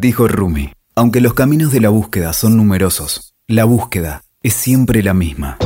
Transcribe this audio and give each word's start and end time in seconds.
Dijo 0.00 0.28
Rumi, 0.28 0.70
aunque 0.94 1.20
los 1.20 1.34
caminos 1.34 1.72
de 1.72 1.80
la 1.80 1.88
búsqueda 1.88 2.32
son 2.32 2.56
numerosos, 2.56 3.34
la 3.48 3.64
búsqueda 3.64 4.22
es 4.44 4.54
siempre 4.54 5.02
la 5.02 5.12
misma. 5.12 5.58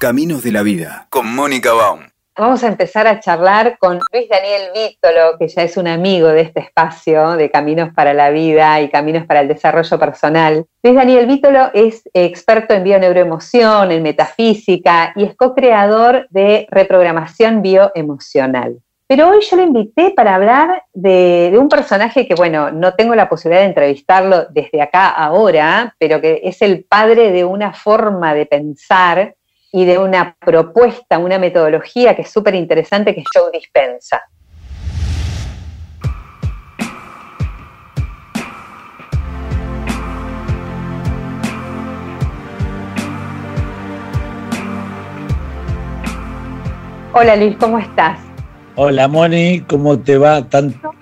Caminos 0.00 0.42
de 0.42 0.52
la 0.52 0.62
vida, 0.62 1.06
con 1.10 1.34
Mónica 1.34 1.74
Baum. 1.74 2.00
Vamos 2.34 2.64
a 2.64 2.68
empezar 2.68 3.06
a 3.06 3.20
charlar 3.20 3.76
con 3.78 4.00
Luis 4.10 4.26
Daniel 4.30 4.70
Vítolo, 4.74 5.36
que 5.38 5.48
ya 5.48 5.64
es 5.64 5.76
un 5.76 5.86
amigo 5.86 6.28
de 6.28 6.40
este 6.40 6.60
espacio 6.60 7.36
de 7.36 7.50
Caminos 7.50 7.90
para 7.94 8.14
la 8.14 8.30
Vida 8.30 8.80
y 8.80 8.88
Caminos 8.88 9.26
para 9.26 9.40
el 9.40 9.48
Desarrollo 9.48 9.98
Personal. 9.98 10.64
Luis 10.82 10.96
Daniel 10.96 11.26
Vítolo 11.26 11.70
es 11.74 12.08
experto 12.14 12.72
en 12.72 12.84
bioneuroemoción, 12.84 13.92
en 13.92 14.02
metafísica 14.02 15.12
y 15.14 15.24
es 15.24 15.36
co-creador 15.36 16.26
de 16.30 16.66
reprogramación 16.70 17.60
bioemocional. 17.60 18.78
Pero 19.06 19.28
hoy 19.28 19.42
yo 19.42 19.56
lo 19.56 19.62
invité 19.62 20.12
para 20.12 20.34
hablar 20.34 20.82
de, 20.94 21.54
un 21.58 21.68
personaje 21.68 22.26
que, 22.26 22.34
bueno, 22.34 22.70
no 22.70 22.94
tengo 22.94 23.14
la 23.14 23.28
posibilidad 23.28 23.60
de 23.60 23.68
entrevistarlo 23.68 24.46
desde 24.46 24.80
acá 24.80 25.10
ahora, 25.10 25.94
pero 25.98 26.22
que 26.22 26.40
es 26.42 26.62
el 26.62 26.84
padre 26.84 27.30
de 27.30 27.44
una 27.44 27.74
forma 27.74 28.32
de 28.32 28.46
pensar 28.46 29.34
y 29.70 29.84
de 29.84 29.98
una 29.98 30.34
propuesta, 30.40 31.18
una 31.18 31.38
metodología 31.38 32.16
que 32.16 32.22
es 32.22 32.30
súper 32.30 32.54
interesante, 32.54 33.14
que 33.14 33.20
es 33.20 33.26
Joe 33.30 33.50
Dispensa. 33.52 34.22
Hola 47.12 47.36
Luis, 47.36 47.54
¿cómo 47.58 47.78
estás? 47.78 48.33
Hola 48.76 49.06
Moni, 49.06 49.60
¿cómo 49.68 50.00
te 50.00 50.18
va? 50.18 50.44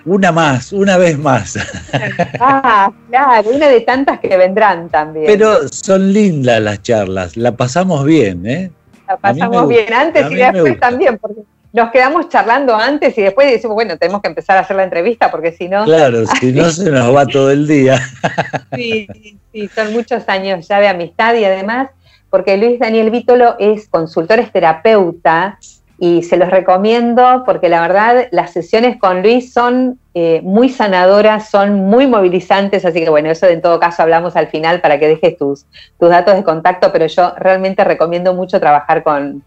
una 0.05 0.31
más, 0.31 0.71
una 0.73 0.97
vez 0.97 1.17
más. 1.17 1.57
Ah, 2.39 2.91
claro, 3.09 3.49
una 3.49 3.67
de 3.67 3.81
tantas 3.81 4.19
que 4.19 4.35
vendrán 4.37 4.89
también. 4.89 5.25
Pero 5.25 5.67
son 5.69 6.13
lindas 6.13 6.61
las 6.61 6.81
charlas, 6.83 7.37
la 7.37 7.55
pasamos 7.55 8.03
bien, 8.05 8.45
¿eh? 8.45 8.71
La 9.07 9.17
pasamos 9.17 9.67
bien 9.67 9.91
antes 9.91 10.29
y 10.31 10.35
después 10.35 10.79
también, 10.79 11.17
porque 11.17 11.41
nos 11.71 11.89
quedamos 11.89 12.29
charlando 12.29 12.75
antes 12.75 13.17
y 13.17 13.23
después 13.23 13.49
decimos, 13.49 13.73
bueno, 13.73 13.97
tenemos 13.97 14.21
que 14.21 14.27
empezar 14.27 14.57
a 14.57 14.61
hacer 14.61 14.75
la 14.75 14.83
entrevista 14.83 15.31
porque 15.31 15.51
si 15.51 15.67
no... 15.67 15.85
Claro, 15.85 16.25
si 16.39 16.51
no 16.51 16.69
se 16.69 16.91
nos 16.91 17.15
va 17.15 17.25
todo 17.25 17.51
el 17.51 17.67
día. 17.67 17.99
Sí, 18.75 19.07
sí, 19.51 19.69
son 19.69 19.93
muchos 19.93 20.27
años 20.27 20.67
ya 20.67 20.79
de 20.79 20.87
amistad 20.87 21.35
y 21.35 21.45
además, 21.45 21.89
porque 22.29 22.57
Luis 22.57 22.79
Daniel 22.79 23.11
Vítolo 23.11 23.55
es 23.59 23.87
consultor, 23.87 24.39
es 24.39 24.51
terapeuta 24.51 25.59
y 26.03 26.21
se 26.21 26.35
los 26.35 26.49
recomiendo 26.49 27.43
porque 27.45 27.69
la 27.69 27.79
verdad 27.79 28.27
las 28.31 28.51
sesiones 28.51 28.97
con 28.97 29.21
Luis 29.21 29.53
son 29.53 29.97
eh, 30.13 30.41
muy 30.43 30.67
sanadoras, 30.67 31.49
son 31.49 31.75
muy 31.75 32.07
movilizantes, 32.07 32.83
así 32.83 32.99
que 32.99 33.09
bueno, 33.09 33.31
eso 33.31 33.47
en 33.47 33.61
todo 33.61 33.79
caso 33.79 34.03
hablamos 34.03 34.35
al 34.35 34.47
final 34.47 34.81
para 34.81 34.99
que 34.99 35.07
dejes 35.07 35.37
tus, 35.37 35.65
tus 35.97 36.09
datos 36.09 36.35
de 36.35 36.43
contacto, 36.43 36.91
pero 36.91 37.07
yo 37.07 37.33
realmente 37.37 37.85
recomiendo 37.85 38.33
mucho 38.33 38.59
trabajar 38.59 39.01
con, 39.01 39.41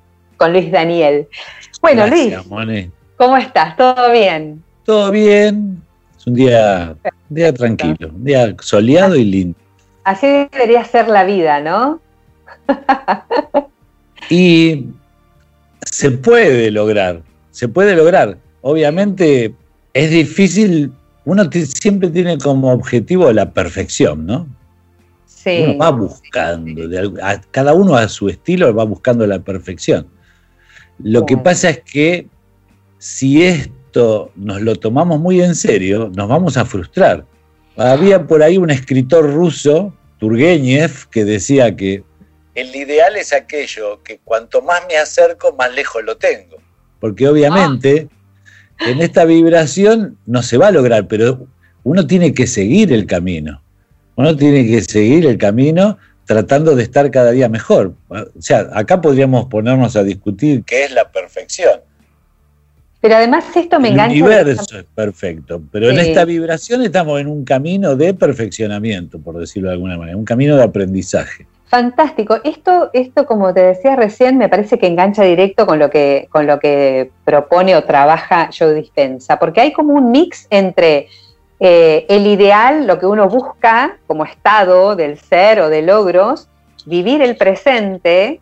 Luis 0.51 0.73
Daniel. 0.73 1.29
Bueno, 1.83 2.07
Luis, 2.07 2.35
¿cómo 3.19 3.37
estás? 3.37 3.77
¿Todo 3.77 4.11
bien? 4.11 4.65
Todo 4.87 5.11
bien, 5.11 5.83
es 6.17 6.27
un 6.27 6.35
día, 6.37 6.97
un 7.05 7.37
día 7.37 7.53
tranquilo, 7.53 8.09
un 8.15 8.25
día 8.25 8.55
soleado 8.63 9.15
y 9.15 9.25
lindo. 9.25 9.59
Así 10.05 10.27
debería 10.51 10.85
ser 10.85 11.09
la 11.09 11.25
vida, 11.25 11.61
¿no? 11.61 12.01
y 14.31 14.87
se 15.91 16.11
puede 16.11 16.71
lograr, 16.71 17.23
se 17.51 17.69
puede 17.69 17.97
lograr. 17.97 18.39
Obviamente 18.61 19.55
es 19.95 20.11
difícil, 20.11 20.93
uno 21.25 21.49
siempre 21.51 22.11
tiene 22.11 22.39
como 22.39 22.73
objetivo 22.73 23.33
la 23.33 23.53
perfección, 23.53 24.27
¿no? 24.27 24.47
Sí. 25.27 25.63
Uno 25.63 25.79
va 25.79 25.91
buscando, 25.91 26.83
cada 27.51 27.73
uno 27.73 27.95
a 27.95 28.09
su 28.09 28.29
estilo 28.29 28.75
va 28.75 28.85
buscando 28.85 29.27
la 29.27 29.39
perfección. 29.39 30.07
Lo 30.99 31.25
que 31.25 31.37
pasa 31.37 31.71
es 31.71 31.81
que 31.81 32.27
si 32.99 33.43
esto 33.43 34.33
nos 34.35 34.61
lo 34.63 34.75
tomamos 34.77 35.21
muy 35.21 35.41
en 35.41 35.55
serio, 35.55 36.11
nos 36.15 36.29
vamos 36.29 36.57
a 36.57 36.65
frustrar. 36.65 37.25
Había 37.77 38.27
por 38.27 38.43
ahí 38.43 38.59
un 38.59 38.71
escritor 38.71 39.33
ruso, 39.33 39.95
Turgenev, 40.19 41.09
que 41.11 41.25
decía 41.25 41.77
que 41.77 42.03
el 42.57 42.75
ideal 42.75 43.17
es 43.17 43.35
aquello 43.35 44.03
que 44.03 44.19
cuanto 44.25 44.63
más 44.63 44.81
me 44.89 44.97
acerco, 44.97 45.55
más 45.57 45.73
lejos 45.75 46.03
lo 46.03 46.17
tengo. 46.17 46.57
Porque 46.99 47.29
obviamente 47.29 48.09
ah. 48.79 48.91
en 48.91 49.03
esta 49.03 49.27
vibración 49.27 50.17
no 50.25 50.43
se 50.43 50.57
va 50.57 50.69
a 50.69 50.71
lograr, 50.71 51.07
pero 51.07 51.47
uno 51.85 52.07
tiene 52.07 52.33
que 52.33 52.47
seguir 52.47 52.93
el 52.95 53.07
camino. 53.07 53.63
Uno 54.17 54.35
tiene 54.35 54.67
que 54.67 54.81
seguir 54.81 55.27
el 55.27 55.37
camino 55.37 55.99
tratando 56.25 56.75
de 56.75 56.83
estar 56.83 57.11
cada 57.11 57.31
día 57.31 57.51
mejor. 57.51 57.93
O 58.09 58.25
sea, 58.41 58.71
acá 58.73 59.03
podríamos 59.03 59.47
ponernos 59.47 59.95
a 59.95 60.03
discutir 60.03 60.65
qué 60.65 60.85
es 60.85 60.93
la 60.93 61.13
perfección. 61.13 61.81
Pero 63.03 63.17
además 63.17 63.45
esto 63.55 63.79
me 63.79 63.91
engancha. 63.91 64.17
El 64.17 64.23
universo 64.23 64.79
es 64.79 64.87
perfecto, 64.95 65.63
pero 65.71 65.91
en 65.91 65.99
esta 65.99 66.25
vibración 66.25 66.83
estamos 66.83 67.21
en 67.21 67.27
un 67.27 67.45
camino 67.45 67.95
de 67.95 68.15
perfeccionamiento, 68.15 69.19
por 69.19 69.39
decirlo 69.39 69.69
de 69.69 69.75
alguna 69.75 69.99
manera, 69.99 70.17
un 70.17 70.25
camino 70.25 70.57
de 70.57 70.63
aprendizaje. 70.63 71.47
Fantástico. 71.67 72.39
Esto, 72.45 72.91
esto, 72.93 73.27
como 73.27 73.53
te 73.53 73.61
decía 73.61 73.97
recién, 73.97 74.39
me 74.39 74.49
parece 74.49 74.79
que 74.79 74.87
engancha 74.87 75.25
directo 75.25 75.67
con 75.67 75.79
lo 75.81 75.91
que, 75.91 76.29
con 76.31 76.47
lo 76.47 76.61
que 76.61 77.11
propone 77.25 77.75
o 77.75 77.85
trabaja 77.85 78.51
Joe 78.57 78.75
Dispensa, 78.75 79.39
porque 79.39 79.61
hay 79.61 79.73
como 79.73 79.95
un 79.95 80.13
mix 80.13 80.47
entre 80.51 81.09
eh, 81.59 82.07
el 82.09 82.27
ideal, 82.27 82.87
lo 82.87 82.99
que 83.01 83.07
uno 83.07 83.29
busca 83.29 83.97
como 84.07 84.25
estado 84.25 84.95
del 84.95 85.19
ser 85.19 85.61
o 85.61 85.69
de 85.69 85.83
logros, 85.83 86.49
vivir 86.85 87.21
el 87.21 87.37
presente, 87.37 88.41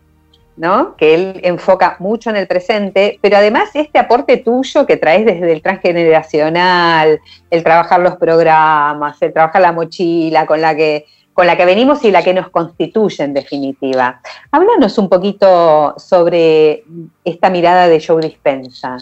¿no? 0.57 0.95
que 0.97 1.15
él 1.15 1.41
enfoca 1.45 1.97
mucho 2.01 2.29
en 2.29 2.37
el 2.37 2.47
presente, 2.47 3.19
pero 3.23 3.39
además 3.39 3.71
este 3.75 3.99
aporte 3.99 4.37
tuyo 4.37 4.85
que 4.85 4.99
traes 4.99 5.25
desde 5.25 5.51
el 5.51 5.63
transgeneracional, 5.63 7.21
el 7.51 7.65
trabajar 7.65 8.01
los 8.01 8.17
programas, 8.17 9.21
el 9.23 9.33
trabajar 9.33 9.63
la 9.63 9.73
mochila 9.73 10.45
con 10.45 10.61
la 10.61 10.77
que 10.77 11.07
con 11.35 11.47
la 11.47 11.57
que 11.57 11.67
venimos 11.67 12.05
y 12.05 12.11
la 12.11 12.23
que 12.23 12.33
nos 12.33 12.49
constituye 12.49 13.25
en 13.25 13.35
definitiva. 13.35 14.21
Háblanos 14.53 14.97
un 14.99 15.09
poquito 15.09 15.95
sobre 15.99 16.85
esta 17.25 17.51
mirada 17.51 17.89
de 17.89 18.03
Joe 18.03 18.23
Dispensa. 18.23 18.97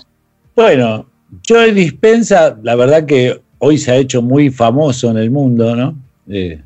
Bueno, 0.56 1.06
Joe 1.46 1.72
Dispensa, 1.72 2.58
la 2.62 2.74
verdad 2.74 3.04
que 3.04 3.40
hoy 3.58 3.78
se 3.78 3.92
ha 3.92 3.96
hecho 3.96 4.22
muy 4.22 4.50
famoso 4.50 5.10
en 5.10 5.18
el 5.18 5.30
mundo, 5.30 5.76
¿no? 5.76 5.94
Eh, 6.28 6.60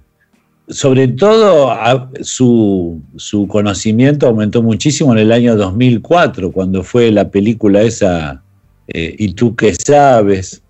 sobre 0.68 1.08
todo 1.08 1.76
su, 2.22 3.00
conocimiento 3.48 4.26
aumentó 4.26 4.62
muchísimo 4.62 5.12
en 5.12 5.18
el 5.18 5.32
año 5.32 5.56
2004, 5.56 6.50
cuando 6.52 6.82
fue 6.82 7.10
la 7.10 7.28
película 7.28 7.82
esa, 7.82 8.42
eh, 8.88 9.14
¿Y 9.18 9.32
tú 9.32 9.54
qué 9.56 9.74
sabes? 9.74 10.62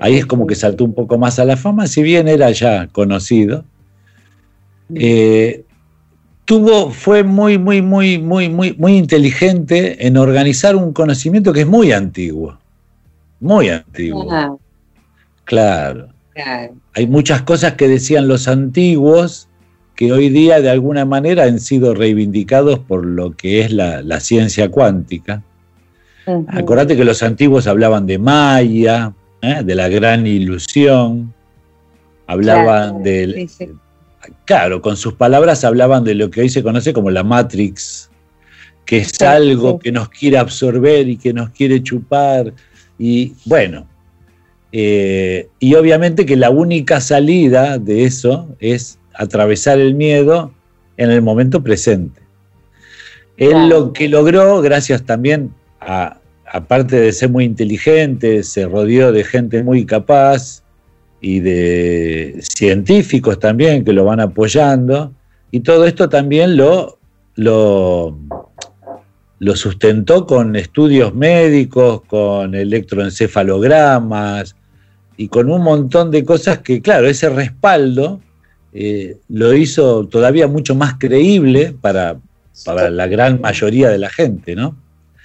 Ahí 0.00 0.16
es 0.16 0.26
como 0.26 0.46
que 0.46 0.54
saltó 0.54 0.84
un 0.84 0.94
poco 0.94 1.18
más 1.18 1.38
a 1.38 1.44
la 1.44 1.56
fama, 1.56 1.86
si 1.86 2.02
bien 2.02 2.28
era 2.28 2.50
ya 2.50 2.88
conocido. 2.88 3.64
Eh, 4.94 5.64
tuvo, 6.44 6.90
fue 6.90 7.22
muy, 7.24 7.58
muy, 7.58 7.82
muy, 7.82 8.18
muy, 8.18 8.48
muy, 8.48 8.74
muy 8.74 8.96
inteligente 8.96 10.06
en 10.06 10.16
organizar 10.16 10.76
un 10.76 10.92
conocimiento 10.92 11.52
que 11.52 11.60
es 11.60 11.66
muy 11.66 11.92
antiguo. 11.92 12.58
Muy 13.40 13.68
antiguo. 13.68 14.58
Claro. 15.44 16.08
Hay 16.94 17.06
muchas 17.06 17.42
cosas 17.42 17.74
que 17.74 17.88
decían 17.88 18.28
los 18.28 18.48
antiguos 18.48 19.48
que 19.94 20.12
hoy 20.12 20.28
día 20.28 20.60
de 20.60 20.70
alguna 20.70 21.04
manera 21.04 21.44
han 21.44 21.58
sido 21.58 21.92
reivindicados 21.92 22.78
por 22.78 23.04
lo 23.04 23.32
que 23.32 23.60
es 23.60 23.72
la, 23.72 24.20
ciencia 24.20 24.70
cuántica. 24.70 25.42
Acordate 26.48 26.96
que 26.96 27.04
los 27.04 27.22
antiguos 27.22 27.66
hablaban 27.66 28.06
de 28.06 28.18
Maya, 28.18 29.12
¿eh? 29.42 29.62
de 29.64 29.74
la 29.74 29.88
gran 29.88 30.26
ilusión, 30.26 31.32
hablaban 32.26 33.02
del, 33.02 33.48
claro, 34.48 34.80
con 34.80 34.96
sus 34.96 35.12
palabras 35.12 35.62
hablaban 35.62 36.04
de 36.04 36.14
lo 36.14 36.30
que 36.30 36.40
hoy 36.40 36.48
se 36.48 36.62
conoce 36.62 36.94
como 36.94 37.10
la 37.10 37.22
Matrix, 37.22 38.08
que 38.86 38.96
es 38.96 39.20
algo 39.20 39.78
que 39.78 39.92
nos 39.92 40.08
quiere 40.08 40.38
absorber 40.38 41.06
y 41.06 41.18
que 41.18 41.34
nos 41.34 41.50
quiere 41.50 41.82
chupar. 41.82 42.54
Y 42.98 43.34
bueno, 43.44 43.86
eh, 44.72 45.48
y 45.58 45.74
obviamente 45.74 46.24
que 46.24 46.34
la 46.34 46.48
única 46.48 47.02
salida 47.02 47.76
de 47.76 48.04
eso 48.04 48.48
es 48.58 48.98
atravesar 49.12 49.80
el 49.80 49.94
miedo 49.94 50.50
en 50.96 51.10
el 51.10 51.20
momento 51.20 51.62
presente. 51.62 52.22
Él 53.36 53.68
lo 53.68 53.92
que 53.92 54.08
logró, 54.08 54.62
gracias 54.62 55.02
también 55.04 55.52
a, 55.78 56.20
aparte 56.50 56.98
de 56.98 57.12
ser 57.12 57.28
muy 57.28 57.44
inteligente, 57.44 58.42
se 58.42 58.64
rodeó 58.64 59.12
de 59.12 59.24
gente 59.24 59.62
muy 59.62 59.84
capaz, 59.84 60.62
y 61.20 61.40
de 61.40 62.38
científicos 62.40 63.38
también 63.38 63.84
que 63.84 63.92
lo 63.92 64.04
van 64.04 64.20
apoyando, 64.20 65.12
y 65.50 65.60
todo 65.60 65.86
esto 65.86 66.08
también 66.08 66.56
lo, 66.56 66.98
lo, 67.34 68.16
lo 69.38 69.56
sustentó 69.56 70.26
con 70.26 70.56
estudios 70.56 71.14
médicos, 71.14 72.02
con 72.06 72.54
electroencefalogramas, 72.54 74.54
y 75.18 75.28
con 75.28 75.50
un 75.50 75.62
montón 75.62 76.12
de 76.12 76.24
cosas 76.24 76.58
que, 76.58 76.80
claro, 76.80 77.08
ese 77.08 77.28
respaldo 77.28 78.20
eh, 78.72 79.16
lo 79.28 79.52
hizo 79.52 80.06
todavía 80.06 80.46
mucho 80.46 80.76
más 80.76 80.94
creíble 80.98 81.74
para, 81.80 82.20
para 82.64 82.88
la 82.88 83.08
gran 83.08 83.40
mayoría 83.40 83.88
de 83.88 83.98
la 83.98 84.10
gente, 84.10 84.54
¿no? 84.54 84.76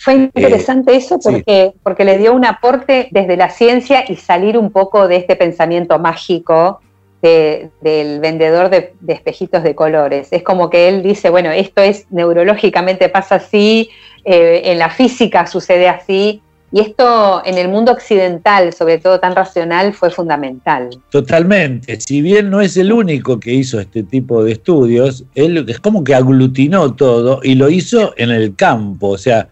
Fue 0.03 0.15
interesante 0.15 0.95
eso 0.95 1.17
porque, 1.19 1.73
porque 1.81 2.03
le 2.03 2.17
dio 2.17 2.33
un 2.33 2.43
aporte 2.45 3.07
desde 3.11 3.37
la 3.37 3.49
ciencia 3.49 4.03
y 4.07 4.17
salir 4.17 4.57
un 4.57 4.69
poco 4.69 5.07
de 5.07 5.15
este 5.15 5.35
pensamiento 5.37 5.97
mágico 5.97 6.81
del 7.21 8.19
vendedor 8.19 8.69
de, 8.69 8.93
espejitos 9.07 9.63
de 9.63 9.75
colores. 9.75 10.27
Es 10.31 10.43
como 10.43 10.69
que 10.69 10.89
él 10.89 11.03
dice, 11.03 11.29
bueno, 11.29 11.51
esto 11.51 11.81
es 11.81 12.05
neurológicamente 12.09 13.07
pasa 13.07 13.35
así, 13.35 13.89
eh, 14.25 14.63
en 14.65 14.77
la 14.77 14.89
física 14.89 15.47
sucede 15.47 15.87
así, 15.87 16.41
y 16.73 16.81
esto 16.81 17.41
en 17.45 17.57
el 17.57 17.69
mundo 17.69 17.91
occidental, 17.91 18.73
sobre 18.73 18.97
todo 18.97 19.19
tan 19.19 19.35
racional, 19.35 19.93
fue 19.93 20.09
fundamental. 20.09 20.89
Totalmente. 21.11 22.01
Si 22.01 22.21
bien 22.21 22.49
no 22.49 22.59
es 22.61 22.75
el 22.75 22.91
único 22.91 23.39
que 23.39 23.53
hizo 23.53 23.79
este 23.79 24.01
tipo 24.03 24.43
de 24.43 24.53
estudios, 24.53 25.23
él 25.35 25.65
es 25.69 25.79
como 25.79 26.03
que 26.03 26.15
aglutinó 26.15 26.93
todo 26.95 27.39
y 27.43 27.55
lo 27.55 27.69
hizo 27.69 28.13
en 28.17 28.31
el 28.31 28.55
campo. 28.55 29.09
O 29.09 29.17
sea, 29.19 29.49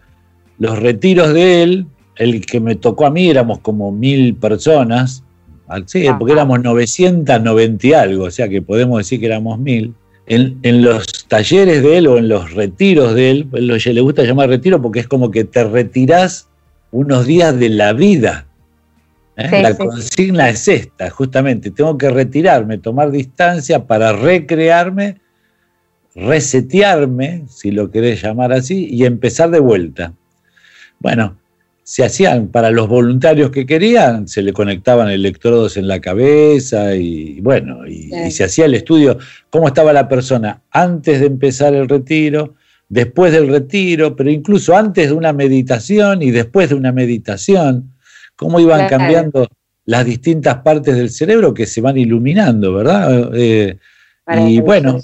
los 0.62 0.78
retiros 0.78 1.34
de 1.34 1.64
él, 1.64 1.86
el 2.14 2.46
que 2.46 2.60
me 2.60 2.76
tocó 2.76 3.06
a 3.06 3.10
mí 3.10 3.28
éramos 3.28 3.58
como 3.58 3.90
mil 3.90 4.36
personas, 4.36 5.24
Sí, 5.86 6.06
porque 6.18 6.34
éramos 6.34 6.62
990 6.62 7.86
y 7.86 7.92
algo, 7.94 8.24
o 8.24 8.30
sea 8.30 8.48
que 8.48 8.62
podemos 8.62 8.98
decir 8.98 9.18
que 9.18 9.26
éramos 9.26 9.58
mil. 9.58 9.94
En, 10.26 10.82
los 10.82 11.26
talleres 11.26 11.82
de 11.82 11.98
él 11.98 12.06
o 12.06 12.16
en 12.16 12.28
los 12.28 12.52
retiros 12.52 13.14
de 13.14 13.30
él, 13.30 13.48
él 13.54 13.66
le 13.66 14.00
gusta 14.02 14.22
llamar 14.22 14.50
retiro 14.50 14.80
porque 14.80 15.00
es 15.00 15.08
como 15.08 15.30
que 15.30 15.44
te 15.44 15.64
retirás 15.64 16.48
unos 16.92 17.26
días 17.26 17.58
de 17.58 17.70
la 17.70 17.92
vida. 17.92 18.46
¿eh? 19.36 19.62
la 19.62 19.76
consigna 19.76 20.48
es 20.48 20.68
esta, 20.68 21.10
justamente, 21.10 21.72
tengo 21.72 21.98
que 21.98 22.10
retirarme, 22.10 22.78
tomar 22.78 23.10
distancia 23.10 23.84
para 23.86 24.12
recrearme, 24.12 25.16
resetearme, 26.14 27.44
si 27.48 27.72
lo 27.72 27.90
querés 27.90 28.22
llamar 28.22 28.52
así, 28.52 28.86
y 28.90 29.06
empezar 29.06 29.50
de 29.50 29.58
vuelta. 29.58 30.12
Bueno, 31.02 31.36
se 31.82 32.04
hacían 32.04 32.46
para 32.46 32.70
los 32.70 32.88
voluntarios 32.88 33.50
que 33.50 33.66
querían, 33.66 34.28
se 34.28 34.40
le 34.40 34.52
conectaban 34.52 35.10
electrodos 35.10 35.76
en 35.76 35.88
la 35.88 36.00
cabeza 36.00 36.94
y 36.94 37.40
bueno, 37.40 37.86
y, 37.86 38.30
se 38.30 38.44
hacía 38.44 38.66
el 38.66 38.74
estudio, 38.74 39.18
cómo 39.50 39.66
estaba 39.66 39.92
la 39.92 40.08
persona 40.08 40.62
antes 40.70 41.18
de 41.20 41.26
empezar 41.26 41.74
el 41.74 41.88
retiro, 41.88 42.54
después 42.88 43.32
del 43.32 43.48
retiro, 43.48 44.14
pero 44.14 44.30
incluso 44.30 44.76
antes 44.76 45.08
de 45.08 45.12
una 45.12 45.32
meditación 45.32 46.22
y 46.22 46.30
después 46.30 46.68
de 46.68 46.76
una 46.76 46.92
meditación, 46.92 47.92
cómo 48.36 48.60
iban 48.60 48.88
cambiando 48.88 49.48
las 49.84 50.06
distintas 50.06 50.58
partes 50.58 50.94
del 50.94 51.10
cerebro 51.10 51.52
que 51.52 51.66
se 51.66 51.80
van 51.80 51.98
iluminando, 51.98 52.74
¿verdad? 52.74 53.32
Eh, 53.34 53.76
y 54.46 54.60
bueno, 54.60 55.00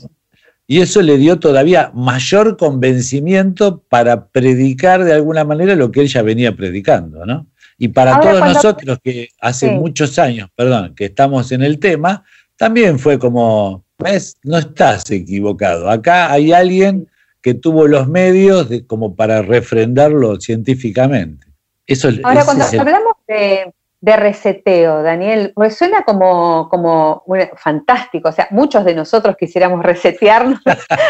y 0.71 0.83
eso 0.83 1.01
le 1.01 1.17
dio 1.17 1.41
todavía 1.41 1.91
mayor 1.95 2.59
convencimiento 2.59 3.83
para 3.89 4.29
predicar 4.29 5.03
de 5.03 5.15
alguna 5.15 5.43
manera 5.43 5.75
lo 5.75 5.91
que 5.91 6.03
él 6.03 6.09
ya 6.09 6.21
venía 6.21 6.55
predicando, 6.55 7.25
¿no? 7.25 7.47
Y 7.79 7.89
para 7.89 8.21
todos 8.21 8.41
nosotros 8.41 8.99
que 9.03 9.31
hace 9.41 9.71
muchos 9.71 10.19
años, 10.19 10.51
perdón, 10.55 10.95
que 10.95 11.07
estamos 11.07 11.53
en 11.53 11.63
el 11.63 11.79
tema, 11.79 12.23
también 12.57 12.99
fue 12.99 13.19
como, 13.19 13.87
ves, 13.99 14.37
no 14.43 14.59
estás 14.59 15.11
equivocado. 15.11 15.89
Acá 15.89 16.31
hay 16.31 16.53
alguien 16.53 17.09
que 17.41 17.55
tuvo 17.55 17.87
los 17.87 18.07
medios 18.07 18.69
de, 18.69 18.87
como 18.87 19.17
para 19.17 19.41
refrendarlo 19.41 20.39
científicamente. 20.39 21.47
Eso, 21.87 22.11
Ahora, 22.25 22.45
cuando 22.45 22.65
hablamos 22.65 23.15
de, 23.27 23.73
de 24.01 24.17
reseteo, 24.17 25.03
Daniel, 25.03 25.53
resuena 25.57 26.03
como, 26.05 26.69
como 26.69 27.25
fantástico. 27.57 28.29
O 28.29 28.33
sea, 28.33 28.47
muchos 28.51 28.85
de 28.85 28.95
nosotros 28.95 29.37
quisiéramos 29.37 29.83
resetearnos, 29.85 30.61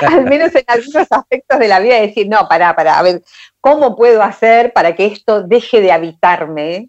al 0.07 0.25
menos 0.25 0.55
en 0.55 0.65
algunos 0.67 1.07
aspectos 1.11 1.59
de 1.59 1.69
la 1.69 1.81
vida, 1.81 1.99
y 1.99 2.09
decir, 2.09 2.29
no, 2.29 2.49
para, 2.49 2.75
para, 2.75 2.99
a 2.99 3.03
ver, 3.03 3.23
¿cómo 3.61 3.95
puedo 3.97 4.23
hacer 4.23 4.73
para 4.73 4.95
que 4.95 5.07
esto 5.07 5.43
deje 5.43 5.81
de 5.81 5.93
habitarme, 5.93 6.89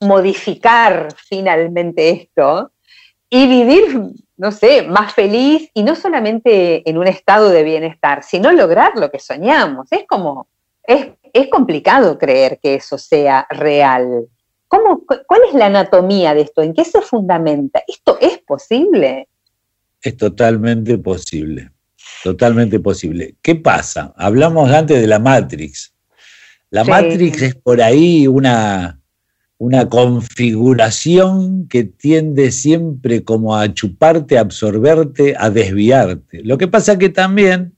modificar 0.00 1.08
finalmente 1.16 2.10
esto 2.10 2.72
y 3.30 3.46
vivir, 3.46 4.00
no 4.36 4.52
sé, 4.52 4.82
más 4.82 5.14
feliz 5.14 5.70
y 5.74 5.82
no 5.82 5.94
solamente 5.96 6.88
en 6.88 6.98
un 6.98 7.06
estado 7.06 7.48
de 7.48 7.62
bienestar, 7.62 8.22
sino 8.22 8.52
lograr 8.52 8.92
lo 8.96 9.10
que 9.10 9.18
soñamos? 9.18 9.88
Es 9.90 10.04
como, 10.06 10.48
es, 10.84 11.08
es 11.32 11.48
complicado 11.48 12.18
creer 12.18 12.58
que 12.60 12.74
eso 12.74 12.98
sea 12.98 13.46
real. 13.50 14.28
¿Cuál 15.26 15.40
es 15.48 15.54
la 15.54 15.66
anatomía 15.66 16.34
de 16.34 16.42
esto? 16.42 16.62
¿En 16.62 16.72
qué 16.72 16.84
se 16.84 17.02
fundamenta? 17.02 17.82
¿Esto 17.86 18.16
es 18.20 18.38
posible? 18.38 19.28
Es 20.00 20.16
totalmente 20.16 20.96
posible, 20.98 21.70
totalmente 22.24 22.80
posible. 22.80 23.36
¿Qué 23.42 23.54
pasa? 23.54 24.14
Hablamos 24.16 24.70
antes 24.70 25.00
de 25.00 25.06
la 25.06 25.18
Matrix. 25.18 25.92
La 26.70 26.84
Matrix 26.84 27.42
es 27.42 27.54
por 27.54 27.82
ahí 27.82 28.26
una, 28.26 28.98
una 29.58 29.88
configuración 29.90 31.68
que 31.68 31.84
tiende 31.84 32.50
siempre 32.50 33.22
como 33.22 33.54
a 33.54 33.72
chuparte, 33.74 34.38
a 34.38 34.40
absorberte, 34.40 35.34
a 35.38 35.50
desviarte. 35.50 36.42
Lo 36.42 36.56
que 36.56 36.66
pasa 36.66 36.98
que 36.98 37.10
también 37.10 37.76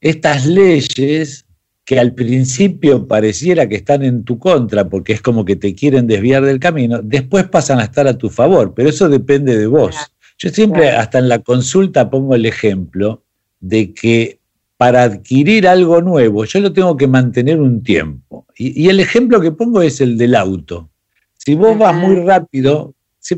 estas 0.00 0.44
leyes 0.44 1.43
que 1.84 1.98
al 1.98 2.14
principio 2.14 3.06
pareciera 3.06 3.68
que 3.68 3.76
están 3.76 4.02
en 4.02 4.24
tu 4.24 4.38
contra 4.38 4.88
porque 4.88 5.12
es 5.12 5.20
como 5.20 5.44
que 5.44 5.56
te 5.56 5.74
quieren 5.74 6.06
desviar 6.06 6.44
del 6.44 6.58
camino, 6.58 7.00
después 7.02 7.46
pasan 7.48 7.78
a 7.78 7.84
estar 7.84 8.06
a 8.08 8.16
tu 8.16 8.30
favor, 8.30 8.72
pero 8.74 8.88
eso 8.88 9.08
depende 9.08 9.56
de 9.56 9.66
vos. 9.66 9.94
Yo 10.38 10.50
siempre, 10.50 10.90
hasta 10.90 11.18
en 11.18 11.28
la 11.28 11.40
consulta, 11.40 12.10
pongo 12.10 12.34
el 12.34 12.46
ejemplo 12.46 13.22
de 13.60 13.92
que 13.92 14.38
para 14.76 15.04
adquirir 15.04 15.68
algo 15.68 16.02
nuevo 16.02 16.44
yo 16.44 16.60
lo 16.60 16.72
tengo 16.72 16.96
que 16.96 17.06
mantener 17.06 17.60
un 17.60 17.82
tiempo. 17.82 18.46
Y, 18.56 18.88
el 18.88 19.00
ejemplo 19.00 19.40
que 19.40 19.52
pongo 19.52 19.82
es 19.82 20.00
el 20.00 20.18
del 20.18 20.34
auto. 20.34 20.90
Si 21.36 21.54
vos 21.54 21.78
vas 21.78 21.94
muy 21.94 22.16
rápido, 22.16 22.94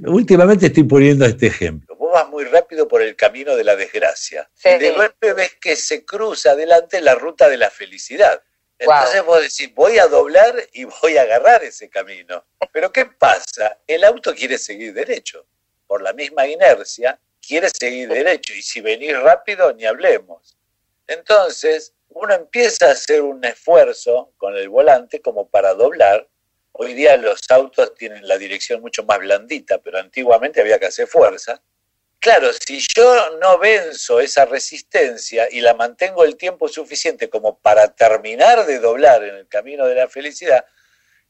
últimamente 0.07 0.67
estoy 0.67 0.85
poniendo 0.85 1.25
este 1.25 1.47
ejemplo, 1.47 1.86
vas 2.17 2.29
muy 2.29 2.45
rápido 2.45 2.89
por 2.89 3.03
el 3.03 3.15
camino 3.15 3.55
de 3.57 3.65
la 3.65 3.77
desgracia. 3.77 4.49
y 4.65 4.79
de 4.79 4.93
golpe 4.93 5.35
ves 5.35 5.55
que 5.61 5.77
se 5.77 6.07
cruza 6.07 6.53
adelante 6.53 7.01
la 7.03 7.15
ruta 7.15 7.49
de 7.49 7.59
la 7.59 7.69
felicidad. 7.69 8.43
Entonces 8.79 9.23
vos 9.23 9.43
decís, 9.43 9.75
voy 9.75 9.99
a 9.99 10.07
doblar 10.07 10.55
y 10.73 10.85
voy 10.85 11.19
a 11.19 11.23
agarrar 11.23 11.63
ese 11.63 11.91
camino. 11.91 12.45
Pero 12.73 12.91
¿qué 12.91 13.05
pasa? 13.05 13.79
El 13.87 14.03
auto 14.05 14.35
quiere 14.35 14.57
seguir 14.57 14.95
derecho. 14.95 15.47
Por 15.87 16.01
la 16.01 16.15
misma 16.15 16.47
inercia, 16.47 17.19
quiere 17.47 17.69
seguir 17.69 18.09
derecho. 18.09 18.55
Y 18.55 18.63
si 18.63 18.81
venís 18.81 19.19
rápido, 19.19 19.73
ni 19.75 19.85
hablemos. 19.85 20.57
Entonces, 21.07 21.93
uno 22.09 22.35
empieza 22.35 22.89
a 22.89 22.93
hacer 22.93 23.21
un 23.21 23.45
esfuerzo 23.45 24.33
con 24.39 24.57
el 24.57 24.71
volante 24.71 25.21
como 25.21 25.49
para 25.49 25.75
doblar. 25.75 26.27
Hoy 26.73 26.95
día 26.95 27.17
los 27.19 27.41
autos 27.51 27.95
tienen 27.95 28.27
la 28.27 28.39
dirección 28.39 28.81
mucho 28.81 29.05
más 29.05 29.19
blandita, 29.19 29.79
pero 29.79 29.99
antiguamente 29.99 30.63
había 30.63 30.79
que 30.79 30.87
hacer 30.87 31.07
fuerza. 31.07 31.63
Claro, 32.19 32.49
si 32.53 32.81
yo 32.95 33.39
no 33.41 33.59
venzo 33.59 34.21
esa 34.21 34.45
resistencia 34.47 35.47
y 35.51 35.61
la 35.61 35.75
mantengo 35.75 36.25
el 36.25 36.37
tiempo 36.37 36.69
suficiente 36.69 37.29
como 37.29 37.59
para 37.59 37.89
terminar 37.89 38.67
de 38.67 38.81
doblar 38.81 39.23
en 39.23 39.37
el 39.37 39.47
camino 39.47 39.87
de 39.87 39.95
la 39.95 40.09
felicidad, 40.09 40.65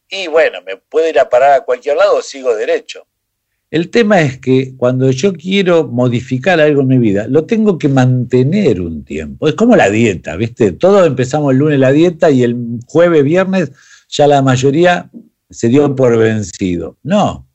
y 0.09 0.29
bueno, 0.29 0.63
me 0.63 0.77
puedo 0.77 1.09
ir 1.09 1.19
a 1.19 1.29
parar 1.29 1.53
a 1.53 1.61
cualquier 1.63 1.97
lado 1.97 2.17
o 2.17 2.23
sigo 2.23 2.55
derecho. 2.55 3.07
El 3.71 3.91
tema 3.91 4.21
es 4.21 4.39
que 4.39 4.75
cuando 4.77 5.11
yo 5.11 5.33
quiero 5.33 5.89
modificar 5.89 6.61
algo 6.61 6.83
en 6.83 6.87
mi 6.87 6.99
vida, 6.99 7.27
lo 7.29 7.45
tengo 7.47 7.79
que 7.79 7.89
mantener 7.89 8.81
un 8.81 9.05
tiempo. 9.05 9.49
Es 9.49 9.55
como 9.55 9.75
la 9.75 9.91
dieta, 9.91 10.37
¿viste? 10.37 10.71
Todos 10.71 11.05
empezamos 11.07 11.53
el 11.53 11.59
lunes 11.59 11.81
la 11.81 11.91
dieta 11.91 12.31
y 12.31 12.45
el 12.45 12.57
jueves, 12.87 13.25
viernes, 13.25 13.73
ya 14.09 14.29
la 14.29 14.41
mayoría 14.41 15.11
se 15.51 15.69
dio 15.69 15.95
por 15.97 16.17
vencido. 16.17 16.97
No, 17.03 17.46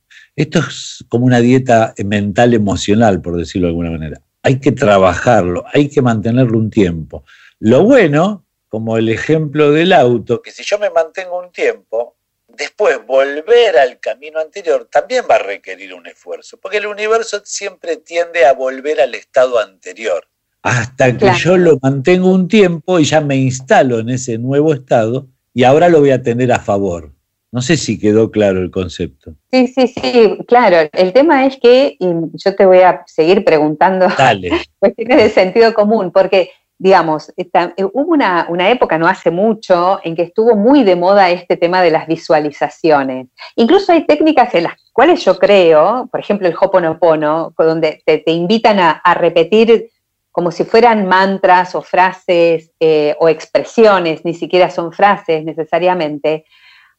esto 0.42 0.60
es 0.60 1.06
como 1.10 1.26
una 1.26 1.40
dieta 1.40 1.94
mental 2.06 2.54
emocional, 2.54 3.22
por 3.22 3.38
decirlo 3.38 3.68
de 3.68 3.72
alguna 3.72 3.92
manera. 3.92 4.22
Hay 4.44 4.60
que 4.60 4.72
trabajarlo, 4.72 5.66
hay 5.74 5.90
que 5.90 6.02
mantenerlo 6.02 6.58
un 6.58 6.70
tiempo. 6.70 7.24
Lo 7.60 7.84
bueno, 7.84 8.46
como 8.68 8.98
el 8.98 9.10
ejemplo 9.10 9.72
del 9.72 9.94
auto, 9.94 10.42
que 10.42 10.52
si 10.52 10.64
yo 10.64 10.80
me 10.80 10.90
mantengo 10.90 11.40
un 11.40 11.52
tiempo, 11.52 12.16
después 12.48 13.06
volver 13.06 13.78
al 13.78 14.00
camino 14.00 14.40
anterior 14.40 14.88
también 14.92 15.26
va 15.30 15.36
a 15.36 15.40
requerir 15.40 15.94
un 15.94 16.08
esfuerzo, 16.08 16.58
porque 16.58 16.78
el 16.78 16.88
universo 16.88 17.42
siempre 17.44 17.98
tiende 17.98 18.46
a 18.46 18.54
volver 18.54 19.02
al 19.02 19.14
estado 19.16 19.60
anterior. 19.60 20.28
Hasta 20.64 21.18
que 21.18 21.32
yo 21.38 21.58
lo 21.58 21.80
mantengo 21.82 22.32
un 22.32 22.48
tiempo 22.48 23.00
y 23.00 23.06
ya 23.06 23.20
me 23.22 23.36
instalo 23.36 24.00
en 24.00 24.10
ese 24.10 24.38
nuevo 24.38 24.74
estado 24.74 25.28
y 25.54 25.64
ahora 25.64 25.90
lo 25.90 26.00
voy 26.00 26.12
a 26.12 26.22
tener 26.22 26.52
a 26.52 26.60
favor. 26.60 27.14
No 27.52 27.62
sé 27.62 27.76
si 27.76 28.00
quedó 28.00 28.32
claro 28.32 28.60
el 28.60 28.72
concepto. 28.72 29.36
Sí, 29.52 29.68
sí, 29.68 29.88
sí, 29.88 30.38
claro. 30.48 30.90
El 30.94 31.12
tema 31.12 31.46
es 31.46 31.58
que, 31.58 31.98
y 32.00 32.08
yo 32.34 32.56
te 32.56 32.66
voy 32.66 32.80
a 32.80 33.04
seguir 33.06 33.44
preguntando 33.44 34.08
cuestiones 34.80 35.18
de 35.18 35.30
sentido 35.30 35.74
común, 35.74 36.12
porque 36.12 36.52
digamos, 36.82 37.32
eh, 37.38 37.46
hubo 37.94 38.12
una, 38.12 38.48
una, 38.50 38.72
época, 38.72 38.98
no 38.98 39.08
hace 39.08 39.30
mucho, 39.30 40.00
en 40.04 40.16
que 40.16 40.24
estuvo 40.24 40.56
muy 40.56 40.84
de 40.84 40.96
moda 40.96 41.30
este 41.30 41.56
tema 41.56 41.80
de 41.84 41.92
las 41.92 42.08
visualizaciones. 42.08 43.28
Incluso 43.56 43.92
hay 43.92 44.08
técnicas 44.08 44.56
en 44.56 44.64
las 44.64 44.74
cuales 44.92 45.24
yo 45.24 45.38
creo, 45.38 46.10
por 46.10 46.20
ejemplo 46.20 46.48
el 46.48 46.56
Hoponopono, 46.60 47.54
donde 47.56 48.02
te, 48.04 48.24
invitan 48.32 48.80
a, 48.80 49.14
repetir 49.14 49.92
como 50.32 50.50
si 50.50 50.64
fueran 50.64 51.08
mantras 51.08 51.76
o 51.76 51.84
frases 51.84 52.72
eh, 52.80 53.16
o 53.20 53.30
expresiones, 53.30 54.26
ni 54.26 54.34
siquiera 54.34 54.72
son 54.72 54.92
frases 54.92 55.46
necesariamente. 55.46 56.46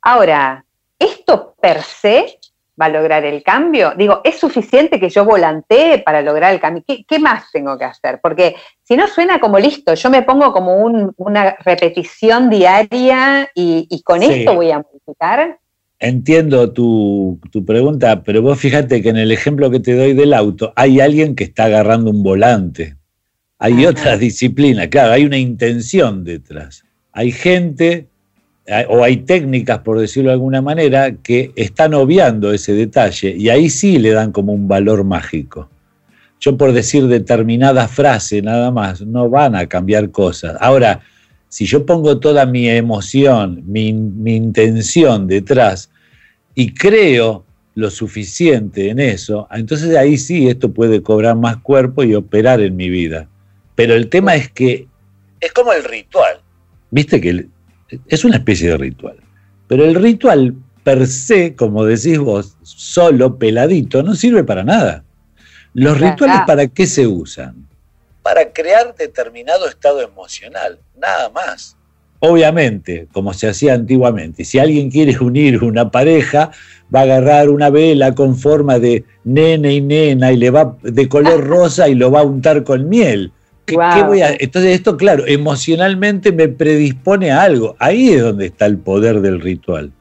Ahora, 0.03 0.65
esto 0.99 1.55
per 1.61 1.83
se 1.83 2.39
va 2.81 2.87
a 2.87 2.89
lograr 2.89 3.25
el 3.25 3.43
cambio? 3.43 3.93
Digo, 3.97 4.21
¿es 4.25 4.39
suficiente 4.39 4.99
que 4.99 5.09
yo 5.09 5.25
volantee 5.25 5.99
para 5.99 6.23
lograr 6.23 6.53
el 6.53 6.61
cambio? 6.61 6.83
¿Qué, 6.87 7.19
más 7.19 7.45
tengo 7.53 7.79
que 7.79 7.85
hacer? 7.85 8.19
Porque 8.21 8.57
si 8.83 8.97
no 8.97 9.07
suena 9.07 9.39
como 9.39 9.59
listo, 9.59 9.95
yo 9.95 10.11
me 10.11 10.23
pongo 10.23 10.53
como 10.53 10.77
una 11.17 11.57
repetición 11.61 12.51
diaria 12.51 13.49
y, 13.55 14.03
con 14.05 14.23
esto 14.23 14.55
voy 14.55 14.71
a 14.71 14.79
modificar. 14.79 15.59
Entiendo 15.99 16.73
tu, 16.73 17.39
pregunta, 17.65 18.23
pero 18.25 18.43
vos 18.43 18.59
fíjate 18.59 19.03
que 19.03 19.11
en 19.11 19.19
el 19.19 19.31
ejemplo 19.31 19.71
que 19.71 19.79
te 19.79 19.95
doy 19.95 20.15
del 20.15 20.35
auto, 20.35 20.73
hay 20.75 21.01
alguien 21.01 21.37
que 21.37 21.45
está 21.45 21.67
agarrando 21.67 22.11
un 22.11 22.25
volante. 22.25 22.97
Hay 23.59 23.87
otras 23.87 24.19
disciplinas, 24.19 24.89
claro, 24.89 25.13
hay 25.13 25.25
una 25.25 25.39
intención 25.39 26.25
detrás. 26.25 26.85
Hay 27.13 27.31
gente 27.31 28.09
o 28.89 29.03
hay 29.03 29.19
técnicas, 29.19 29.81
por 29.81 29.99
decirlo 29.99 30.31
de 30.31 30.35
alguna 30.35 30.63
manera, 30.63 31.13
que 31.17 31.53
están 31.57 31.95
obviando 31.95 32.53
ese 32.53 32.75
detalle 32.75 33.35
y 33.37 33.49
ahí 33.49 33.69
sí 33.69 33.99
le 33.99 34.11
dan 34.11 34.33
como 34.33 34.53
un 34.53 34.69
valor 34.69 35.05
mágico. 35.05 35.69
Yo 36.41 36.57
por 36.57 36.73
decir 36.73 37.07
determinada 37.07 37.89
frase 37.89 38.43
nada 38.43 38.71
más, 38.71 39.01
no 39.01 39.29
van 39.29 39.55
a 39.55 39.67
cambiar 39.67 40.11
cosas. 40.11 40.57
Ahora, 40.61 41.01
si 41.49 41.67
yo 41.67 41.85
pongo 41.85 42.19
toda 42.19 42.47
mi 42.47 42.69
emoción, 42.69 43.63
mi, 43.67 43.89
intención 43.89 45.27
detrás 45.27 45.91
y 46.55 46.73
creo 46.73 47.45
lo 47.75 47.91
suficiente 47.91 48.91
en 48.91 49.01
eso, 49.01 49.47
entonces 49.51 49.95
ahí 49.97 50.17
sí 50.19 50.49
esto 50.49 50.73
puede 50.73 51.03
cobrar 51.03 51.37
más 51.37 51.59
cuerpo 51.59 52.05
y 52.05 52.15
operar 52.15 52.61
en 52.61 52.75
mi 52.75 52.89
vida. 52.91 53.29
Pero 53.75 53.95
el 53.95 54.09
tema 54.09 54.35
es 54.35 54.51
que 54.51 54.87
es 55.41 55.53
como 55.53 55.73
el 55.73 55.85
ritual. 55.85 56.41
Viste 56.91 57.21
que 57.21 57.47
es 58.09 58.25
una 58.25 58.37
especie 58.37 58.71
de 58.71 58.77
ritual. 58.77 59.17
Pero 59.69 59.85
el 59.85 59.95
ritual 59.95 60.55
per 60.83 61.07
se, 61.07 61.55
como 61.55 61.85
decís 61.85 62.19
vos, 62.19 62.57
solo, 62.63 63.39
peladito, 63.39 64.03
no 64.03 64.15
sirve 64.15 64.45
para 64.45 64.65
nada. 64.65 65.05
Los 65.75 66.01
rituales, 66.01 66.41
¿para 66.47 66.67
qué 66.67 66.87
se 66.87 67.07
usan? 67.07 67.67
Para 68.23 68.53
crear 68.53 68.95
determinado 68.95 69.69
estado 69.69 70.03
emocional, 70.03 70.79
nada 70.97 71.31
más. 71.31 71.77
Obviamente, 72.19 73.09
como 73.13 73.33
se 73.35 73.49
hacía 73.49 73.75
antiguamente, 73.75 74.45
si 74.45 74.59
alguien 74.59 74.91
quiere 74.91 75.19
unir 75.19 75.65
una 75.65 75.91
pareja, 75.91 76.53
va 76.95 77.01
a 77.01 77.03
agarrar 77.03 77.49
una 77.49 77.71
vela 77.71 78.15
con 78.15 78.37
forma 78.37 78.79
de 78.79 79.05
nene 79.25 79.75
y 79.75 79.81
nena 79.81 80.31
y 80.31 80.37
le 80.37 80.51
va 80.51 80.77
de 80.83 81.09
color 81.09 81.45
rosa 81.47 81.89
y 81.89 81.95
lo 81.95 82.11
va 82.11 82.21
a 82.21 82.25
untar 82.25 82.63
con 82.63 82.89
miel 82.89 83.33
entonces 83.67 84.73
esto, 84.73 84.97
claro, 84.97 85.27
emocionalmente 85.27 86.33
me 86.33 86.49
predispone 86.49 87.31
a 87.31 87.43
algo. 87.43 87.77
Ahí 87.79 88.11
es 88.11 88.23
donde 88.23 88.47
está 88.47 88.67
el 88.67 88.79
poder 88.79 89.21
del 89.21 89.41
ritual. 89.41 89.93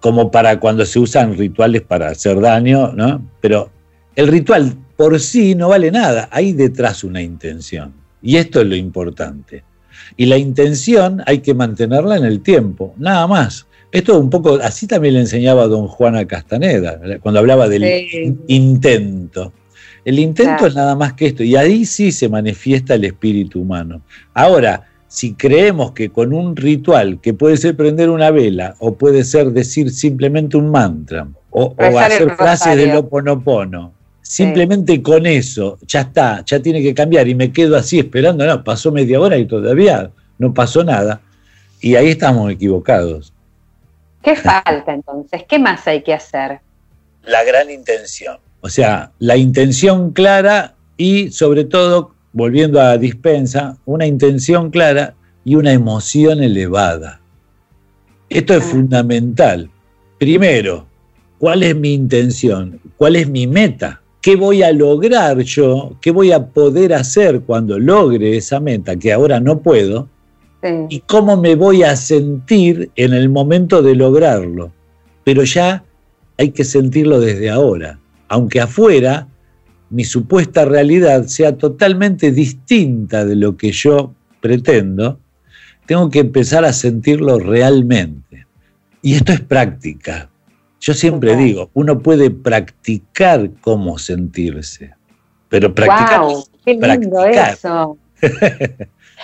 Como 0.00 0.30
para 0.30 0.60
cuando 0.60 0.84
se 0.84 0.98
usan 0.98 1.36
rituales 1.36 1.82
para 1.82 2.08
hacer 2.08 2.40
daño, 2.40 2.92
¿no? 2.92 3.22
Pero 3.40 3.70
el 4.16 4.28
ritual 4.28 4.74
por 4.96 5.18
sí 5.20 5.54
no 5.54 5.68
vale 5.68 5.90
nada. 5.90 6.28
Hay 6.30 6.52
detrás 6.52 7.04
una 7.04 7.22
intención. 7.22 7.92
Y 8.22 8.36
esto 8.36 8.60
es 8.60 8.66
lo 8.66 8.76
importante. 8.76 9.64
Y 10.16 10.26
la 10.26 10.38
intención 10.38 11.22
hay 11.26 11.38
que 11.38 11.54
mantenerla 11.54 12.16
en 12.16 12.24
el 12.24 12.40
tiempo, 12.40 12.94
nada 12.98 13.26
más. 13.26 13.66
Esto 13.92 14.12
es 14.12 14.18
un 14.18 14.30
poco, 14.30 14.58
así 14.62 14.86
también 14.86 15.14
le 15.14 15.20
enseñaba 15.20 15.68
don 15.68 15.86
Juana 15.86 16.26
Castaneda, 16.26 17.00
cuando 17.20 17.38
hablaba 17.40 17.68
del 17.68 18.36
intento. 18.48 19.52
El 20.04 20.18
intento 20.18 20.66
es 20.66 20.74
nada 20.74 20.94
más 20.94 21.14
que 21.14 21.26
esto, 21.26 21.42
y 21.42 21.56
ahí 21.56 21.86
sí 21.86 22.12
se 22.12 22.28
manifiesta 22.28 22.94
el 22.94 23.04
espíritu 23.04 23.62
humano. 23.62 24.02
Ahora, 24.34 24.84
si 25.08 25.34
creemos 25.34 25.92
que 25.92 26.10
con 26.10 26.34
un 26.34 26.56
ritual, 26.56 27.20
que 27.20 27.32
puede 27.32 27.56
ser 27.56 27.76
prender 27.76 28.10
una 28.10 28.30
vela, 28.30 28.74
o 28.80 28.94
puede 28.94 29.24
ser 29.24 29.52
decir 29.52 29.90
simplemente 29.90 30.56
un 30.56 30.70
mantra, 30.70 31.26
o, 31.50 31.74
hacer 31.78 32.34
frases 32.36 32.76
del 32.76 32.96
oponopono, 32.96 33.94
simplemente 34.20 35.00
con 35.00 35.24
eso, 35.24 35.78
ya 35.86 36.02
está, 36.02 36.44
ya 36.44 36.60
tiene 36.60 36.82
que 36.82 36.92
cambiar, 36.92 37.26
y 37.28 37.34
me 37.34 37.52
quedo 37.52 37.76
así 37.76 37.98
esperando, 37.98 38.44
no, 38.44 38.62
pasó 38.62 38.92
media 38.92 39.20
hora 39.20 39.38
y 39.38 39.46
todavía 39.46 40.10
no 40.38 40.52
pasó 40.52 40.84
nada, 40.84 41.20
y 41.80 41.94
ahí 41.94 42.08
estamos 42.08 42.50
equivocados. 42.50 43.32
¿Qué 44.22 44.36
falta 44.36 44.92
entonces? 44.92 45.44
¿Qué 45.48 45.58
más 45.58 45.86
hay 45.86 46.02
que 46.02 46.12
hacer? 46.12 46.60
La 47.22 47.44
gran 47.44 47.70
intención. 47.70 48.38
O 48.64 48.70
sea, 48.70 49.12
la 49.18 49.36
intención 49.36 50.12
clara 50.12 50.74
y 50.96 51.30
sobre 51.30 51.64
todo, 51.64 52.12
volviendo 52.32 52.80
a 52.80 52.96
dispensa, 52.96 53.76
una 53.84 54.06
intención 54.06 54.70
clara 54.70 55.14
y 55.44 55.56
una 55.56 55.74
emoción 55.74 56.42
elevada. 56.42 57.20
Esto 58.30 58.54
es 58.54 58.64
fundamental. 58.64 59.68
Primero, 60.18 60.86
¿cuál 61.38 61.62
es 61.62 61.76
mi 61.76 61.92
intención? 61.92 62.80
¿Cuál 62.96 63.16
es 63.16 63.28
mi 63.28 63.46
meta? 63.46 64.00
¿Qué 64.22 64.34
voy 64.34 64.62
a 64.62 64.72
lograr 64.72 65.40
yo? 65.40 65.98
¿Qué 66.00 66.10
voy 66.10 66.32
a 66.32 66.46
poder 66.46 66.94
hacer 66.94 67.42
cuando 67.42 67.78
logre 67.78 68.34
esa 68.38 68.60
meta 68.60 68.96
que 68.96 69.12
ahora 69.12 69.40
no 69.40 69.60
puedo? 69.60 70.08
¿Y 70.88 71.00
cómo 71.00 71.36
me 71.36 71.54
voy 71.54 71.82
a 71.82 71.96
sentir 71.96 72.90
en 72.96 73.12
el 73.12 73.28
momento 73.28 73.82
de 73.82 73.94
lograrlo? 73.94 74.72
Pero 75.22 75.44
ya 75.44 75.84
hay 76.38 76.52
que 76.52 76.64
sentirlo 76.64 77.20
desde 77.20 77.50
ahora 77.50 77.98
aunque 78.34 78.60
afuera 78.60 79.28
mi 79.90 80.02
supuesta 80.02 80.64
realidad 80.64 81.26
sea 81.26 81.56
totalmente 81.56 82.32
distinta 82.32 83.24
de 83.24 83.36
lo 83.36 83.56
que 83.56 83.70
yo 83.70 84.12
pretendo, 84.40 85.20
tengo 85.86 86.10
que 86.10 86.18
empezar 86.18 86.64
a 86.64 86.72
sentirlo 86.72 87.38
realmente. 87.38 88.44
Y 89.02 89.14
esto 89.14 89.32
es 89.32 89.40
práctica. 89.40 90.28
Yo 90.80 90.94
siempre 90.94 91.36
digo, 91.36 91.70
uno 91.74 92.00
puede 92.00 92.28
practicar 92.30 93.50
cómo 93.60 93.98
sentirse, 93.98 94.92
pero 95.48 95.72
practicar. 95.72 96.22
Wow, 96.22 96.44
¡Qué 96.64 96.74
lindo 96.74 97.24
eso! 97.24 97.98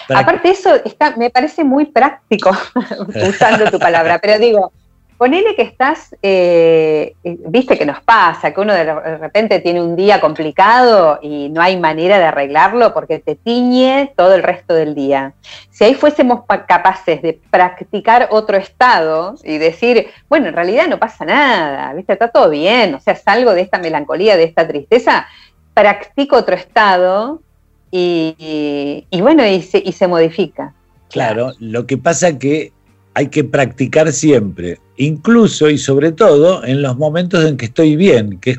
Aparte 0.08 0.50
eso 0.50 0.76
está, 0.84 1.16
me 1.16 1.30
parece 1.30 1.64
muy 1.64 1.86
práctico, 1.86 2.56
usando 3.28 3.68
tu 3.72 3.80
palabra, 3.80 4.20
pero 4.20 4.38
digo, 4.38 4.72
Ponele 5.20 5.54
que 5.54 5.60
estás, 5.60 6.16
eh, 6.22 7.12
eh, 7.22 7.36
viste 7.48 7.76
que 7.76 7.84
nos 7.84 8.00
pasa, 8.00 8.54
que 8.54 8.60
uno 8.62 8.72
de 8.72 9.18
repente 9.18 9.58
tiene 9.60 9.82
un 9.82 9.94
día 9.94 10.18
complicado 10.18 11.18
y 11.20 11.50
no 11.50 11.60
hay 11.60 11.76
manera 11.76 12.18
de 12.18 12.24
arreglarlo 12.24 12.94
porque 12.94 13.18
te 13.18 13.34
tiñe 13.34 14.14
todo 14.16 14.34
el 14.34 14.42
resto 14.42 14.72
del 14.72 14.94
día. 14.94 15.34
Si 15.68 15.84
ahí 15.84 15.92
fuésemos 15.92 16.44
capaces 16.66 17.20
de 17.20 17.38
practicar 17.50 18.28
otro 18.30 18.56
estado 18.56 19.34
y 19.44 19.58
decir, 19.58 20.06
bueno, 20.30 20.48
en 20.48 20.54
realidad 20.54 20.88
no 20.88 20.98
pasa 20.98 21.26
nada, 21.26 21.92
viste, 21.92 22.14
está 22.14 22.28
todo 22.28 22.48
bien, 22.48 22.94
o 22.94 23.00
sea, 23.00 23.14
salgo 23.14 23.52
de 23.52 23.60
esta 23.60 23.78
melancolía, 23.78 24.38
de 24.38 24.44
esta 24.44 24.66
tristeza, 24.66 25.26
practico 25.74 26.36
otro 26.36 26.54
estado 26.54 27.42
y, 27.90 29.04
bueno, 29.20 29.46
y 29.46 29.60
se, 29.60 29.82
y 29.84 29.92
se 29.92 30.08
modifica. 30.08 30.72
Claro, 31.10 31.52
lo 31.58 31.86
que 31.86 31.98
pasa 31.98 32.38
que 32.38 32.72
hay 33.14 33.28
que 33.28 33.44
practicar 33.44 34.12
siempre, 34.12 34.78
incluso 34.96 35.68
y 35.68 35.78
sobre 35.78 36.12
todo 36.12 36.64
en 36.64 36.82
los 36.82 36.96
momentos 36.96 37.44
en 37.44 37.56
que 37.56 37.66
estoy 37.66 37.96
bien, 37.96 38.38
que 38.38 38.58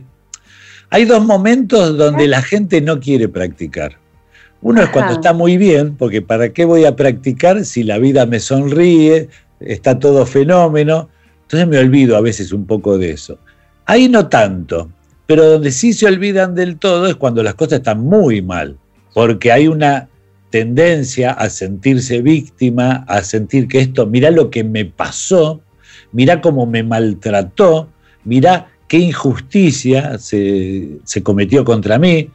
hay 0.90 1.06
dos 1.06 1.26
momentos 1.26 1.98
donde 1.98 2.28
la 2.28 2.42
gente 2.42 2.82
no 2.82 3.00
quiere 3.00 3.30
practicar. 3.30 3.98
Uno 4.62 4.84
es 4.84 4.90
cuando 4.90 5.14
está 5.14 5.34
muy 5.34 5.58
bien, 5.58 5.96
porque 5.96 6.22
¿para 6.22 6.50
qué 6.54 6.66
voy 6.66 6.86
a 6.86 6.96
practicar 6.96 7.66
si 7.66 7.84
la 7.84 7.98
vida 7.98 8.26
me 8.26 8.40
sonríe, 8.40 9.30
está 9.60 9.98
todo 9.98 10.26
fenómeno? 10.26 11.10
Entonces 11.44 11.68
me 11.68 11.80
olvido 11.80 12.18
a 12.18 12.22
veces 12.22 12.52
un 12.52 12.66
poco 12.66 12.98
de 12.98 13.12
eso. 13.12 13.40
Ahí 13.86 14.08
no 14.08 14.28
tanto, 14.28 14.92
pero 15.26 15.50
donde 15.50 15.72
sí 15.72 15.94
se 15.94 16.06
olvidan 16.06 16.54
del 16.54 16.78
todo 16.78 17.08
es 17.08 17.16
cuando 17.16 17.42
las 17.42 17.56
cosas 17.56 17.80
están 17.80 18.02
muy 18.02 18.42
mal, 18.42 18.78
porque 19.14 19.52
hay 19.52 19.68
una 19.68 20.10
tendencia 20.52 21.32
a 21.32 21.50
sentirse 21.50 22.22
víctima, 22.22 23.06
a 23.08 23.24
sentir 23.24 23.68
que 23.68 23.80
esto, 23.80 24.06
mira 24.06 24.30
lo 24.30 24.52
que 24.52 24.64
me 24.64 24.86
pasó, 24.86 25.62
mira 26.12 26.42
cómo 26.42 26.68
me 26.68 26.84
maltrató, 26.84 27.90
mira 28.24 28.68
qué 28.88 29.00
injusticia 29.00 30.20
se, 30.20 31.00
cometió 31.24 31.66
contra 31.66 31.98
mí, 31.98 32.30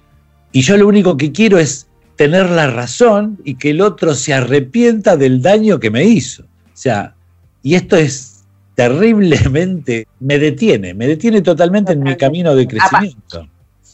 y 0.50 0.62
yo 0.62 0.76
lo 0.76 0.88
único 0.88 1.16
que 1.16 1.30
quiero 1.30 1.58
es 1.58 1.87
tener 2.16 2.49
la 2.50 2.68
razón 2.68 3.38
y 3.44 3.56
que 3.56 3.70
el 3.70 3.82
otro 3.82 4.14
se 4.14 4.32
arrepienta 4.32 5.16
del 5.16 5.42
daño 5.42 5.78
que 5.78 5.90
me 5.90 6.04
hizo. 6.04 6.44
O 6.44 6.76
sea, 6.78 7.14
y 7.62 7.75
esto 7.75 7.96
es 7.96 8.44
terriblemente, 8.75 10.06
me 10.20 10.38
detiene, 10.38 10.94
me 10.94 11.06
detiene 11.06 11.42
totalmente 11.42 11.92
en 11.92 12.02
mi 12.02 12.16
camino 12.16 12.54
de 12.54 12.66
crecimiento. 12.66 13.46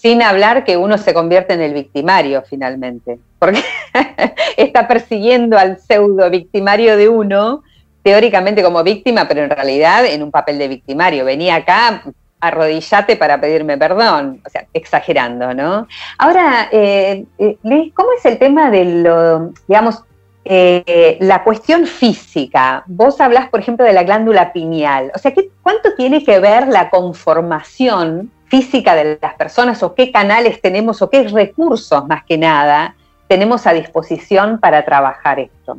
Sin 0.02 0.20
hablar 0.20 0.64
que 0.64 0.76
uno 0.76 0.98
se 0.98 1.14
convierte 1.14 1.54
en 1.54 1.60
el 1.60 1.74
victimario 1.74 2.42
finalmente, 2.42 3.20
porque 3.38 3.62
está 4.56 4.88
persiguiendo 4.88 5.56
al 5.56 5.78
pseudo 5.78 6.28
victimario 6.28 6.96
de 6.96 7.08
uno, 7.08 7.62
teóricamente 8.02 8.64
como 8.64 8.82
víctima, 8.82 9.28
pero 9.28 9.44
en 9.44 9.50
realidad 9.50 10.04
en 10.04 10.24
un 10.24 10.32
papel 10.32 10.58
de 10.58 10.66
victimario. 10.66 11.24
Venía 11.24 11.54
acá, 11.54 12.02
arrodillate 12.40 13.14
para 13.14 13.40
pedirme 13.40 13.78
perdón, 13.78 14.42
o 14.44 14.50
sea, 14.50 14.66
exagerando, 14.74 15.54
¿no? 15.54 15.86
Ahora, 16.18 16.68
eh, 16.72 17.24
eh 17.38 17.92
¿cómo 17.94 18.08
es 18.18 18.24
el 18.24 18.38
tema 18.38 18.72
de 18.72 18.84
lo, 19.04 19.52
digamos, 19.68 20.02
eh, 20.44 21.16
la 21.20 21.44
cuestión 21.44 21.86
física? 21.86 22.82
Vos 22.88 23.20
hablas, 23.20 23.48
por 23.50 23.60
ejemplo, 23.60 23.86
de 23.86 23.92
la 23.92 24.02
glándula 24.02 24.52
pineal, 24.52 25.12
o 25.14 25.18
sea, 25.20 25.32
¿qué, 25.32 25.48
¿cuánto 25.62 25.94
tiene 25.94 26.24
que 26.24 26.40
ver 26.40 26.66
la 26.66 26.90
conformación 26.90 28.32
física 28.52 28.94
de 28.94 29.18
las 29.22 29.32
personas 29.36 29.82
o 29.82 29.94
qué 29.94 30.12
canales 30.12 30.60
tenemos 30.60 31.00
o 31.00 31.08
qué 31.08 31.26
recursos 31.26 32.06
más 32.06 32.22
que 32.26 32.36
nada 32.36 32.94
tenemos 33.26 33.66
a 33.66 33.72
disposición 33.72 34.58
para 34.60 34.84
trabajar 34.84 35.40
esto? 35.40 35.78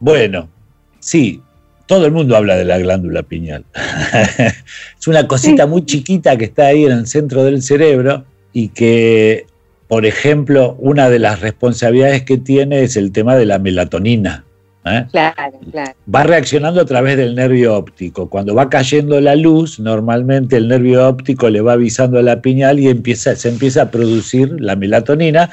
Bueno, 0.00 0.48
sí, 0.98 1.40
todo 1.86 2.04
el 2.04 2.10
mundo 2.10 2.36
habla 2.36 2.56
de 2.56 2.64
la 2.64 2.78
glándula 2.78 3.22
pineal. 3.22 3.64
es 4.98 5.06
una 5.06 5.28
cosita 5.28 5.68
muy 5.68 5.86
chiquita 5.86 6.36
que 6.36 6.46
está 6.46 6.66
ahí 6.66 6.86
en 6.86 6.90
el 6.90 7.06
centro 7.06 7.44
del 7.44 7.62
cerebro 7.62 8.24
y 8.52 8.70
que, 8.70 9.46
por 9.86 10.04
ejemplo, 10.04 10.74
una 10.80 11.08
de 11.08 11.20
las 11.20 11.40
responsabilidades 11.40 12.24
que 12.24 12.36
tiene 12.36 12.82
es 12.82 12.96
el 12.96 13.12
tema 13.12 13.36
de 13.36 13.46
la 13.46 13.60
melatonina. 13.60 14.44
¿Eh? 14.84 15.06
Claro, 15.10 15.60
claro. 15.70 15.92
Va 16.12 16.22
reaccionando 16.24 16.80
a 16.80 16.84
través 16.84 17.16
del 17.16 17.34
nervio 17.34 17.76
óptico. 17.76 18.28
Cuando 18.28 18.54
va 18.54 18.68
cayendo 18.68 19.20
la 19.20 19.36
luz, 19.36 19.80
normalmente 19.80 20.56
el 20.56 20.68
nervio 20.68 21.08
óptico 21.08 21.50
le 21.50 21.60
va 21.60 21.74
avisando 21.74 22.18
a 22.18 22.22
la 22.22 22.40
piñal 22.40 22.80
y 22.80 22.88
empieza, 22.88 23.36
se 23.36 23.48
empieza 23.48 23.82
a 23.82 23.90
producir 23.90 24.60
la 24.60 24.76
melatonina, 24.76 25.50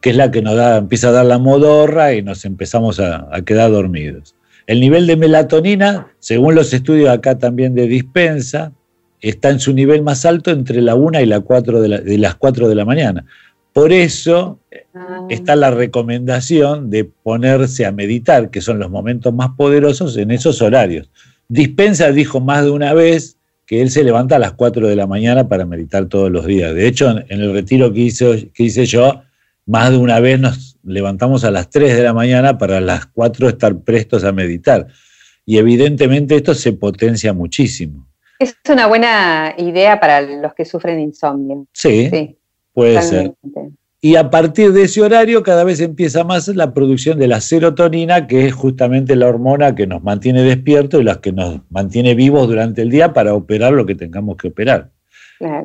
que 0.00 0.10
es 0.10 0.16
la 0.16 0.30
que 0.30 0.42
nos 0.42 0.56
da, 0.56 0.78
empieza 0.78 1.08
a 1.08 1.12
dar 1.12 1.26
la 1.26 1.38
modorra 1.38 2.14
y 2.14 2.22
nos 2.22 2.44
empezamos 2.44 3.00
a 3.00 3.28
quedar 3.44 3.70
dormidos. 3.70 4.34
El 4.66 4.80
nivel 4.80 5.06
de 5.06 5.16
melatonina, 5.16 6.08
según 6.18 6.54
los 6.54 6.72
estudios 6.72 7.10
acá 7.10 7.38
también 7.38 7.74
de 7.74 7.86
dispensa, 7.86 8.72
está 9.20 9.50
en 9.50 9.60
su 9.60 9.72
nivel 9.72 10.02
más 10.02 10.24
alto 10.26 10.50
entre 10.50 10.82
la 10.82 10.94
1 10.94 11.20
y 11.20 11.26
la 11.26 11.40
4 11.40 11.80
de, 11.80 12.18
las 12.18 12.34
4 12.34 12.68
de 12.68 12.74
la 12.74 12.84
mañana. 12.84 13.24
Por 13.72 13.92
eso 13.92 14.60
ah. 14.94 15.26
está 15.30 15.56
la 15.56 15.70
recomendación 15.70 16.90
de 16.90 17.04
ponerse 17.04 17.86
a 17.86 17.92
meditar, 17.92 18.50
que 18.50 18.60
son 18.60 18.78
los 18.78 18.90
momentos 18.90 19.32
más 19.32 19.50
poderosos 19.56 20.16
en 20.16 20.30
esos 20.30 20.60
horarios. 20.60 21.10
Dispensa 21.48 22.10
dijo 22.12 22.40
más 22.40 22.64
de 22.64 22.70
una 22.70 22.92
vez 22.94 23.36
que 23.66 23.80
él 23.80 23.90
se 23.90 24.04
levanta 24.04 24.36
a 24.36 24.38
las 24.38 24.52
4 24.52 24.88
de 24.88 24.96
la 24.96 25.06
mañana 25.06 25.48
para 25.48 25.64
meditar 25.64 26.06
todos 26.06 26.30
los 26.30 26.46
días. 26.46 26.74
De 26.74 26.86
hecho, 26.86 27.10
en 27.10 27.40
el 27.40 27.52
retiro 27.52 27.92
que 27.92 28.00
hice, 28.00 28.50
que 28.52 28.64
hice 28.64 28.84
yo, 28.84 29.22
más 29.66 29.90
de 29.90 29.96
una 29.96 30.20
vez 30.20 30.40
nos 30.40 30.78
levantamos 30.82 31.44
a 31.44 31.50
las 31.50 31.70
3 31.70 31.96
de 31.96 32.02
la 32.02 32.12
mañana 32.12 32.58
para 32.58 32.80
las 32.80 33.06
4 33.06 33.48
estar 33.48 33.78
prestos 33.80 34.24
a 34.24 34.32
meditar. 34.32 34.88
Y 35.46 35.58
evidentemente 35.58 36.36
esto 36.36 36.54
se 36.54 36.72
potencia 36.72 37.32
muchísimo. 37.32 38.06
Es 38.38 38.56
una 38.68 38.86
buena 38.86 39.54
idea 39.56 40.00
para 40.00 40.20
los 40.20 40.52
que 40.54 40.64
sufren 40.64 40.98
insomnio. 41.00 41.66
Sí, 41.72 42.36
puede 42.72 43.02
ser. 43.02 43.34
Y 44.04 44.16
a 44.16 44.30
partir 44.30 44.72
de 44.72 44.82
ese 44.82 45.00
horario 45.00 45.44
cada 45.44 45.62
vez 45.62 45.78
empieza 45.78 46.24
más 46.24 46.48
la 46.48 46.74
producción 46.74 47.20
de 47.20 47.28
la 47.28 47.40
serotonina, 47.40 48.26
que 48.26 48.46
es 48.46 48.52
justamente 48.52 49.14
la 49.14 49.28
hormona 49.28 49.76
que 49.76 49.86
nos 49.86 50.02
mantiene 50.02 50.42
despiertos 50.42 51.00
y 51.00 51.04
la 51.04 51.20
que 51.20 51.30
nos 51.30 51.60
mantiene 51.70 52.16
vivos 52.16 52.48
durante 52.48 52.82
el 52.82 52.90
día 52.90 53.12
para 53.12 53.32
operar 53.34 53.72
lo 53.72 53.86
que 53.86 53.94
tengamos 53.94 54.36
que 54.36 54.48
operar. 54.48 54.90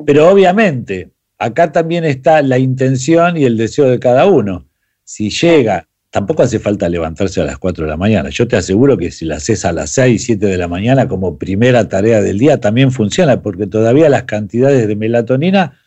Pero 0.06 0.28
obviamente, 0.28 1.10
acá 1.38 1.72
también 1.72 2.04
está 2.04 2.42
la 2.42 2.58
intención 2.58 3.36
y 3.36 3.44
el 3.44 3.56
deseo 3.56 3.86
de 3.86 3.98
cada 3.98 4.26
uno. 4.26 4.66
Si 5.02 5.30
llega, 5.30 5.88
tampoco 6.10 6.42
hace 6.42 6.58
falta 6.58 6.88
levantarse 6.88 7.40
a 7.40 7.44
las 7.44 7.58
4 7.58 7.86
de 7.86 7.90
la 7.90 7.96
mañana. 7.96 8.28
Yo 8.30 8.46
te 8.46 8.56
aseguro 8.56 8.96
que 8.96 9.10
si 9.10 9.24
la 9.24 9.36
haces 9.36 9.64
a 9.64 9.72
las 9.72 9.90
6, 9.90 10.22
7 10.24 10.46
de 10.46 10.56
la 10.56 10.68
mañana 10.68 11.08
como 11.08 11.38
primera 11.38 11.88
tarea 11.88 12.22
del 12.22 12.38
día, 12.38 12.60
también 12.60 12.92
funciona, 12.92 13.42
porque 13.42 13.66
todavía 13.66 14.08
las 14.08 14.24
cantidades 14.24 14.86
de 14.86 14.94
melatonina 14.94 15.78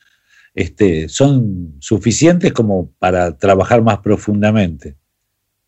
este, 0.53 1.09
son 1.09 1.75
suficientes 1.79 2.53
como 2.53 2.91
para 2.99 3.37
trabajar 3.37 3.81
más 3.81 3.99
profundamente. 3.99 4.95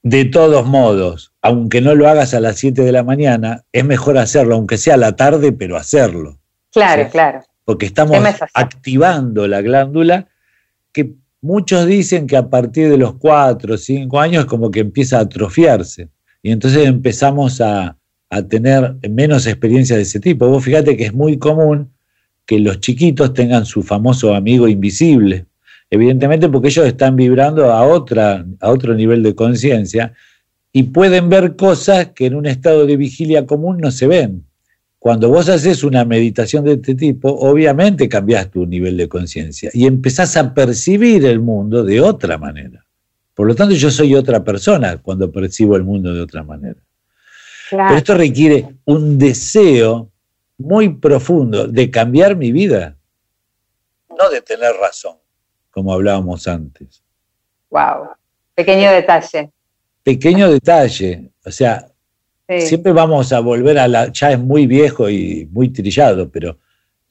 De 0.02 0.26
todos 0.26 0.66
modos, 0.66 1.34
aunque 1.42 1.80
no 1.80 1.96
lo 1.96 2.10
hagas 2.10 2.34
a 2.34 2.40
las 2.40 2.58
7 2.58 2.84
de 2.84 2.92
la 2.92 3.04
mañana, 3.04 3.64
es 3.72 3.86
mejor 3.86 4.18
hacerlo, 4.18 4.56
aunque 4.56 4.78
sea 4.78 4.96
a 4.96 4.98
la 4.98 5.16
tarde, 5.16 5.54
pero 5.54 5.78
hacerlo. 5.78 6.40
Claro, 6.72 7.10
claro 7.10 7.42
porque 7.66 7.86
estamos 7.86 8.18
activando 8.54 9.48
la 9.48 9.62
glándula 9.62 10.28
que 10.92 11.14
muchos 11.42 11.86
dicen 11.86 12.28
que 12.28 12.38
a 12.38 12.50
partir 12.50 12.90
de 12.90 12.98
los 12.98 13.16
4 13.16 13.74
o 13.74 13.78
5 13.78 14.20
años 14.20 14.46
como 14.46 14.70
que 14.72 14.82
empieza 14.82 15.18
a 15.18 15.22
atrofiarse 15.22 16.10
y 16.42 16.52
entonces 16.52 16.86
empezamos 16.86 17.62
a, 17.62 17.98
tener 18.50 18.96
menos 19.12 19.46
experiencia 19.46 19.96
de 19.96 20.02
ese 20.02 20.20
tipo. 20.20 20.48
Vos 20.48 20.64
fíjate 20.64 20.98
que 20.98 21.06
es 21.06 21.14
muy 21.14 21.38
común 21.38 21.93
que 22.46 22.60
los 22.60 22.80
chiquitos 22.80 23.34
tengan 23.34 23.66
su 23.66 23.84
famoso 23.84 24.34
amigo 24.34 24.68
invisible, 24.68 25.46
evidentemente 25.90 26.50
porque 26.50 26.70
ellos 26.70 26.86
están 26.86 27.16
vibrando 27.16 27.72
a, 27.72 27.86
otra, 27.86 28.46
a 28.60 28.70
otro 28.70 28.96
nivel 28.96 29.24
de 29.24 29.36
conciencia 29.36 30.14
y 30.72 30.84
pueden 30.84 31.30
ver 31.30 31.56
cosas 31.56 32.08
que 32.16 32.26
en 32.26 32.36
un 32.36 32.46
estado 32.48 32.86
de 32.86 32.98
vigilia 32.98 33.46
común 33.46 33.78
no 33.78 33.92
se 33.92 34.08
ven. 34.08 34.44
Cuando 34.98 35.30
vos 35.30 35.50
haces 35.50 35.84
una 35.84 36.06
meditación 36.06 36.64
de 36.64 36.74
este 36.74 36.96
tipo, 36.96 37.30
obviamente 37.30 38.08
cambias 38.08 38.50
tu 38.50 38.66
nivel 38.66 38.98
de 38.98 39.10
conciencia 39.10 39.70
y 39.74 39.86
empezás 39.86 40.38
a 40.38 40.54
percibir 40.54 41.26
el 41.26 41.40
mundo 41.40 41.84
de 41.84 42.00
otra 42.00 42.38
manera. 42.38 42.86
Por 43.34 43.48
lo 43.48 43.56
tanto, 43.56 43.76
yo 43.76 43.92
soy 43.92 44.16
otra 44.16 44.44
persona 44.44 44.98
cuando 44.98 45.32
percibo 45.32 45.76
el 45.76 45.84
mundo 45.84 46.14
de 46.14 46.22
otra 46.22 46.44
manera. 46.44 46.80
Pero 47.70 47.96
esto 47.96 48.14
requiere 48.14 48.68
un 48.86 49.18
deseo 49.18 50.13
muy 50.64 50.90
profundo 50.90 51.68
de 51.68 51.92
cambiar 51.92 52.36
mi 52.36 52.52
vida, 52.52 52.98
no 54.18 54.30
de 54.30 54.42
tener 54.42 54.74
razón, 54.76 55.18
como 55.70 55.94
hablábamos 55.94 56.48
antes. 56.48 57.04
Wow, 57.70 58.10
pequeño 58.56 58.92
detalle. 58.92 59.52
Pequeño 60.04 60.52
detalle, 60.52 61.32
o 61.46 61.52
sea, 61.52 61.94
Siempre 62.60 62.92
vamos 62.92 63.32
a 63.32 63.40
volver 63.40 63.80
a 63.80 63.88
la, 63.88 64.12
ya 64.12 64.32
es 64.32 64.40
muy 64.40 64.68
viejo 64.68 65.10
y 65.10 65.48
muy 65.52 65.72
trillado, 65.72 66.30
pero 66.30 66.60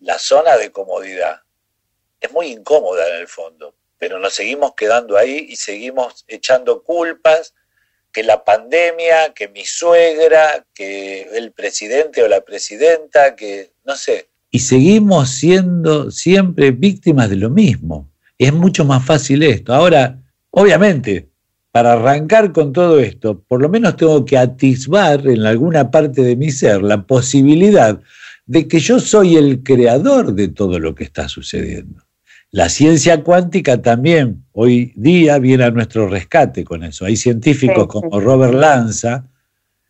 la 0.01 0.19
zona 0.19 0.57
de 0.57 0.71
comodidad 0.71 1.41
es 2.21 2.31
muy 2.33 2.49
incómoda 2.49 3.09
en 3.09 3.21
el 3.23 3.29
fondo, 3.29 3.75
pero 3.99 4.19
nos 4.19 4.35
seguimos 4.35 4.75
quedando 4.75 5.17
ahí 5.17 5.47
y 5.49 5.57
seguimos 5.57 6.25
echando 6.29 6.83
culpas, 6.83 7.55
que 8.13 8.23
la 8.23 8.45
pandemia, 8.45 9.33
que 9.35 9.49
mi 9.49 9.65
suegra, 9.65 10.65
que 10.75 11.23
el 11.35 11.53
presidente 11.53 12.23
o 12.23 12.29
la 12.29 12.43
presidenta, 12.43 13.35
que 13.35 13.71
no 13.85 13.97
sé. 13.97 14.29
Y 14.51 14.59
seguimos 14.59 15.31
siendo 15.31 16.11
siempre 16.11 16.71
víctimas 16.71 17.31
de 17.31 17.37
lo 17.37 17.49
mismo. 17.49 18.09
Es 18.39 18.53
mucho 18.53 18.85
más 18.85 19.05
fácil 19.05 19.43
esto. 19.43 19.73
Ahora, 19.73 20.19
obviamente, 20.51 21.29
para 21.71 21.95
arrancar 21.95 22.53
con 22.53 22.73
todo 22.73 23.01
esto, 23.01 23.43
por 23.49 23.63
lo 23.63 23.71
menos 23.71 23.97
tengo 23.97 24.25
que 24.27 24.37
atisbar 24.37 25.27
en 25.27 25.47
alguna 25.47 25.91
parte 25.91 26.23
de 26.23 26.37
mi 26.37 26.51
ser 26.51 26.83
la 26.83 27.07
posibilidad 27.07 27.99
de 28.45 28.69
que 28.69 28.79
yo 28.79 29.01
soy 29.01 29.37
el 29.37 29.63
creador 29.63 30.35
de 30.35 30.49
todo 30.49 30.79
lo 30.79 30.95
que 30.95 31.05
está 31.05 31.29
sucediendo. 31.29 32.05
La 32.55 32.69
ciencia 32.69 33.23
cuántica 33.23 33.81
también 33.81 34.45
hoy 34.53 34.93
día 34.95 35.39
viene 35.39 35.65
a 35.65 35.71
nuestro 35.71 36.07
rescate 36.07 36.65
con 36.65 36.85
eso. 36.85 37.07
Hay 37.07 37.17
científicos 37.17 37.87
como 37.87 38.21
Robert 38.21 38.53
Lanza, 38.53 39.27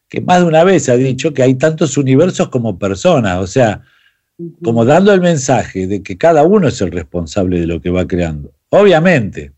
que 0.09 0.21
más 0.21 0.39
de 0.39 0.47
una 0.47 0.63
vez 0.63 0.89
ha 0.89 0.95
dicho 0.95 1.35
que 1.35 1.43
hay 1.43 1.57
tantos 1.57 1.97
universos 1.97 2.51
como 2.51 2.79
personas, 2.79 3.39
o 3.39 3.49
sea, 3.49 3.83
como 4.63 4.85
dando 4.85 5.13
el 5.13 5.21
mensaje 5.21 5.89
de 5.89 6.05
que 6.05 6.17
cada 6.17 6.45
uno 6.45 6.69
es 6.69 6.81
el 6.81 6.93
responsable 6.93 7.59
de 7.59 7.67
lo 7.67 7.81
que 7.81 7.91
va 7.91 8.07
creando. 8.07 8.53
Obviamente, 8.69 9.51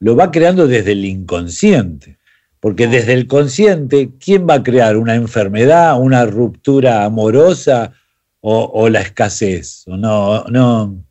lo 0.00 0.16
va 0.16 0.32
creando 0.32 0.66
desde 0.66 0.92
el 0.92 1.04
inconsciente. 1.04 2.18
Porque 2.58 2.88
desde 2.88 3.14
el 3.14 3.28
consciente, 3.28 4.10
¿quién 4.18 4.46
va 4.46 4.54
a 4.54 4.62
crear 4.62 4.96
una 4.96 5.14
enfermedad, 5.14 5.98
una 6.00 6.26
ruptura 6.26 7.04
amorosa 7.04 7.92
o, 8.40 8.88
la 8.88 9.00
escasez? 9.02 9.84
no, 9.86 10.44
no. 10.48 11.09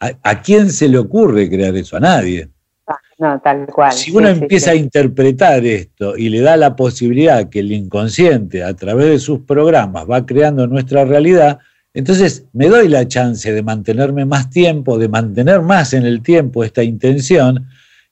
¿A, 0.00 0.40
quién 0.42 0.70
se 0.70 0.88
le 0.88 0.98
ocurre 0.98 1.50
crear 1.50 1.76
eso? 1.76 1.96
A 1.96 2.00
nadie. 2.00 2.48
Ah, 2.86 2.98
no, 3.18 3.40
tal 3.40 3.66
cual. 3.66 3.92
Si 3.92 4.10
uno 4.10 4.28
empieza 4.28 4.70
a 4.70 4.74
interpretar 4.74 5.64
esto 5.66 6.16
y 6.16 6.30
le 6.30 6.40
da 6.40 6.56
la 6.56 6.74
posibilidad 6.74 7.50
que 7.50 7.60
el 7.60 7.70
inconsciente, 7.70 8.64
a 8.64 8.74
través 8.74 9.10
de 9.10 9.18
sus 9.18 9.40
programas, 9.40 10.08
va 10.10 10.24
creando 10.24 10.66
nuestra 10.66 11.04
realidad, 11.04 11.58
entonces 11.92 12.46
me 12.54 12.68
doy 12.68 12.88
la 12.88 13.06
chance 13.06 13.52
de 13.52 13.62
mantenerme 13.62 14.24
más 14.24 14.48
tiempo, 14.48 14.98
de 14.98 15.08
mantener 15.08 15.60
más 15.60 15.92
en 15.92 16.06
el 16.06 16.22
tiempo 16.22 16.64
esta 16.64 16.82
intención, 16.82 17.68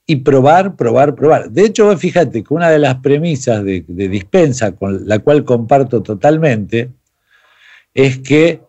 y 0.09 0.15
probar, 0.15 0.75
probar, 0.75 1.13
probar. 1.13 1.51
De 1.51 1.65
hecho, 1.65 1.95
fíjate 1.95 2.43
que 2.43 2.51
una 2.51 2.71
de 2.71 2.79
las 2.79 2.95
premisas 2.95 3.63
de, 3.63 3.85
dispensa 3.87 4.71
con 4.71 5.07
la 5.07 5.19
cual 5.19 5.45
comparto 5.45 6.01
totalmente 6.01 6.89
es 7.93 8.17
que 8.17 8.59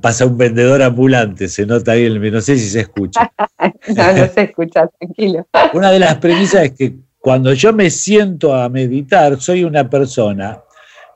Pasa 0.00 0.26
un 0.26 0.36
vendedor 0.36 0.82
ambulante, 0.82 1.48
se 1.48 1.64
nota 1.64 1.92
ahí, 1.92 2.10
no 2.10 2.40
sé 2.40 2.58
si 2.58 2.68
se 2.68 2.80
escucha. 2.80 3.32
no, 3.96 4.12
no 4.12 4.28
se 4.28 4.42
escucha, 4.42 4.88
tranquilo. 4.98 5.46
Una 5.74 5.92
de 5.92 6.00
las 6.00 6.16
premisas 6.16 6.64
es 6.64 6.72
que 6.72 6.96
cuando 7.20 7.52
yo 7.54 7.72
me 7.72 7.88
siento 7.90 8.54
a 8.54 8.68
meditar, 8.68 9.40
soy 9.40 9.64
una 9.64 9.88
persona 9.88 10.60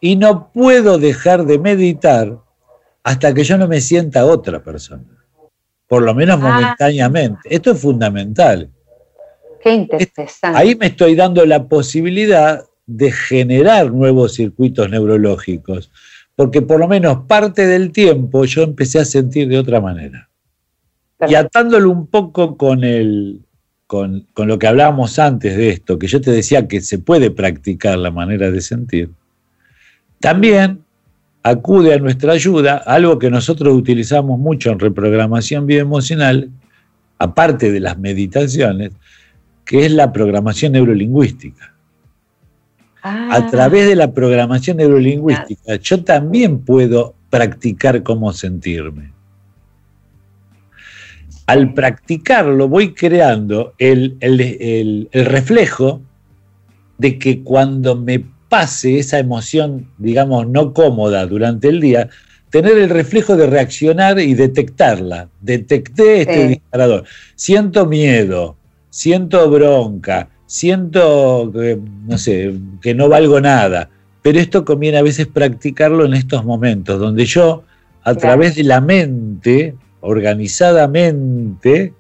y 0.01 0.16
no 0.16 0.51
puedo 0.53 0.98
dejar 0.98 1.44
de 1.44 1.59
meditar 1.59 2.38
hasta 3.03 3.35
que 3.35 3.44
yo 3.44 3.59
no 3.59 3.68
me 3.68 3.81
sienta 3.81 4.24
otra 4.24 4.62
persona, 4.62 5.05
por 5.87 6.03
lo 6.03 6.14
menos 6.14 6.38
ah. 6.40 6.48
momentáneamente. 6.48 7.40
Esto 7.44 7.72
es 7.72 7.81
fundamental. 7.81 8.70
Qué 9.61 9.74
interesante. 9.74 10.59
Ahí 10.59 10.77
me 10.77 10.87
estoy 10.87 11.14
dando 11.14 11.44
la 11.44 11.66
posibilidad 11.66 12.64
de 12.87 13.12
generar 13.12 13.92
nuevos 13.92 14.35
circuitos 14.35 14.88
neurológicos, 14.88 15.90
porque 16.38 16.62
por 16.62 16.79
lo 16.79 16.87
menos 16.87 17.24
parte 17.27 17.66
del 17.66 17.90
tiempo 17.90 18.44
yo 18.44 18.62
empecé 18.62 19.01
a 19.01 19.05
sentir 19.05 19.48
de 19.48 19.59
otra 19.59 19.81
manera. 19.81 20.29
Y 21.29 21.35
atándolo 21.35 21.90
un 21.90 22.07
poco 22.07 22.57
con, 22.57 22.85
el, 22.85 23.40
con, 23.88 24.24
con 24.35 24.46
lo 24.46 24.57
que 24.57 24.68
hablábamos 24.68 25.18
antes 25.18 25.57
de 25.57 25.70
esto, 25.70 25.98
que 25.98 26.07
yo 26.07 26.20
te 26.20 26.31
decía 26.31 26.68
que 26.68 26.81
se 26.81 27.01
puede 27.01 27.33
practicar 27.33 27.98
la 27.98 28.12
manera 28.12 28.53
de 28.53 28.61
sentir, 28.61 29.11
también 30.20 30.85
acude 31.42 31.94
a 31.94 31.98
nuestra 31.98 32.35
ayuda 32.35 32.77
algo 32.77 33.18
que 33.18 33.31
nosotros 33.31 33.74
utilizamos 33.74 34.38
mucho 34.38 34.70
en 34.70 34.79
reprogramación 34.79 35.66
bioemocional, 35.66 36.51
aparte 37.18 37.72
de 37.72 37.81
las 37.81 37.98
meditaciones, 37.98 38.92
que 39.64 39.87
es 39.87 39.90
la 39.90 40.12
programación 40.12 40.70
neurolingüística. 40.70 41.74
A 43.02 43.37
ah. 43.37 43.46
través 43.50 43.87
de 43.87 43.96
la 43.96 44.12
programación 44.12 44.78
neurolingüística, 44.78 45.76
yo 45.76 46.02
también 46.02 46.61
puedo 46.61 47.14
practicar 47.30 48.02
cómo 48.02 48.32
sentirme. 48.32 49.12
Al 51.46 51.72
practicarlo 51.72 52.68
voy 52.68 52.92
creando 52.94 53.74
el, 53.78 54.16
el 54.20 55.08
reflejo 55.12 56.02
de 56.98 57.18
que 57.18 57.42
cuando 57.42 57.96
me 57.96 58.24
pase 58.48 58.98
esa 58.98 59.18
emoción, 59.18 59.88
digamos, 59.98 60.48
no 60.48 60.72
cómoda 60.72 61.26
durante 61.26 61.68
el 61.68 61.80
día, 61.80 62.11
tener 62.50 62.78
el 62.78 62.90
reflejo 62.90 63.37
de 63.37 63.46
reaccionar 63.46 64.18
y 64.18 64.34
detectarla. 64.34 65.28
Detecté 65.40 66.22
este 66.22 66.48
disparador. 66.48 67.04
Siento 67.34 67.87
miedo, 67.87 68.56
siento 68.90 69.48
bronca, 69.50 70.30
siento, 70.48 71.52
que, 71.52 71.78
no 72.06 72.18
sé, 72.18 72.54
que 72.82 72.94
no 72.94 73.08
valgo 73.08 73.40
nada. 73.40 73.90
Pero 74.22 74.40
esto 74.40 74.64
conviene 74.64 74.98
a 74.98 75.02
veces 75.02 75.28
practicarlo 75.28 76.04
en 76.04 76.14
estos 76.14 76.44
momentos, 76.44 76.98
donde 76.98 77.24
yo, 77.24 77.62
a 78.02 78.14
través 78.14 78.56
de 78.56 78.64
la 78.64 78.80
mente, 78.80 79.76
organizadamente, 80.00 81.92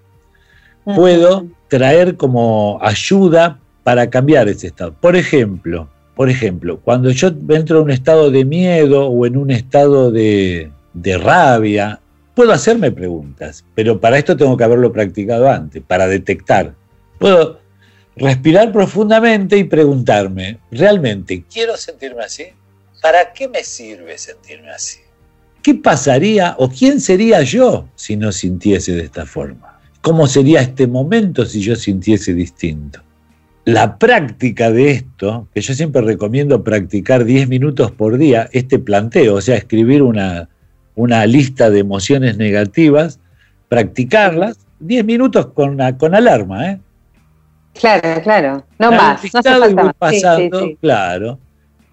puedo 0.84 1.46
traer 1.68 2.16
como 2.16 2.80
ayuda 2.82 3.60
para 3.84 4.10
cambiar 4.10 4.48
ese 4.48 4.66
estado. 4.68 4.92
Por 4.94 5.14
ejemplo, 5.14 5.88
por 6.16 6.30
ejemplo, 6.30 6.80
cuando 6.80 7.10
yo 7.10 7.28
entro 7.50 7.78
en 7.78 7.84
un 7.84 7.90
estado 7.90 8.30
de 8.30 8.44
miedo 8.44 9.06
o 9.06 9.26
en 9.26 9.36
un 9.36 9.50
estado 9.52 10.10
de, 10.10 10.72
rabia, 11.22 12.00
puedo 12.34 12.52
hacerme 12.52 12.90
preguntas, 12.90 13.64
pero 13.74 14.00
para 14.00 14.18
esto 14.18 14.36
tengo 14.36 14.56
que 14.56 14.64
haberlo 14.64 14.92
practicado 14.92 15.48
antes, 15.48 15.82
para 15.86 16.08
detectar. 16.08 16.74
Puedo 17.18 17.60
respirar 18.18 18.72
profundamente 18.72 19.56
y 19.56 19.64
preguntarme, 19.64 20.58
¿realmente 20.70 21.44
quiero 21.52 21.76
sentirme 21.76 22.24
así? 22.24 22.44
¿Para 23.00 23.32
qué 23.32 23.48
me 23.48 23.62
sirve 23.64 24.18
sentirme 24.18 24.70
así? 24.70 24.98
¿Qué 25.62 25.74
pasaría 25.74 26.56
o 26.58 26.68
quién 26.68 27.00
sería 27.00 27.42
yo 27.42 27.88
si 27.94 28.16
no 28.16 28.32
sintiese 28.32 28.92
de 28.92 29.04
esta 29.04 29.26
forma? 29.26 29.80
¿Cómo 30.02 30.26
sería 30.26 30.60
este 30.60 30.86
momento 30.86 31.44
si 31.44 31.60
yo 31.60 31.76
sintiese 31.76 32.34
distinto? 32.34 33.02
la 33.68 33.98
práctica 33.98 34.70
de 34.70 34.92
esto, 34.92 35.46
que 35.52 35.60
yo 35.60 35.74
siempre 35.74 36.00
recomiendo 36.00 36.64
practicar 36.64 37.26
10 37.26 37.50
minutos 37.50 37.90
por 37.90 38.16
día, 38.16 38.48
este 38.52 38.78
planteo, 38.78 39.34
o 39.34 39.40
sea, 39.42 39.56
escribir 39.56 40.00
una, 40.00 40.48
una 40.94 41.26
lista 41.26 41.68
de 41.68 41.80
emociones 41.80 42.38
negativas, 42.38 43.20
practicarlas 43.68 44.56
10 44.80 45.04
minutos 45.04 45.48
con, 45.48 45.76
con 45.98 46.14
alarma, 46.14 46.70
¿eh? 46.70 46.80
Claro, 47.78 48.22
claro, 48.22 48.64
no 48.78 48.92
más. 48.92 49.22
No 49.32 49.92
pasando, 49.98 50.70
claro. 50.80 51.38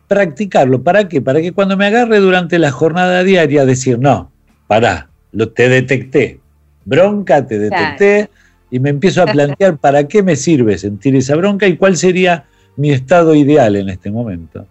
Practicarlo, 0.08 0.82
¿para 0.84 1.08
qué? 1.08 1.22
Para 1.22 1.42
que 1.42 1.52
cuando 1.52 1.78
me 1.78 1.86
agarre 1.86 2.20
durante 2.20 2.60
la 2.60 2.72
jornada 2.72 3.24
diaria 3.24 3.66
decir, 3.66 4.00
no, 4.00 4.32
pará, 4.68 5.10
lo, 5.32 5.50
te 5.50 5.70
detecté, 5.70 6.40
bronca, 6.86 7.46
te 7.46 7.58
detecté, 7.58 8.30
y 8.72 8.80
me 8.80 8.90
empiezo 8.90 9.24
a 9.24 9.26
plantear 9.26 9.78
para 9.82 10.08
qué 10.08 10.24
me 10.24 10.36
sirve 10.36 10.78
sentir 10.78 11.16
esa 11.16 11.36
bronca 11.36 11.68
y 11.68 11.78
cuál 11.78 11.98
sería 11.98 12.46
mi 12.78 12.92
estado 12.92 13.34
ideal 13.36 13.76
en 13.76 13.90
este 13.90 14.12
momento. 14.12 14.68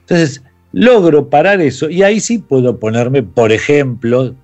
Entonces, 0.00 0.42
logro 0.72 1.28
parar 1.28 1.60
eso 1.60 1.88
y 1.90 2.02
ahí 2.02 2.20
sí 2.20 2.38
puedo 2.38 2.78
ponerme, 2.78 3.22
por 3.22 3.52
ejemplo, 3.52 4.34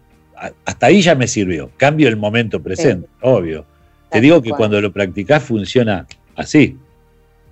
hasta 0.64 0.86
ahí 0.86 1.02
ya 1.02 1.14
me 1.14 1.26
sirvió, 1.26 1.70
cambio 1.76 2.08
el 2.08 2.16
momento 2.16 2.62
presente, 2.62 3.08
obvio. 3.20 3.64
Te 4.10 4.20
digo 4.20 4.40
que 4.40 4.50
cuando 4.50 4.80
lo 4.80 4.92
practicas 4.92 5.42
funciona 5.42 6.06
así. 6.36 6.76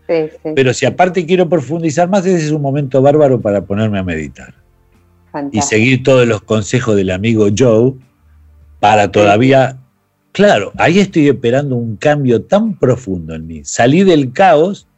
Pero 0.07 0.75
si 0.75 0.87
aparte 0.87 1.25
quiero 1.25 1.49
profundizar 1.49 2.09
más, 2.09 2.27
ese 2.27 2.45
es 2.45 2.51
un 2.51 2.63
momento 2.63 3.01
bárbaro 3.01 3.41
para 3.41 3.63
ponerme 3.63 3.99
a 3.99 4.03
meditar. 4.03 4.55
Y 5.51 5.63
seguir 5.63 6.03
todos 6.03 6.29
los 6.29 6.43
consejos 6.43 6.95
del 6.95 7.11
amigo 7.11 7.49
Joe 7.57 7.95
para 8.79 9.11
todavía 9.11 9.79
Claro, 10.35 10.73
ahí 10.79 10.99
estoy 10.99 11.29
esperando 11.29 11.77
un 11.77 11.95
cambio 11.95 12.43
tan 12.43 12.77
profundo 12.77 13.37
en 13.37 13.47
mí. 13.47 13.65
Salí 13.65 14.03
del 14.03 14.33
caos 14.33 14.89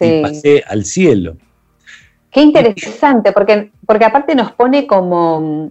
y 0.00 0.22
pasé 0.22 0.64
al 0.66 0.86
cielo. 0.86 1.36
Qué 2.30 2.40
interesante, 2.40 3.32
porque, 3.32 3.70
porque 3.86 4.06
aparte 4.06 4.34
nos 4.34 4.52
pone 4.52 4.86
como, 4.86 5.70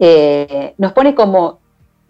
eh, 0.00 0.74
nos 0.76 0.92
pone 0.92 1.14
como 1.14 1.59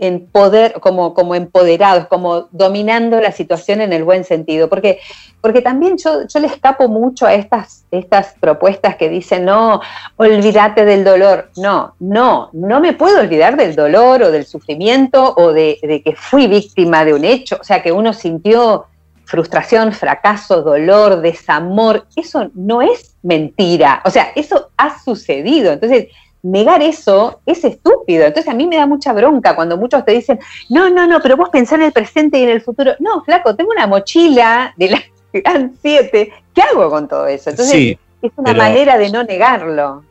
en 0.00 0.26
poder, 0.26 0.74
como, 0.80 1.12
como 1.12 1.34
empoderados, 1.34 2.06
como 2.08 2.48
dominando 2.50 3.20
la 3.20 3.32
situación 3.32 3.82
en 3.82 3.92
el 3.92 4.02
buen 4.02 4.24
sentido. 4.24 4.68
Porque, 4.68 4.98
porque 5.40 5.60
también 5.60 5.98
yo, 5.98 6.26
yo 6.26 6.40
le 6.40 6.46
escapo 6.46 6.88
mucho 6.88 7.26
a 7.26 7.34
estas, 7.34 7.84
estas 7.90 8.34
propuestas 8.40 8.96
que 8.96 9.10
dicen, 9.10 9.44
no, 9.44 9.80
olvídate 10.16 10.86
del 10.86 11.04
dolor. 11.04 11.50
No, 11.56 11.94
no, 12.00 12.48
no 12.54 12.80
me 12.80 12.94
puedo 12.94 13.20
olvidar 13.20 13.56
del 13.56 13.76
dolor 13.76 14.22
o 14.22 14.30
del 14.30 14.46
sufrimiento 14.46 15.34
o 15.36 15.52
de, 15.52 15.78
de 15.82 16.02
que 16.02 16.16
fui 16.16 16.46
víctima 16.46 17.04
de 17.04 17.12
un 17.12 17.24
hecho, 17.24 17.58
o 17.60 17.64
sea, 17.64 17.82
que 17.82 17.92
uno 17.92 18.14
sintió 18.14 18.86
frustración, 19.26 19.92
fracaso, 19.92 20.62
dolor, 20.62 21.20
desamor. 21.20 22.06
Eso 22.16 22.50
no 22.54 22.80
es 22.82 23.16
mentira, 23.22 24.02
o 24.04 24.10
sea, 24.10 24.32
eso 24.34 24.70
ha 24.78 24.98
sucedido. 24.98 25.72
Entonces, 25.72 26.08
negar 26.42 26.82
eso 26.82 27.40
es 27.46 27.64
estúpido. 27.64 28.24
Entonces 28.24 28.50
a 28.50 28.54
mí 28.54 28.66
me 28.66 28.76
da 28.76 28.86
mucha 28.86 29.12
bronca 29.12 29.54
cuando 29.54 29.76
muchos 29.76 30.04
te 30.04 30.12
dicen, 30.12 30.38
no, 30.68 30.90
no, 30.90 31.06
no, 31.06 31.20
pero 31.20 31.36
vos 31.36 31.50
pensás 31.50 31.78
en 31.78 31.86
el 31.86 31.92
presente 31.92 32.38
y 32.38 32.44
en 32.44 32.50
el 32.50 32.62
futuro. 32.62 32.94
No, 32.98 33.22
flaco, 33.24 33.54
tengo 33.54 33.70
una 33.70 33.86
mochila 33.86 34.74
de 34.76 34.90
la 34.90 35.02
Gran 35.32 35.76
7. 35.80 36.32
¿Qué 36.54 36.62
hago 36.62 36.90
con 36.90 37.08
todo 37.08 37.26
eso? 37.26 37.50
Entonces 37.50 37.98
es 38.22 38.32
una 38.36 38.54
manera 38.54 38.98
de 38.98 39.10
no 39.10 39.22
negarlo. 39.22 40.04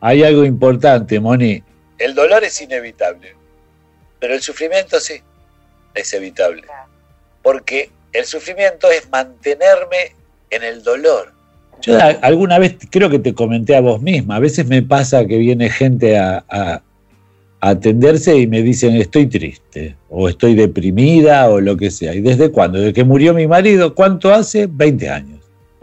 Hay 0.00 0.22
algo 0.22 0.44
importante, 0.44 1.20
Moni. 1.20 1.62
El 1.98 2.14
dolor 2.14 2.44
es 2.44 2.60
inevitable, 2.62 3.34
pero 4.18 4.34
el 4.34 4.40
sufrimiento 4.40 4.98
sí 5.00 5.20
es 5.94 6.12
evitable. 6.14 6.62
Porque 7.42 7.90
el 8.12 8.24
sufrimiento 8.24 8.90
es 8.90 9.08
mantenerme 9.10 10.14
en 10.50 10.62
el 10.62 10.82
dolor 10.82 11.32
yo 11.80 11.98
alguna 12.22 12.58
vez 12.58 12.76
creo 12.90 13.10
que 13.10 13.18
te 13.18 13.34
comenté 13.34 13.76
a 13.76 13.80
vos 13.80 14.00
misma, 14.00 14.36
a 14.36 14.40
veces 14.40 14.66
me 14.66 14.82
pasa 14.82 15.26
que 15.26 15.38
viene 15.38 15.70
gente 15.70 16.18
a, 16.18 16.82
atenderse 17.62 18.38
y 18.38 18.46
me 18.46 18.62
dicen 18.62 18.96
estoy 18.96 19.26
triste 19.26 19.94
o 20.08 20.30
estoy 20.30 20.54
deprimida 20.54 21.50
o 21.50 21.60
lo 21.60 21.76
que 21.76 21.90
sea. 21.90 22.14
¿Y 22.14 22.22
desde 22.22 22.50
cuándo? 22.50 22.78
Desde 22.78 22.94
que 22.94 23.04
murió 23.04 23.34
mi 23.34 23.46
marido, 23.46 23.94
¿cuánto 23.94 24.32
hace? 24.32 24.66
20 24.66 25.10
años. 25.10 25.40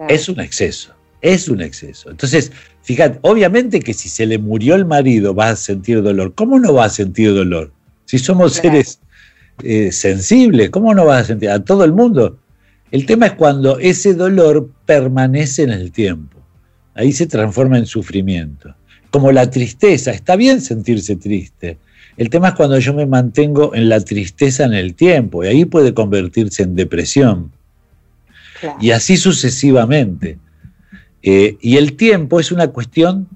Es 0.09 0.27
un 0.27 0.39
exceso, 0.39 0.91
es 1.21 1.47
un 1.47 1.61
exceso. 1.61 2.09
Entonces, 2.09 2.51
fíjate, 2.81 3.19
obviamente 3.21 3.79
que 3.79 3.93
si 3.93 4.09
se 4.09 4.25
le 4.25 4.39
murió 4.39 4.73
el 4.73 4.85
marido 4.85 5.35
va 5.35 5.49
a 5.49 5.55
sentir 5.55 6.01
dolor. 6.01 6.33
¿Cómo 6.33 6.59
no 6.59 6.73
va 6.73 6.85
a 6.85 6.89
sentir 6.89 7.35
dolor? 7.35 7.71
Si 8.05 8.17
somos 8.17 8.53
seres 8.53 8.99
eh, 9.61 9.91
sensibles, 9.91 10.71
¿cómo 10.71 10.95
no 10.95 11.05
vas 11.05 11.21
a 11.21 11.25
sentir? 11.25 11.51
A 11.51 11.63
todo 11.63 11.83
el 11.83 11.93
mundo 11.93 12.39
el 12.91 13.05
tema 13.05 13.27
es 13.27 13.33
cuando 13.33 13.79
ese 13.79 14.13
dolor 14.13 14.69
permanece 14.85 15.63
en 15.63 15.71
el 15.71 15.91
tiempo. 15.91 16.37
Ahí 16.95 17.11
se 17.11 17.27
transforma 17.27 17.77
en 17.77 17.85
sufrimiento. 17.85 18.73
Como 19.11 19.31
la 19.31 19.49
tristeza, 19.49 20.11
está 20.11 20.35
bien 20.35 20.61
sentirse 20.61 21.15
triste. 21.15 21.77
El 22.17 22.29
tema 22.29 22.49
es 22.49 22.53
cuando 22.55 22.79
yo 22.79 22.93
me 22.93 23.05
mantengo 23.05 23.75
en 23.75 23.89
la 23.89 23.99
tristeza 23.99 24.65
en 24.65 24.73
el 24.73 24.95
tiempo 24.95 25.43
y 25.43 25.47
ahí 25.47 25.65
puede 25.65 25.93
convertirse 25.93 26.63
en 26.63 26.75
depresión. 26.75 27.51
Y 28.81 28.91
así 28.91 29.17
sucesivamente. 29.17 30.39
Eh, 31.21 31.57
y 31.61 31.77
el 31.77 31.95
tiempo 31.95 32.39
es 32.39 32.51
una 32.51 32.69
cuestión 32.69 33.27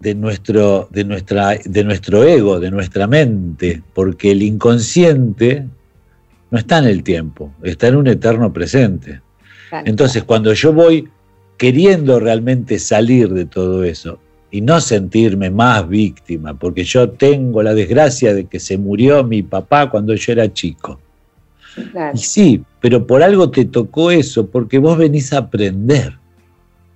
de 0.00 0.14
nuestro, 0.14 0.88
de, 0.90 1.04
nuestra, 1.04 1.56
de 1.64 1.84
nuestro 1.84 2.24
ego, 2.24 2.58
de 2.58 2.70
nuestra 2.70 3.06
mente, 3.06 3.82
porque 3.94 4.32
el 4.32 4.42
inconsciente 4.42 5.66
no 6.56 6.60
está 6.60 6.78
en 6.78 6.86
el 6.86 7.02
tiempo, 7.02 7.52
está 7.62 7.88
en 7.88 7.96
un 7.96 8.06
eterno 8.06 8.50
presente. 8.50 9.20
Entonces, 9.84 10.24
cuando 10.24 10.54
yo 10.54 10.72
voy 10.72 11.06
queriendo 11.58 12.18
realmente 12.18 12.78
salir 12.78 13.28
de 13.28 13.44
todo 13.44 13.84
eso 13.84 14.18
y 14.50 14.62
no 14.62 14.80
sentirme 14.80 15.50
más 15.50 15.86
víctima, 15.86 16.54
porque 16.54 16.82
yo 16.82 17.10
tengo 17.10 17.62
la 17.62 17.74
desgracia 17.74 18.32
de 18.32 18.46
que 18.46 18.58
se 18.58 18.78
murió 18.78 19.22
mi 19.22 19.42
papá 19.42 19.90
cuando 19.90 20.14
yo 20.14 20.32
era 20.32 20.50
chico. 20.50 20.98
Y 22.14 22.18
sí, 22.20 22.64
pero 22.80 23.06
por 23.06 23.22
algo 23.22 23.50
te 23.50 23.66
tocó 23.66 24.10
eso, 24.10 24.46
porque 24.46 24.78
vos 24.78 24.96
venís 24.96 25.34
a 25.34 25.38
aprender. 25.40 26.16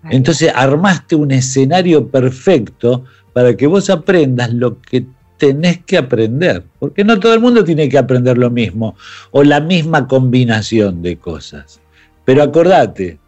Entonces 0.05 0.51
armaste 0.55 1.17
un 1.17 1.33
escenario 1.33 2.09
perfecto 2.09 3.05
para 3.35 3.55
que 3.55 3.67
vos 3.67 3.91
aprendas 3.91 4.55
lo 4.55 4.81
que 4.81 5.05
tenés 5.41 5.83
que 5.85 5.97
aprender, 5.97 6.63
porque 6.79 7.03
no 7.03 7.19
todo 7.19 7.33
el 7.33 7.41
mundo 7.41 7.65
tiene 7.65 7.89
que 7.89 7.97
aprender 7.97 8.37
lo 8.37 8.51
mismo 8.51 8.95
o 9.31 9.43
la 9.43 9.59
misma 9.59 10.07
combinación 10.07 11.01
de 11.01 11.17
cosas. 11.17 11.81
Pero 12.27 12.43
acordate, 12.43 13.19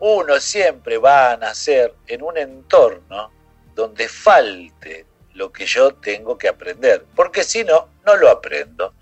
uno 0.00 0.40
siempre 0.40 0.96
va 0.96 1.32
a 1.32 1.36
nacer 1.36 1.92
en 2.06 2.22
un 2.22 2.38
entorno 2.38 3.30
donde 3.76 4.08
falte 4.08 5.04
lo 5.34 5.52
que 5.52 5.66
yo 5.66 5.92
tengo 5.92 6.38
que 6.38 6.48
aprender, 6.48 7.04
porque 7.14 7.44
si 7.44 7.64
no, 7.64 7.88
no 8.06 8.16
lo 8.16 8.30
aprendo. 8.30 8.94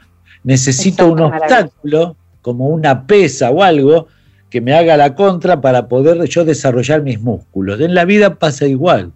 Necesito 0.42 1.06
un 1.06 1.20
obstáculo, 1.20 2.16
como 2.42 2.66
una 2.66 3.06
pesa 3.06 3.50
o 3.50 3.62
algo, 3.62 4.08
que 4.50 4.60
me 4.60 4.74
haga 4.74 4.96
la 4.96 5.14
contra 5.14 5.60
para 5.60 5.86
poder 5.86 6.24
yo 6.24 6.44
desarrollar 6.44 7.02
mis 7.02 7.20
músculos. 7.20 7.80
En 7.80 7.94
la 7.94 8.04
vida 8.04 8.34
pasa 8.40 8.66
igual. 8.66 9.12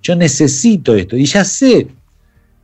Yo 0.00 0.16
necesito 0.16 0.94
esto 0.94 1.16
y 1.16 1.26
ya 1.26 1.44
sé 1.44 1.88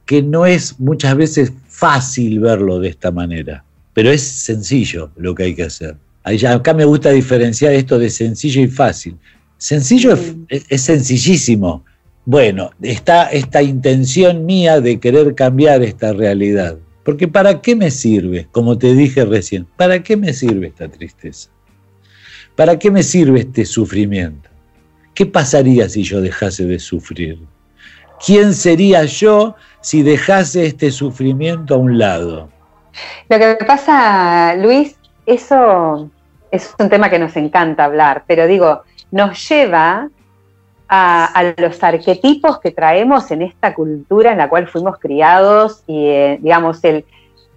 que 0.07 0.23
no 0.23 0.47
es 0.47 0.79
muchas 0.79 1.17
veces 1.17 1.53
fácil 1.69 2.41
verlo 2.41 2.81
de 2.81 2.89
esta 2.89 3.11
manera, 3.11 3.65
pero 3.93 4.11
es 4.11 4.23
sencillo 4.23 5.11
lo 5.17 5.35
que 5.35 5.45
hay 5.45 5.55
que 5.55 5.65
hacer. 5.65 5.97
Acá 6.25 6.73
me 6.73 6.85
gusta 6.85 7.11
diferenciar 7.11 7.73
esto 7.75 7.99
de 7.99 8.11
sencillo 8.11 8.63
y 8.63 8.69
fácil. 8.69 9.17
Sencillo 9.59 10.15
es, 10.49 10.65
es 10.69 10.81
sencillísimo. 10.83 11.85
Bueno, 12.25 12.71
está 12.81 13.27
esta 13.27 13.63
intención 13.63 14.47
mía 14.47 14.81
de 14.81 14.99
querer 14.99 15.35
cambiar 15.35 15.83
esta 15.83 16.13
realidad. 16.13 16.79
Porque 17.05 17.29
¿para 17.29 17.61
qué 17.61 17.77
me 17.77 17.91
sirve? 17.91 18.49
Como 18.51 18.79
te 18.79 18.95
dije 18.95 19.25
recién, 19.27 19.67
¿para 19.77 20.03
qué 20.03 20.17
me 20.17 20.33
sirve 20.33 20.69
esta 20.69 20.89
tristeza? 20.89 21.51
¿Para 22.57 22.79
qué 22.79 22.91
me 22.91 23.03
sirve 23.03 23.41
este 23.41 23.67
sufrimiento? 23.67 24.49
¿Qué 25.15 25.27
pasaría 25.27 25.89
si 25.89 26.03
yo 26.03 26.21
dejase 26.21 26.65
de 26.65 26.79
sufrir? 26.79 27.39
¿Quién 28.25 28.55
sería 28.55 29.05
yo 29.05 29.55
si 29.81 30.03
dejase 30.03 30.67
este 30.67 30.91
sufrimiento 30.91 31.75
a 31.75 31.79
un 31.79 31.99
lado? 31.99 32.49
Lo 33.29 33.39
que 33.39 33.57
pasa, 33.67 34.55
Luis, 34.57 34.97
eso 35.27 36.09
es 36.51 36.75
un 36.79 36.89
tema 36.89 37.11
que 37.11 37.19
nos 37.19 37.37
encanta 37.37 37.85
hablar, 37.85 38.25
pero 38.27 38.47
digo, 38.47 38.83
nos 39.11 39.49
lleva 39.49 40.09
a, 40.89 41.55
los 41.57 41.83
arquetipos 41.83 42.61
que 42.61 42.71
traemos 42.71 43.31
en 43.31 43.43
esta 43.43 43.75
cultura 43.75 44.33
en 44.33 44.39
la 44.39 44.49
cual 44.49 44.69
fuimos 44.69 44.99
criados 44.99 45.83
y, 45.87 46.07
eh, 46.07 46.39
digamos, 46.41 46.85
el, 46.85 47.05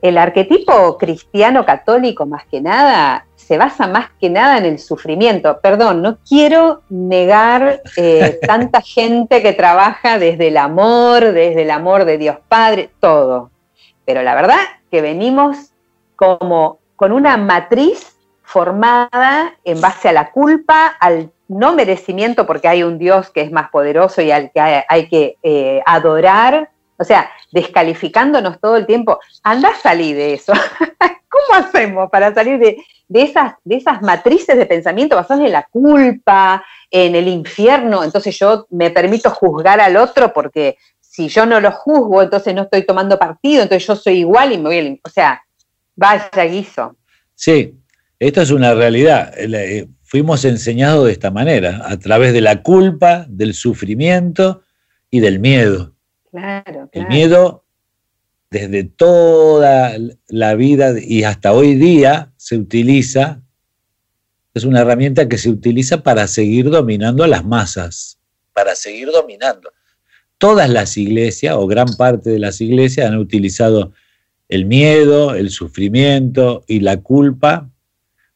el 0.02 0.18
arquetipo 0.18 0.98
cristiano 0.98 1.66
católico 1.66 2.26
más 2.26 2.46
que 2.48 2.62
nada 2.62 3.27
se 3.48 3.58
basa 3.58 3.88
más 3.88 4.10
que 4.20 4.30
nada 4.30 4.58
en 4.58 4.66
el 4.66 4.78
sufrimiento. 4.78 5.62
Perdón, 5.62 6.02
no 6.02 6.18
quiero 6.28 6.82
negar 6.90 7.82
eh, 7.96 8.40
tanta 8.46 8.82
gente 8.82 9.42
que 9.42 9.54
trabaja 9.54 10.20
desde 10.20 10.50
el 10.50 10.58
amor, 10.58 11.32
desde 11.32 11.62
el 11.62 11.72
amor 11.72 12.04
de 12.04 12.18
Dios 12.18 12.38
Padre, 12.50 12.90
todo. 13.00 13.52
Pero 14.04 14.22
la 14.22 14.36
verdad 14.36 14.60
que 14.92 15.02
venimos 15.02 15.72
como 16.18 16.80
con 16.98 17.14
una 17.14 17.38
matriz 17.38 18.18
formada 18.44 19.54
en 19.64 19.80
base 19.80 20.10
a 20.10 20.14
la 20.14 20.32
culpa, 20.32 20.88
al 21.00 21.32
no 21.48 21.74
merecimiento, 21.74 22.46
porque 22.46 22.68
hay 22.68 22.84
un 22.84 22.98
Dios 22.98 23.30
que 23.30 23.40
es 23.40 23.52
más 23.52 23.70
poderoso 23.70 24.22
y 24.22 24.32
al 24.32 24.52
que 24.52 24.60
hay, 24.60 25.08
que 25.08 25.38
eh, 25.42 25.82
adorar, 25.86 26.70
o 26.98 27.04
sea, 27.04 27.30
descalificándonos 27.52 28.60
todo 28.60 28.78
el 28.78 28.86
tiempo. 28.86 29.20
Anda 29.44 29.70
a 29.70 29.76
salir 29.76 30.16
de 30.16 30.34
eso. 30.34 30.54
¿Cómo 31.30 31.66
hacemos 31.66 32.10
para 32.10 32.34
salir 32.34 32.60
de, 32.60 32.78
esas, 33.10 33.54
de 33.64 33.76
esas 33.76 34.02
matrices 34.02 34.58
de 34.58 34.66
pensamiento 34.66 35.16
basadas 35.16 35.46
en 35.46 35.52
la 35.52 35.64
culpa, 35.64 36.64
en 36.90 37.16
el 37.16 37.28
infierno? 37.28 38.04
Entonces 38.04 38.38
yo 38.38 38.68
me 38.72 38.90
permito 38.90 39.30
juzgar 39.30 39.80
al 39.80 39.98
otro 39.98 40.34
porque 40.34 40.78
si 41.00 41.28
yo 41.28 41.46
no 41.46 41.60
lo 41.60 41.72
juzgo, 41.72 42.22
entonces 42.22 42.54
no 42.54 42.64
estoy 42.64 42.84
tomando 42.84 43.20
partido, 43.20 43.64
entonces 43.64 43.88
yo 43.88 43.96
soy 43.96 44.20
igual 44.20 44.54
y 44.54 44.58
me 44.58 44.70
voy 44.70 44.80
a... 44.80 45.08
O 45.08 45.10
sea, 45.10 45.44
vaya 45.96 46.46
guiso. 46.46 46.96
Sí, 47.36 47.76
esto 48.20 48.42
es 48.42 48.52
una 48.52 48.74
realidad. 48.74 49.34
Eh, 49.38 49.88
fuimos 50.04 50.46
enseñados 50.46 51.06
de 51.06 51.12
esta 51.12 51.32
manera, 51.32 51.82
a 51.86 51.98
través 51.98 52.34
de 52.34 52.42
la 52.42 52.64
culpa, 52.64 53.26
del 53.30 53.54
sufrimiento 53.54 54.62
y 55.12 55.20
del 55.20 55.40
miedo. 55.40 55.97
El 56.92 57.08
miedo, 57.08 57.64
desde 58.50 58.84
toda 58.84 59.98
la 60.28 60.56
vida 60.56 60.94
y 61.00 61.24
hasta 61.24 61.54
hoy 61.54 61.76
día, 61.76 62.32
se 62.38 62.58
utiliza, 62.58 63.42
es 64.54 64.64
una 64.64 64.82
herramienta 64.82 65.28
que 65.28 65.38
se 65.38 65.50
utiliza 65.50 66.04
para 66.04 66.28
seguir 66.28 66.70
dominando 66.70 67.24
a 67.24 67.28
las 67.28 67.46
masas, 67.46 68.20
para 68.54 68.76
seguir 68.76 69.10
dominando. 69.12 69.72
Todas 70.38 70.70
las 70.70 70.98
iglesias, 70.98 71.56
o 71.56 71.66
gran 71.68 71.96
parte 71.98 72.30
de 72.30 72.40
las 72.40 72.62
iglesias, 72.62 73.08
han 73.08 73.18
utilizado 73.18 73.94
el 74.50 74.66
miedo, 74.66 75.36
el 75.36 75.50
sufrimiento 75.50 76.64
y 76.68 76.80
la 76.80 76.98
culpa 76.98 77.70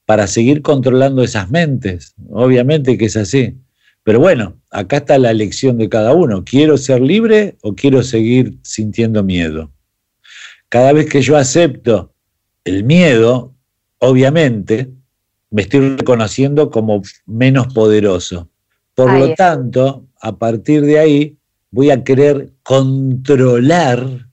para 0.06 0.28
seguir 0.28 0.62
controlando 0.62 1.24
esas 1.24 1.50
mentes. 1.50 2.16
Obviamente 2.30 2.98
que 2.98 3.06
es 3.06 3.18
así. 3.18 3.56
Pero 4.04 4.20
bueno, 4.20 4.60
acá 4.72 4.98
está 4.98 5.18
la 5.18 5.32
elección 5.32 5.78
de 5.78 5.90
cada 5.90 6.14
uno. 6.14 6.44
¿Quiero 6.44 6.78
ser 6.78 7.02
libre 7.02 7.58
o 7.62 7.76
quiero 7.76 8.02
seguir 8.02 8.58
sintiendo 8.64 9.24
miedo? 9.24 9.72
Cada 10.70 10.94
vez 10.94 11.10
que 11.10 11.22
yo 11.22 11.38
acepto 11.38 12.14
el 12.64 12.84
miedo, 12.84 13.54
obviamente, 14.00 14.92
me 15.52 15.64
estoy 15.64 15.98
reconociendo 15.98 16.72
como 16.72 17.02
menos 17.26 17.74
poderoso. 17.74 18.50
Por 18.96 19.14
lo 19.14 19.34
tanto, 19.36 20.08
a 20.20 20.38
partir 20.38 20.82
de 20.82 21.00
ahí, 21.00 21.38
voy 21.70 21.92
a 21.92 22.04
querer 22.04 22.54
controlar 22.64 24.28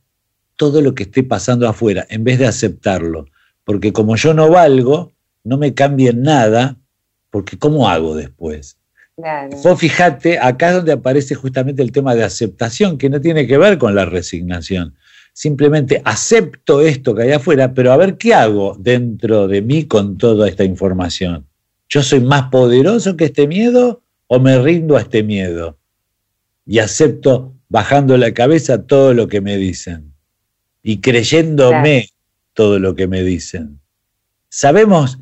todo 0.56 0.80
lo 0.80 0.94
que 0.94 1.04
esté 1.04 1.22
pasando 1.22 1.68
afuera, 1.68 2.06
en 2.08 2.24
vez 2.24 2.38
de 2.38 2.46
aceptarlo. 2.46 3.26
Porque 3.64 3.92
como 3.92 4.16
yo 4.16 4.32
no 4.32 4.50
valgo, 4.50 5.12
no 5.44 5.58
me 5.58 5.74
cambien 5.74 6.22
nada, 6.22 6.76
porque 7.30 7.58
¿cómo 7.58 7.88
hago 7.88 8.14
después? 8.14 8.77
Vos 9.64 9.80
fijate, 9.80 10.38
acá 10.38 10.68
es 10.68 10.76
donde 10.76 10.92
aparece 10.92 11.34
justamente 11.34 11.82
el 11.82 11.90
tema 11.90 12.14
de 12.14 12.22
aceptación, 12.22 12.98
que 12.98 13.10
no 13.10 13.20
tiene 13.20 13.46
que 13.46 13.58
ver 13.58 13.76
con 13.76 13.94
la 13.94 14.04
resignación. 14.04 14.94
Simplemente 15.32 16.00
acepto 16.04 16.80
esto 16.80 17.14
que 17.14 17.22
hay 17.22 17.32
afuera, 17.32 17.74
pero 17.74 17.92
a 17.92 17.96
ver 17.96 18.16
qué 18.16 18.34
hago 18.34 18.76
dentro 18.78 19.48
de 19.48 19.60
mí 19.60 19.86
con 19.86 20.18
toda 20.18 20.48
esta 20.48 20.62
información. 20.64 21.46
¿Yo 21.88 22.02
soy 22.02 22.20
más 22.20 22.50
poderoso 22.50 23.16
que 23.16 23.24
este 23.26 23.48
miedo 23.48 24.02
o 24.28 24.38
me 24.38 24.58
rindo 24.58 24.96
a 24.96 25.00
este 25.00 25.22
miedo? 25.22 25.78
Y 26.64 26.78
acepto 26.78 27.54
bajando 27.68 28.16
la 28.16 28.32
cabeza 28.32 28.86
todo 28.86 29.14
lo 29.14 29.26
que 29.26 29.40
me 29.40 29.56
dicen 29.56 30.12
y 30.82 31.00
creyéndome 31.00 32.08
todo 32.52 32.78
lo 32.78 32.94
que 32.94 33.08
me 33.08 33.22
dicen. 33.22 33.80
Sabemos 34.48 35.18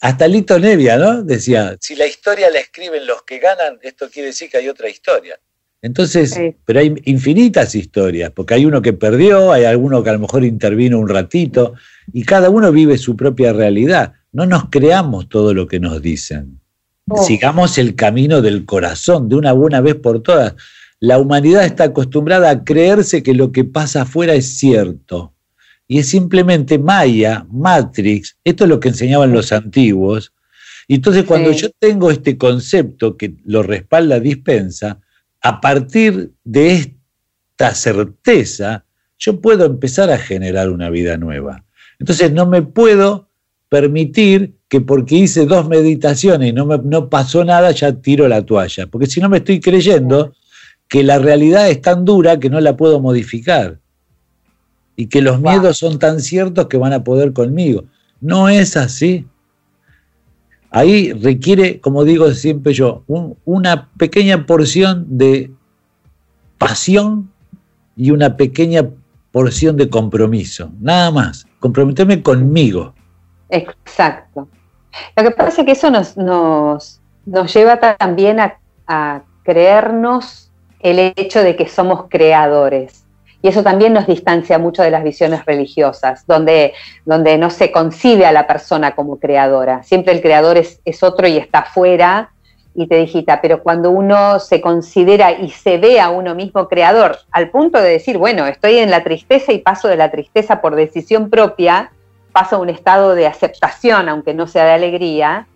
hasta 0.00 0.28
Lito 0.28 0.58
Nevia, 0.58 0.98
¿no? 0.98 1.22
Decía, 1.22 1.76
si 1.80 1.96
la 1.96 2.06
historia 2.06 2.50
la 2.50 2.58
escriben 2.58 3.06
los 3.06 3.22
que 3.22 3.38
ganan, 3.38 3.78
esto 3.82 4.10
quiere 4.10 4.28
decir 4.28 4.50
que 4.50 4.58
hay 4.58 4.68
otra 4.68 4.88
historia. 4.88 5.38
Entonces, 5.82 6.34
pero 6.64 6.80
hay 6.80 6.94
infinitas 7.04 7.74
historias, 7.74 8.30
porque 8.30 8.54
hay 8.54 8.64
uno 8.64 8.80
que 8.80 8.94
perdió, 8.94 9.52
hay 9.52 9.64
alguno 9.64 10.02
que 10.02 10.10
a 10.10 10.14
lo 10.14 10.18
mejor 10.18 10.42
intervino 10.42 10.98
un 10.98 11.10
ratito, 11.10 11.74
y 12.10 12.24
cada 12.24 12.48
uno 12.48 12.72
vive 12.72 12.96
su 12.96 13.16
propia 13.16 13.52
realidad. 13.52 14.14
No 14.32 14.46
nos 14.46 14.70
creamos 14.70 15.28
todo 15.28 15.52
lo 15.52 15.68
que 15.68 15.80
nos 15.80 16.00
dicen. 16.00 16.58
Oh. 17.08 17.22
Sigamos 17.22 17.76
el 17.76 17.94
camino 17.96 18.40
del 18.40 18.64
corazón 18.64 19.28
de 19.28 19.36
una 19.36 19.52
buena 19.52 19.82
vez 19.82 19.96
por 19.96 20.22
todas. 20.22 20.54
La 21.00 21.18
humanidad 21.18 21.66
está 21.66 21.84
acostumbrada 21.84 22.48
a 22.48 22.64
creerse 22.64 23.22
que 23.22 23.34
lo 23.34 23.52
que 23.52 23.64
pasa 23.64 24.02
afuera 24.02 24.34
es 24.34 24.56
cierto 24.56 25.33
y 25.86 25.98
es 25.98 26.08
simplemente 26.08 26.78
Maya, 26.78 27.46
Matrix, 27.50 28.36
esto 28.44 28.64
es 28.64 28.70
lo 28.70 28.80
que 28.80 28.88
enseñaban 28.88 29.32
los 29.32 29.52
antiguos. 29.52 30.32
Y 30.88 30.96
entonces 30.96 31.24
cuando 31.24 31.50
yo 31.52 31.68
tengo 31.78 32.10
este 32.10 32.36
concepto 32.38 33.16
que 33.16 33.34
lo 33.44 33.62
respalda 33.62 34.20
dispensa, 34.20 35.00
a 35.40 35.60
partir 35.60 36.32
de 36.42 36.74
esta 36.74 37.74
certeza, 37.74 38.84
yo 39.18 39.40
puedo 39.40 39.66
empezar 39.66 40.10
a 40.10 40.18
generar 40.18 40.70
una 40.70 40.90
vida 40.90 41.16
nueva. 41.16 41.64
Entonces 41.98 42.32
no 42.32 42.46
me 42.46 42.62
puedo 42.62 43.28
permitir 43.68 44.56
que 44.68 44.80
porque 44.80 45.16
hice 45.16 45.46
dos 45.46 45.68
meditaciones 45.68 46.50
y 46.50 46.52
no, 46.52 46.66
me, 46.66 46.78
no 46.78 47.10
pasó 47.10 47.44
nada, 47.44 47.70
ya 47.72 47.92
tiro 47.92 48.26
la 48.28 48.44
toalla. 48.44 48.86
Porque 48.86 49.06
si 49.06 49.20
no 49.20 49.28
me 49.28 49.38
estoy 49.38 49.60
creyendo 49.60 50.34
que 50.88 51.02
la 51.02 51.18
realidad 51.18 51.68
es 51.68 51.80
tan 51.80 52.04
dura 52.04 52.38
que 52.38 52.50
no 52.50 52.60
la 52.60 52.76
puedo 52.76 53.00
modificar 53.00 53.80
y 54.96 55.06
que 55.06 55.22
los 55.22 55.40
miedos 55.40 55.78
son 55.78 55.98
tan 55.98 56.20
ciertos 56.20 56.66
que 56.66 56.76
van 56.76 56.92
a 56.92 57.04
poder 57.04 57.32
conmigo. 57.32 57.84
No 58.20 58.48
es 58.48 58.76
así. 58.76 59.26
Ahí 60.70 61.12
requiere, 61.12 61.80
como 61.80 62.04
digo 62.04 62.30
siempre 62.32 62.72
yo, 62.72 63.04
una 63.44 63.90
pequeña 63.96 64.46
porción 64.46 65.06
de 65.18 65.50
pasión 66.58 67.30
y 67.96 68.10
una 68.10 68.36
pequeña 68.36 68.88
porción 69.30 69.76
de 69.76 69.88
compromiso, 69.88 70.70
nada 70.80 71.10
más, 71.10 71.46
comprometerme 71.60 72.22
conmigo. 72.22 72.94
Exacto. 73.50 74.48
Lo 75.16 75.22
que 75.22 75.30
pasa 75.32 75.62
es 75.62 75.66
que 75.66 75.72
eso 75.72 75.90
nos, 75.90 76.16
nos, 76.16 77.00
lleva 77.54 77.78
también 77.96 78.40
a, 78.40 78.58
a 78.86 79.22
creernos 79.42 80.50
el 80.80 81.12
hecho 81.16 81.40
de 81.42 81.56
que 81.56 81.68
somos 81.68 82.06
creadores. 82.08 83.03
Y 83.44 83.48
eso 83.48 83.62
también 83.62 83.92
nos 83.92 84.06
distancia 84.06 84.58
mucho 84.58 84.82
de 84.82 84.90
las 84.90 85.04
visiones 85.04 85.44
religiosas, 85.44 86.26
donde, 86.26 86.72
donde 87.04 87.36
no 87.36 87.50
se 87.50 87.70
concibe 87.70 88.24
a 88.24 88.32
la 88.32 88.46
persona 88.46 88.94
como 88.94 89.18
creadora. 89.18 89.82
Siempre 89.82 90.14
el 90.14 90.22
creador 90.22 90.56
es, 90.56 90.80
es 90.86 91.02
otro 91.02 91.28
y 91.28 91.36
está 91.36 91.62
fuera 91.62 92.30
y 92.74 92.86
te 92.86 92.96
digita, 92.96 93.42
pero 93.42 93.62
cuando 93.62 93.90
uno 93.90 94.40
se 94.40 94.62
considera 94.62 95.32
y 95.32 95.50
se 95.50 95.76
ve 95.76 96.00
a 96.00 96.08
uno 96.08 96.34
mismo 96.34 96.68
creador, 96.68 97.18
al 97.32 97.50
punto 97.50 97.82
de 97.82 97.90
decir, 97.90 98.16
bueno, 98.16 98.46
estoy 98.46 98.78
en 98.78 98.90
la 98.90 99.04
tristeza 99.04 99.52
y 99.52 99.58
paso 99.58 99.88
de 99.88 99.98
la 99.98 100.10
tristeza 100.10 100.62
por 100.62 100.74
decisión 100.74 101.28
propia, 101.28 101.92
paso 102.32 102.56
a 102.56 102.60
un 102.60 102.70
estado 102.70 103.14
de 103.14 103.26
aceptación, 103.26 104.08
aunque 104.08 104.32
no 104.32 104.46
sea 104.46 104.64
de 104.64 104.72
alegría, 104.72 105.46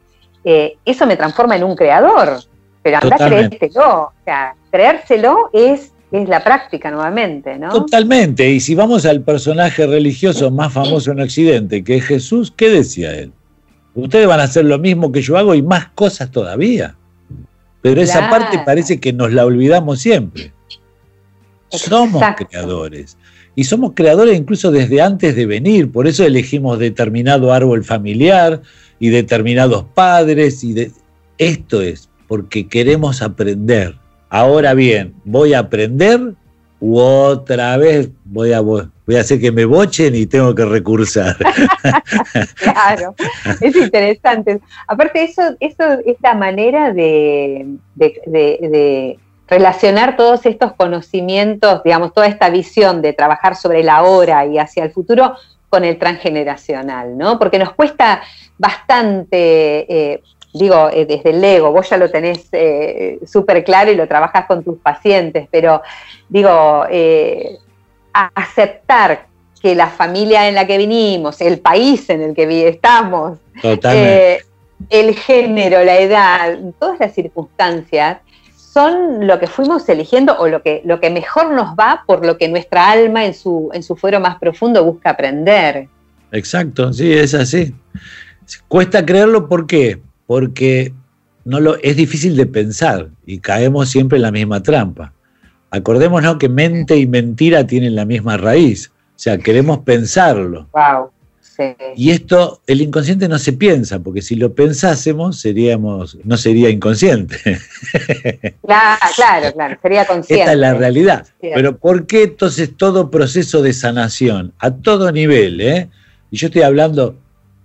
eh, 0.44 0.76
eso 0.84 1.06
me 1.06 1.16
transforma 1.16 1.56
en 1.56 1.64
un 1.64 1.74
creador. 1.74 2.40
Pero 2.82 2.98
anda, 3.00 3.16
creértelo. 3.16 4.00
O 4.02 4.12
sea, 4.26 4.54
creérselo 4.70 5.48
es 5.54 5.94
es 6.10 6.28
la 6.28 6.42
práctica 6.42 6.90
nuevamente, 6.90 7.58
¿no? 7.58 7.68
Totalmente. 7.68 8.50
Y 8.50 8.60
si 8.60 8.74
vamos 8.74 9.04
al 9.04 9.22
personaje 9.22 9.86
religioso 9.86 10.50
más 10.50 10.72
famoso 10.72 11.12
en 11.12 11.20
Occidente, 11.20 11.84
que 11.84 11.96
es 11.96 12.04
Jesús, 12.04 12.52
¿qué 12.56 12.70
decía 12.70 13.12
él? 13.14 13.32
Ustedes 13.94 14.26
van 14.26 14.40
a 14.40 14.44
hacer 14.44 14.64
lo 14.64 14.78
mismo 14.78 15.12
que 15.12 15.20
yo 15.20 15.36
hago 15.36 15.54
y 15.54 15.62
más 15.62 15.88
cosas 15.88 16.30
todavía. 16.30 16.96
Pero 17.82 18.00
esa 18.00 18.28
parte 18.30 18.60
parece 18.64 19.00
que 19.00 19.12
nos 19.12 19.32
la 19.32 19.44
olvidamos 19.44 20.00
siempre. 20.00 20.52
Somos 21.68 22.22
creadores. 22.36 23.16
Y 23.54 23.64
somos 23.64 23.92
creadores 23.94 24.38
incluso 24.38 24.70
desde 24.70 25.02
antes 25.02 25.34
de 25.36 25.46
venir. 25.46 25.90
Por 25.90 26.06
eso 26.06 26.24
elegimos 26.24 26.78
determinado 26.78 27.52
árbol 27.52 27.84
familiar 27.84 28.62
y 28.98 29.08
determinados 29.08 29.84
padres. 29.94 30.64
Y 30.64 30.72
de... 30.72 30.92
Esto 31.38 31.82
es 31.82 32.08
porque 32.28 32.68
queremos 32.68 33.20
aprender 33.22 33.96
Ahora 34.30 34.74
bien, 34.74 35.14
voy 35.24 35.54
a 35.54 35.60
aprender 35.60 36.34
u 36.80 36.98
otra 36.98 37.76
vez 37.76 38.10
voy 38.24 38.52
a, 38.52 38.60
voy 38.60 39.16
a 39.16 39.20
hacer 39.20 39.40
que 39.40 39.50
me 39.50 39.64
bochen 39.64 40.14
y 40.14 40.26
tengo 40.26 40.54
que 40.54 40.64
recursar. 40.64 41.36
claro, 42.56 43.14
es 43.60 43.74
interesante. 43.74 44.60
Aparte, 44.86 45.24
eso, 45.24 45.42
eso 45.60 45.84
es 46.04 46.16
la 46.22 46.34
manera 46.34 46.92
de, 46.92 47.66
relacionar 49.48 50.16
todos 50.16 50.44
estos 50.44 50.74
conocimientos, 50.74 51.82
digamos, 51.82 52.12
toda 52.12 52.26
esta 52.26 52.50
visión 52.50 53.00
de 53.00 53.14
trabajar 53.14 53.56
sobre 53.56 53.82
la 53.82 54.02
hora 54.02 54.44
y 54.44 54.58
hacia 54.58 54.84
el 54.84 54.92
futuro 54.92 55.34
con 55.70 55.84
el 55.84 55.98
transgeneracional, 55.98 57.16
¿no? 57.16 57.38
Porque 57.38 57.58
nos 57.58 57.72
cuesta 57.72 58.22
bastante 58.58 60.12
eh, 60.12 60.22
digo, 60.58 60.90
eh, 60.92 61.06
desde 61.06 61.30
el 61.30 61.42
ego, 61.42 61.72
vos 61.72 61.88
ya 61.88 61.96
lo 61.96 62.10
tenés 62.10 62.48
eh, 62.52 63.18
súper 63.26 63.64
claro 63.64 63.90
y 63.90 63.94
lo 63.94 64.06
trabajas 64.08 64.46
con 64.46 64.62
tus 64.62 64.78
pacientes, 64.78 65.48
pero 65.50 65.82
digo, 66.28 66.84
eh, 66.90 67.58
aceptar 68.12 69.26
que 69.60 69.74
la 69.74 69.88
familia 69.88 70.48
en 70.48 70.54
la 70.54 70.66
que 70.66 70.78
vinimos, 70.78 71.40
el 71.40 71.60
país 71.60 72.08
en 72.10 72.22
el 72.22 72.34
que 72.34 72.68
estamos, 72.68 73.38
el 74.90 75.14
género, 75.14 75.84
la 75.84 75.98
edad, 75.98 76.58
todas 76.78 77.00
las 77.00 77.12
circunstancias, 77.14 78.18
son 78.54 79.26
lo 79.26 79.40
que 79.40 79.46
fuimos 79.46 79.88
eligiendo 79.88 80.38
o 80.38 80.46
lo 80.46 80.62
que, 80.62 80.82
lo 80.84 81.00
que 81.00 81.10
mejor 81.10 81.50
nos 81.50 81.74
va 81.74 82.04
por 82.06 82.24
lo 82.24 82.38
que 82.38 82.48
nuestra 82.48 82.90
alma 82.90 83.24
en 83.24 83.34
su, 83.34 83.70
en 83.72 83.82
su 83.82 83.96
fuero 83.96 84.20
más 84.20 84.38
profundo 84.38 84.84
busca 84.84 85.10
aprender. 85.10 85.88
Exacto, 86.30 86.92
sí, 86.92 87.12
es 87.12 87.34
así. 87.34 87.74
Cuesta 88.68 89.04
creerlo, 89.04 89.48
¿por 89.48 89.66
qué? 89.66 90.00
Porque 90.28 90.92
no 91.46 91.58
lo, 91.58 91.76
es 91.82 91.96
difícil 91.96 92.36
de 92.36 92.44
pensar 92.44 93.08
y 93.24 93.38
caemos 93.38 93.88
siempre 93.88 94.16
en 94.16 94.22
la 94.22 94.30
misma 94.30 94.62
trampa. 94.62 95.14
Acordémonos 95.70 96.36
que 96.36 96.50
mente 96.50 96.98
y 96.98 97.06
mentira 97.06 97.66
tienen 97.66 97.94
la 97.94 98.04
misma 98.04 98.36
raíz, 98.36 98.90
o 98.90 99.18
sea, 99.18 99.38
queremos 99.38 99.78
pensarlo. 99.78 100.68
Wow. 100.74 101.10
Y 101.96 102.10
esto, 102.10 102.60
el 102.66 102.82
inconsciente 102.82 103.26
no 103.26 103.38
se 103.38 103.54
piensa, 103.54 103.98
porque 103.98 104.20
si 104.20 104.36
lo 104.36 104.54
pensásemos, 104.54 105.40
seríamos, 105.40 106.18
no 106.24 106.36
sería 106.36 106.70
inconsciente. 106.70 107.36
Claro, 108.62 109.00
claro, 109.16 109.52
claro, 109.54 109.78
sería 109.80 110.06
consciente. 110.06 110.42
Esta 110.42 110.52
es 110.52 110.58
la 110.58 110.74
realidad. 110.74 111.26
Pero 111.40 111.78
¿por 111.78 112.06
qué 112.06 112.24
entonces 112.24 112.76
todo 112.76 113.10
proceso 113.10 113.62
de 113.62 113.72
sanación, 113.72 114.52
a 114.58 114.72
todo 114.72 115.10
nivel, 115.10 115.62
eh? 115.62 115.88
y 116.30 116.36
yo 116.36 116.48
estoy 116.48 116.62
hablando 116.62 117.16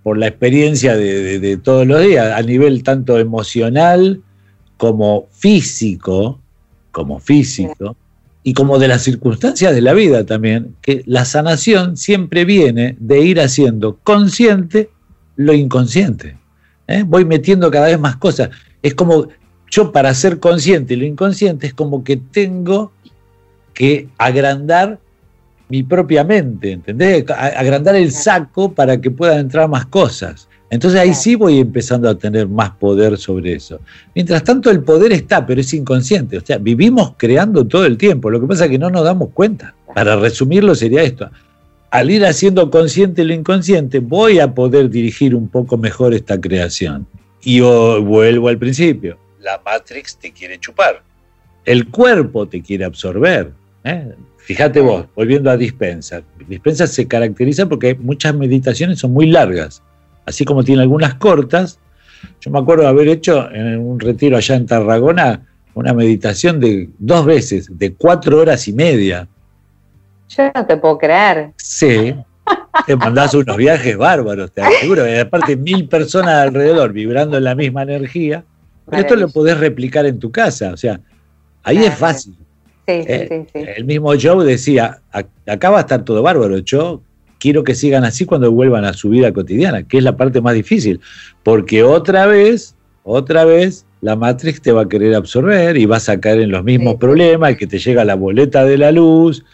por 0.04 0.18
la 0.18 0.28
experiencia 0.28 0.96
de, 0.96 1.58
todos 1.62 1.86
los 1.86 2.02
días, 2.02 2.38
a 2.38 2.42
nivel 2.42 2.82
tanto 2.82 3.18
emocional 3.18 4.20
como 4.76 5.26
físico, 5.32 6.38
como 6.92 7.18
físico, 7.18 7.96
y 8.42 8.52
como 8.52 8.78
de 8.78 8.86
las 8.88 9.02
circunstancias 9.02 9.74
de 9.74 9.80
la 9.80 9.94
vida 9.94 10.26
también, 10.26 10.76
que 10.82 11.02
la 11.06 11.24
sanación 11.24 11.96
siempre 11.96 12.44
viene 12.44 12.96
de 13.00 13.20
ir 13.22 13.40
haciendo 13.40 13.96
consciente 14.04 14.90
lo 15.36 15.54
inconsciente. 15.54 16.36
¿eh? 16.86 17.02
Voy 17.06 17.24
metiendo 17.24 17.70
cada 17.70 17.86
vez 17.86 17.98
más 17.98 18.16
cosas. 18.16 18.50
Es 18.82 18.94
como 18.94 19.28
yo 19.70 19.90
para 19.90 20.12
ser 20.12 20.38
consciente 20.38 20.98
lo 20.98 21.06
inconsciente 21.06 21.66
es 21.66 21.74
como 21.74 22.04
que 22.04 22.18
tengo 22.18 22.92
que 23.72 24.08
agrandar 24.18 25.00
mi 25.68 25.82
propia 25.82 26.24
mente, 26.24 26.72
¿entendés? 26.72 27.24
Agrandar 27.30 27.96
el 27.96 28.12
saco 28.12 28.72
para 28.72 29.00
que 29.00 29.10
puedan 29.10 29.38
entrar 29.38 29.68
más 29.68 29.86
cosas. 29.86 30.48
Entonces 30.70 30.98
ahí 30.98 31.14
sí 31.14 31.36
voy 31.36 31.60
empezando 31.60 32.08
a 32.08 32.16
tener 32.16 32.48
más 32.48 32.70
poder 32.72 33.16
sobre 33.16 33.54
eso. 33.54 33.80
Mientras 34.14 34.42
tanto 34.42 34.70
el 34.70 34.82
poder 34.82 35.12
está, 35.12 35.46
pero 35.46 35.60
es 35.60 35.72
inconsciente. 35.72 36.38
O 36.38 36.40
sea, 36.44 36.58
vivimos 36.58 37.14
creando 37.16 37.66
todo 37.66 37.86
el 37.86 37.96
tiempo. 37.96 38.30
Lo 38.30 38.40
que 38.40 38.46
pasa 38.46 38.64
es 38.64 38.70
que 38.72 38.78
no 38.78 38.90
nos 38.90 39.04
damos 39.04 39.30
cuenta. 39.30 39.74
Para 39.94 40.16
resumirlo 40.16 40.74
sería 40.74 41.02
esto. 41.02 41.30
Al 41.90 42.10
ir 42.10 42.26
haciendo 42.26 42.70
consciente 42.70 43.24
lo 43.24 43.32
inconsciente, 43.32 44.00
voy 44.00 44.40
a 44.40 44.52
poder 44.52 44.90
dirigir 44.90 45.34
un 45.34 45.48
poco 45.48 45.76
mejor 45.76 46.12
esta 46.12 46.40
creación. 46.40 47.06
Y 47.44 47.60
vuelvo 47.60 48.48
al 48.48 48.58
principio. 48.58 49.16
La 49.40 49.60
Matrix 49.64 50.16
te 50.16 50.32
quiere 50.32 50.58
chupar. 50.58 51.02
El 51.64 51.88
cuerpo 51.88 52.48
te 52.48 52.60
quiere 52.62 52.84
absorber. 52.84 53.52
¿eh? 53.84 54.12
Fíjate 54.44 54.80
vos, 54.80 55.06
volviendo 55.14 55.50
a 55.50 55.56
Dispensa. 55.56 56.22
Dispensa 56.46 56.86
se 56.86 57.08
caracteriza 57.08 57.66
porque 57.66 57.94
muchas 57.94 58.34
meditaciones 58.34 58.98
son 58.98 59.12
muy 59.12 59.26
largas, 59.26 59.82
así 60.26 60.44
como 60.44 60.62
tiene 60.62 60.82
algunas 60.82 61.14
cortas. 61.14 61.78
Yo 62.42 62.50
me 62.50 62.58
acuerdo 62.58 62.82
de 62.82 62.90
haber 62.90 63.08
hecho 63.08 63.50
en 63.50 63.78
un 63.78 63.98
retiro 63.98 64.36
allá 64.36 64.56
en 64.56 64.66
Tarragona 64.66 65.46
una 65.72 65.94
meditación 65.94 66.60
de 66.60 66.90
dos 66.98 67.24
veces, 67.24 67.68
de 67.70 67.94
cuatro 67.94 68.38
horas 68.38 68.68
y 68.68 68.74
media. 68.74 69.26
Yo 70.28 70.50
no 70.54 70.66
te 70.66 70.76
puedo 70.76 70.98
creer. 70.98 71.52
Sí. 71.56 72.14
Te 72.86 72.96
mandás 72.96 73.32
unos 73.32 73.56
viajes 73.56 73.96
bárbaros, 73.96 74.52
te 74.52 74.60
aseguro. 74.60 75.08
Y 75.08 75.16
aparte, 75.16 75.56
mil 75.56 75.88
personas 75.88 76.46
alrededor 76.46 76.92
vibrando 76.92 77.38
en 77.38 77.44
la 77.44 77.54
misma 77.54 77.82
energía. 77.82 78.44
Pero 78.86 79.00
esto 79.00 79.16
lo 79.16 79.28
podés 79.28 79.58
replicar 79.58 80.04
en 80.04 80.18
tu 80.18 80.30
casa. 80.30 80.72
O 80.72 80.76
sea, 80.76 81.00
ahí 81.62 81.78
es 81.78 81.94
fácil. 81.94 82.36
Eh, 82.86 83.46
el 83.76 83.84
mismo 83.84 84.12
Joe 84.20 84.44
decía, 84.44 85.00
acá 85.46 85.70
va 85.70 85.78
a 85.78 85.80
estar 85.80 86.04
todo 86.04 86.22
bárbaro, 86.22 86.58
yo 86.58 87.00
quiero 87.38 87.64
que 87.64 87.74
sigan 87.74 88.04
así 88.04 88.24
cuando 88.24 88.50
vuelvan 88.50 88.84
a 88.84 88.92
su 88.92 89.10
vida 89.10 89.32
cotidiana, 89.32 89.82
que 89.82 89.98
es 89.98 90.04
la 90.04 90.16
parte 90.16 90.40
más 90.40 90.54
difícil, 90.54 91.00
porque 91.42 91.82
otra 91.82 92.26
vez, 92.26 92.74
otra 93.02 93.44
vez, 93.44 93.86
la 94.00 94.16
Matrix 94.16 94.60
te 94.60 94.72
va 94.72 94.82
a 94.82 94.88
querer 94.88 95.14
absorber 95.14 95.76
y 95.76 95.86
vas 95.86 96.08
a 96.08 96.20
caer 96.20 96.40
en 96.40 96.50
los 96.50 96.62
mismos 96.62 96.96
problemas, 96.96 97.56
que 97.56 97.66
te 97.66 97.78
llega 97.78 98.04
la 98.04 98.14
boleta 98.14 98.64
de 98.64 98.78
la 98.78 98.92
luz, 98.92 99.44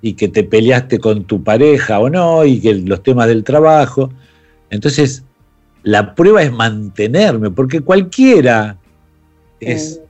y 0.00 0.14
que 0.14 0.28
te 0.28 0.42
peleaste 0.42 0.98
con 0.98 1.24
tu 1.24 1.44
pareja 1.44 2.00
o 2.00 2.10
no, 2.10 2.44
y 2.44 2.60
que 2.60 2.74
los 2.74 3.02
temas 3.04 3.28
del 3.28 3.44
trabajo. 3.44 4.10
Entonces, 4.70 5.22
la 5.84 6.14
prueba 6.14 6.42
es 6.42 6.52
mantenerme, 6.52 7.50
porque 7.50 7.80
cualquiera 7.80 8.76
es 9.60 10.00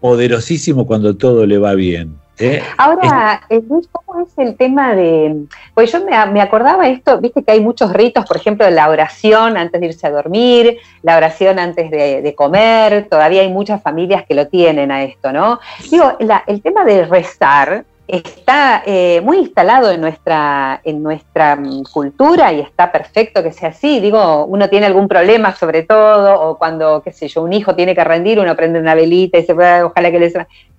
poderosísimo 0.00 0.86
cuando 0.86 1.16
todo 1.16 1.46
le 1.46 1.56
va 1.56 1.74
bien. 1.74 2.14
¿Eh? 2.38 2.62
Ahora, 2.76 3.42
eh, 3.48 3.60
Luis, 3.68 3.88
¿cómo 3.90 4.22
es 4.22 4.28
el 4.38 4.56
tema 4.56 4.94
de...? 4.94 5.44
Pues 5.74 5.92
yo 5.92 6.04
me, 6.04 6.40
acordaba 6.40 6.88
esto, 6.88 7.18
viste 7.20 7.42
que 7.42 7.52
hay 7.52 7.60
muchos 7.60 7.92
ritos, 7.92 8.24
por 8.26 8.36
ejemplo, 8.36 8.68
la 8.70 8.88
oración 8.88 9.56
antes 9.56 9.80
de 9.80 9.86
irse 9.88 10.06
a 10.06 10.10
dormir, 10.10 10.78
la 11.02 11.16
oración 11.16 11.58
antes 11.58 11.90
de, 11.90 12.34
comer, 12.36 13.08
todavía 13.08 13.42
hay 13.42 13.48
muchas 13.48 13.82
familias 13.82 14.24
que 14.26 14.34
lo 14.34 14.46
tienen 14.46 14.90
a 14.90 15.02
esto, 15.02 15.32
¿no? 15.32 15.60
Digo, 15.90 16.16
el 16.46 16.62
tema 16.62 16.84
de 16.84 17.04
rezar 17.04 17.84
está 18.08 18.82
eh, 18.86 19.20
muy 19.22 19.36
instalado 19.36 19.90
en 19.90 20.00
nuestra, 20.00 20.80
en 20.82 21.02
nuestra 21.02 21.56
mm, 21.56 21.84
cultura 21.92 22.52
y 22.54 22.60
está 22.60 22.90
perfecto 22.90 23.42
que 23.42 23.52
sea 23.52 23.68
así. 23.68 24.00
Digo, 24.00 24.46
uno 24.46 24.68
tiene 24.68 24.86
algún 24.86 25.06
problema 25.08 25.54
sobre 25.54 25.82
todo, 25.82 26.40
o 26.40 26.58
cuando, 26.58 27.02
qué 27.02 27.12
sé 27.12 27.28
yo, 27.28 27.42
un 27.42 27.52
hijo 27.52 27.74
tiene 27.74 27.94
que 27.94 28.02
rendir, 28.02 28.40
uno 28.40 28.56
prende 28.56 28.80
una 28.80 28.94
velita 28.94 29.38
y 29.38 29.44
se 29.44 29.54
puede, 29.54 29.82
ojalá 29.82 30.10
que 30.10 30.18
les... 30.18 30.34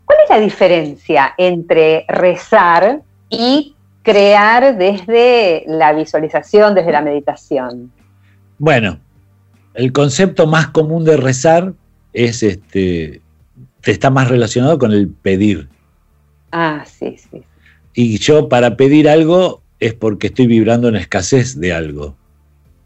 ¿Cuál 0.10 0.20
es 0.24 0.30
la 0.32 0.40
diferencia 0.40 1.36
entre 1.38 2.04
rezar 2.08 3.04
y 3.30 3.76
crear 4.02 4.76
desde 4.76 5.64
la 5.68 5.94
visualización, 5.94 6.74
desde 6.74 6.92
la 6.92 7.02
meditación? 7.02 7.92
Bueno, 8.58 8.98
el 9.76 9.94
concepto 9.94 10.48
más 10.48 10.70
común 10.70 11.06
de 11.06 11.16
rezar 11.16 11.74
es 12.12 12.42
este, 12.42 13.22
está 13.84 14.10
más 14.10 14.30
relacionado 14.30 14.80
con 14.80 14.94
el 14.94 15.10
pedir. 15.10 15.70
Ah, 16.52 16.84
sí, 16.88 17.16
sí. 17.16 17.44
Y 17.94 18.18
yo 18.18 18.50
para 18.50 18.78
pedir 18.78 19.08
algo 19.08 19.62
es 19.80 19.94
porque 19.94 20.26
estoy 20.26 20.48
vibrando 20.48 20.88
en 20.88 20.96
escasez 20.96 21.60
de 21.60 21.72
algo. 21.72 22.16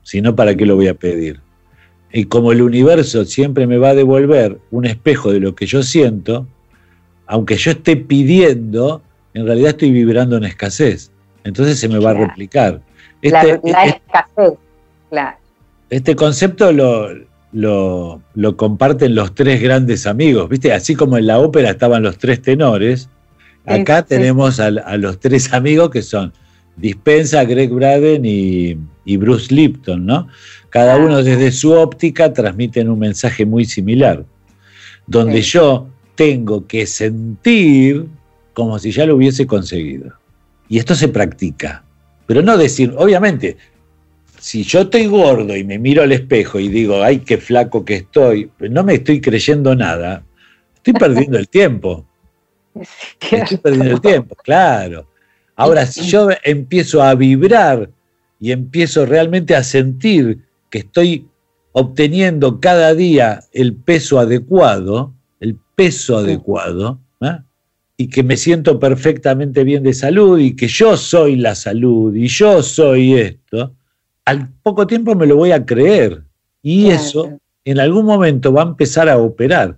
Si 0.02 0.22
no, 0.22 0.36
¿para 0.36 0.56
qué 0.56 0.66
lo 0.66 0.76
voy 0.76 0.90
a 0.90 0.94
pedir? 0.94 1.40
Y 2.12 2.26
como 2.26 2.52
el 2.52 2.62
universo 2.62 3.24
siempre 3.24 3.66
me 3.66 3.78
va 3.78 3.92
a 3.92 3.96
devolver 3.96 4.60
un 4.72 4.86
espejo 4.86 5.32
de 5.32 5.40
lo 5.40 5.56
que 5.56 5.68
yo 5.68 5.84
siento, 5.84 6.50
aunque 7.28 7.56
yo 7.56 7.72
esté 7.72 7.98
pidiendo, 7.98 9.02
en 9.34 9.46
realidad 9.46 9.70
estoy 9.70 9.92
vibrando 9.92 10.38
en 10.38 10.44
escasez. 10.44 11.12
Entonces 11.44 11.80
se 11.80 11.88
me 11.88 12.00
va 12.00 12.12
a 12.12 12.14
replicar. 12.14 12.82
Este, 13.22 13.60
la, 13.64 13.86
escasez, 13.86 14.54
claro. 15.10 15.38
Este 15.90 16.16
concepto 16.16 16.72
lo, 16.72 17.10
lo, 17.54 18.58
comparten 18.58 19.16
los 19.16 19.36
tres 19.36 19.62
grandes 19.62 20.08
amigos, 20.08 20.50
¿viste? 20.50 20.74
Así 20.74 20.96
como 20.96 21.18
en 21.18 21.28
la 21.28 21.40
ópera 21.40 21.72
estaban 21.72 22.04
los 22.04 22.18
tres 22.18 22.42
tenores, 22.42 23.10
acá 23.66 24.04
tenemos 24.04 24.60
a, 24.60 24.72
los 24.72 25.20
tres 25.20 25.54
amigos 25.54 25.90
que 25.92 26.02
son 26.02 26.34
Dispensa, 26.76 27.44
Greg 27.46 27.70
Braden 27.70 28.26
y, 28.26 28.78
y 29.06 29.18
Bruce 29.18 29.54
Lipton, 29.54 30.06
¿no? 30.06 30.28
Cada 30.70 30.98
uno 30.98 31.22
desde 31.22 31.52
su 31.52 31.72
óptica 31.72 32.34
transmiten 32.34 32.90
un 32.90 32.98
mensaje 32.98 33.46
muy 33.46 33.66
similar, 33.66 34.26
donde 35.06 35.42
yo 35.44 35.88
tengo 36.16 36.68
que 36.68 36.86
sentir 36.86 38.08
como 38.54 38.78
si 38.80 38.92
ya 38.92 39.06
lo 39.06 39.16
hubiese 39.16 39.48
conseguido. 39.48 40.14
Y 40.70 40.78
esto 40.78 40.96
se 40.96 41.08
practica. 41.08 41.84
Pero 42.26 42.42
no 42.42 42.58
decir, 42.58 42.94
obviamente, 42.98 43.58
si 44.40 44.64
yo 44.64 44.82
estoy 44.82 45.08
gordo 45.08 45.56
y 45.56 45.64
me 45.64 45.80
miro 45.80 46.04
al 46.04 46.12
espejo 46.12 46.60
y 46.60 46.68
digo, 46.68 47.02
ay, 47.02 47.20
qué 47.20 47.38
flaco 47.38 47.84
que 47.86 47.96
estoy, 47.96 48.48
pues 48.58 48.72
no 48.72 48.84
me 48.84 48.96
estoy 48.96 49.22
creyendo 49.22 49.76
nada, 49.76 50.24
estoy 50.76 50.94
perdiendo 50.94 51.38
el 51.38 51.48
tiempo. 51.48 52.06
Estoy 53.22 53.58
perdiendo 53.58 53.94
el 53.94 54.02
tiempo, 54.02 54.36
claro. 54.36 55.08
Ahora, 55.56 55.86
si 55.86 56.02
yo 56.10 56.30
empiezo 56.44 57.04
a 57.04 57.14
vibrar 57.14 57.92
y 58.40 58.52
empiezo 58.52 59.06
realmente 59.06 59.56
a 59.56 59.64
sentir 59.64 60.40
que 60.72 60.80
estoy 60.80 61.28
obteniendo 61.72 62.60
cada 62.60 62.96
día 62.96 63.44
el 63.52 63.76
peso 63.76 64.20
adecuado, 64.20 65.14
peso 65.76 66.18
adecuado 66.18 67.00
¿eh? 67.22 67.40
y 67.98 68.08
que 68.10 68.24
me 68.24 68.38
siento 68.38 68.80
perfectamente 68.80 69.64
bien 69.64 69.84
de 69.84 69.94
salud 69.94 70.40
y 70.40 70.56
que 70.56 70.68
yo 70.68 70.98
soy 70.98 71.36
la 71.36 71.56
salud 71.56 72.14
y 72.16 72.28
yo 72.28 72.64
soy 72.64 73.14
esto, 73.16 73.76
al 74.26 74.50
poco 74.62 74.88
tiempo 74.88 75.16
me 75.16 75.28
lo 75.28 75.36
voy 75.36 75.52
a 75.52 75.66
creer 75.66 76.24
y 76.62 76.90
eso 76.90 77.40
en 77.66 77.80
algún 77.80 78.06
momento 78.06 78.52
va 78.52 78.64
a 78.64 78.68
empezar 78.68 79.10
a 79.10 79.18
operar. 79.18 79.78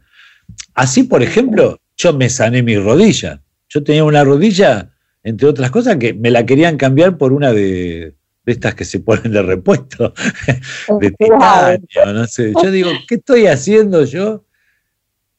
Así, 0.74 1.04
por 1.04 1.24
ejemplo, 1.24 1.80
yo 1.98 2.14
me 2.14 2.30
sané 2.30 2.64
mi 2.64 2.78
rodilla. 2.78 3.42
Yo 3.70 3.84
tenía 3.84 4.04
una 4.04 4.24
rodilla, 4.24 4.92
entre 5.24 5.48
otras 5.48 5.72
cosas, 5.72 5.98
que 5.98 6.14
me 6.14 6.30
la 6.32 6.46
querían 6.46 6.78
cambiar 6.78 7.18
por 7.18 7.34
una 7.34 7.52
de, 7.52 8.16
de 8.46 8.52
estas 8.52 8.76
que 8.76 8.86
se 8.86 9.00
ponen 9.00 9.32
de 9.32 9.42
repuesto, 9.42 10.14
de 11.00 11.12
titanio, 11.12 12.14
no 12.14 12.28
sé. 12.28 12.54
Yo 12.62 12.72
digo, 12.72 12.92
¿qué 13.08 13.16
estoy 13.16 13.48
haciendo 13.48 14.06
yo? 14.06 14.45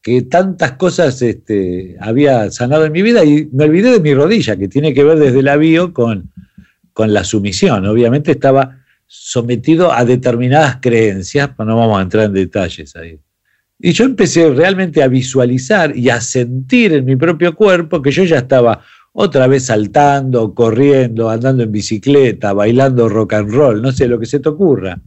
Que 0.06 0.22
tantas 0.22 0.74
cosas 0.74 1.20
este, 1.20 1.96
había 1.98 2.48
sanado 2.52 2.84
en 2.84 2.92
mi 2.92 3.02
vida 3.02 3.24
y 3.24 3.48
me 3.52 3.64
olvidé 3.64 3.90
de 3.90 3.98
mi 3.98 4.14
rodilla, 4.14 4.54
que 4.54 4.68
tiene 4.68 4.94
que 4.94 5.02
ver 5.02 5.18
desde 5.18 5.42
la 5.42 5.56
bio 5.56 5.92
con, 5.92 6.30
con 6.92 7.12
la 7.12 7.24
sumisión. 7.24 7.84
Obviamente 7.86 8.30
estaba 8.30 8.84
sometido 9.08 9.92
a 9.92 10.04
determinadas 10.04 10.76
creencias, 10.80 11.50
pero 11.56 11.70
no 11.70 11.76
vamos 11.78 11.98
a 11.98 12.02
entrar 12.02 12.26
en 12.26 12.34
detalles 12.34 12.94
ahí. 12.94 13.18
Y 13.80 13.94
yo 13.94 14.04
empecé 14.04 14.48
realmente 14.50 15.02
a 15.02 15.08
visualizar 15.08 15.96
y 15.96 16.08
a 16.08 16.20
sentir 16.20 16.92
en 16.92 17.04
mi 17.04 17.16
propio 17.16 17.56
cuerpo 17.56 18.00
que 18.00 18.12
yo 18.12 18.22
ya 18.22 18.38
estaba 18.38 18.84
otra 19.12 19.48
vez 19.48 19.64
saltando, 19.64 20.54
corriendo, 20.54 21.30
andando 21.30 21.64
en 21.64 21.72
bicicleta, 21.72 22.52
bailando 22.52 23.08
rock 23.08 23.32
and 23.32 23.50
roll, 23.50 23.82
no 23.82 23.90
sé, 23.90 24.06
lo 24.06 24.20
que 24.20 24.26
se 24.26 24.38
te 24.38 24.50
ocurra. 24.50 25.00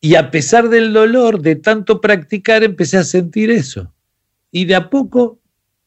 Y 0.00 0.14
a 0.14 0.30
pesar 0.30 0.68
del 0.68 0.92
dolor 0.92 1.40
de 1.40 1.56
tanto 1.56 2.00
practicar, 2.00 2.64
empecé 2.64 2.98
a 2.98 3.04
sentir 3.04 3.50
eso. 3.50 3.92
Y 4.50 4.64
de 4.64 4.74
a 4.74 4.88
poco, 4.88 5.38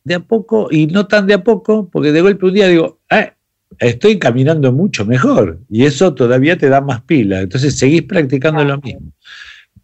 de 0.04 0.16
a 0.16 0.20
poco, 0.20 0.68
y 0.72 0.88
no 0.88 1.08
tan 1.08 1.28
de 1.28 1.36
a 1.36 1.43
poco, 1.43 1.89
porque 1.89 2.12
de 2.12 2.22
golpe 2.22 2.45
un 2.45 2.54
día 2.54 2.68
digo, 2.68 3.00
eh, 3.10 3.34
estoy 3.80 4.20
caminando 4.20 4.72
mucho 4.72 5.06
mejor. 5.06 5.60
Y 5.70 5.86
eso 5.86 6.14
todavía 6.14 6.58
te 6.58 6.70
da 6.70 6.82
más 6.82 7.02
pila. 7.02 7.41
Entonces 7.41 7.78
seguís 7.78 8.04
practicando 8.04 8.64
lo 8.64 8.80
mismo. 8.80 9.12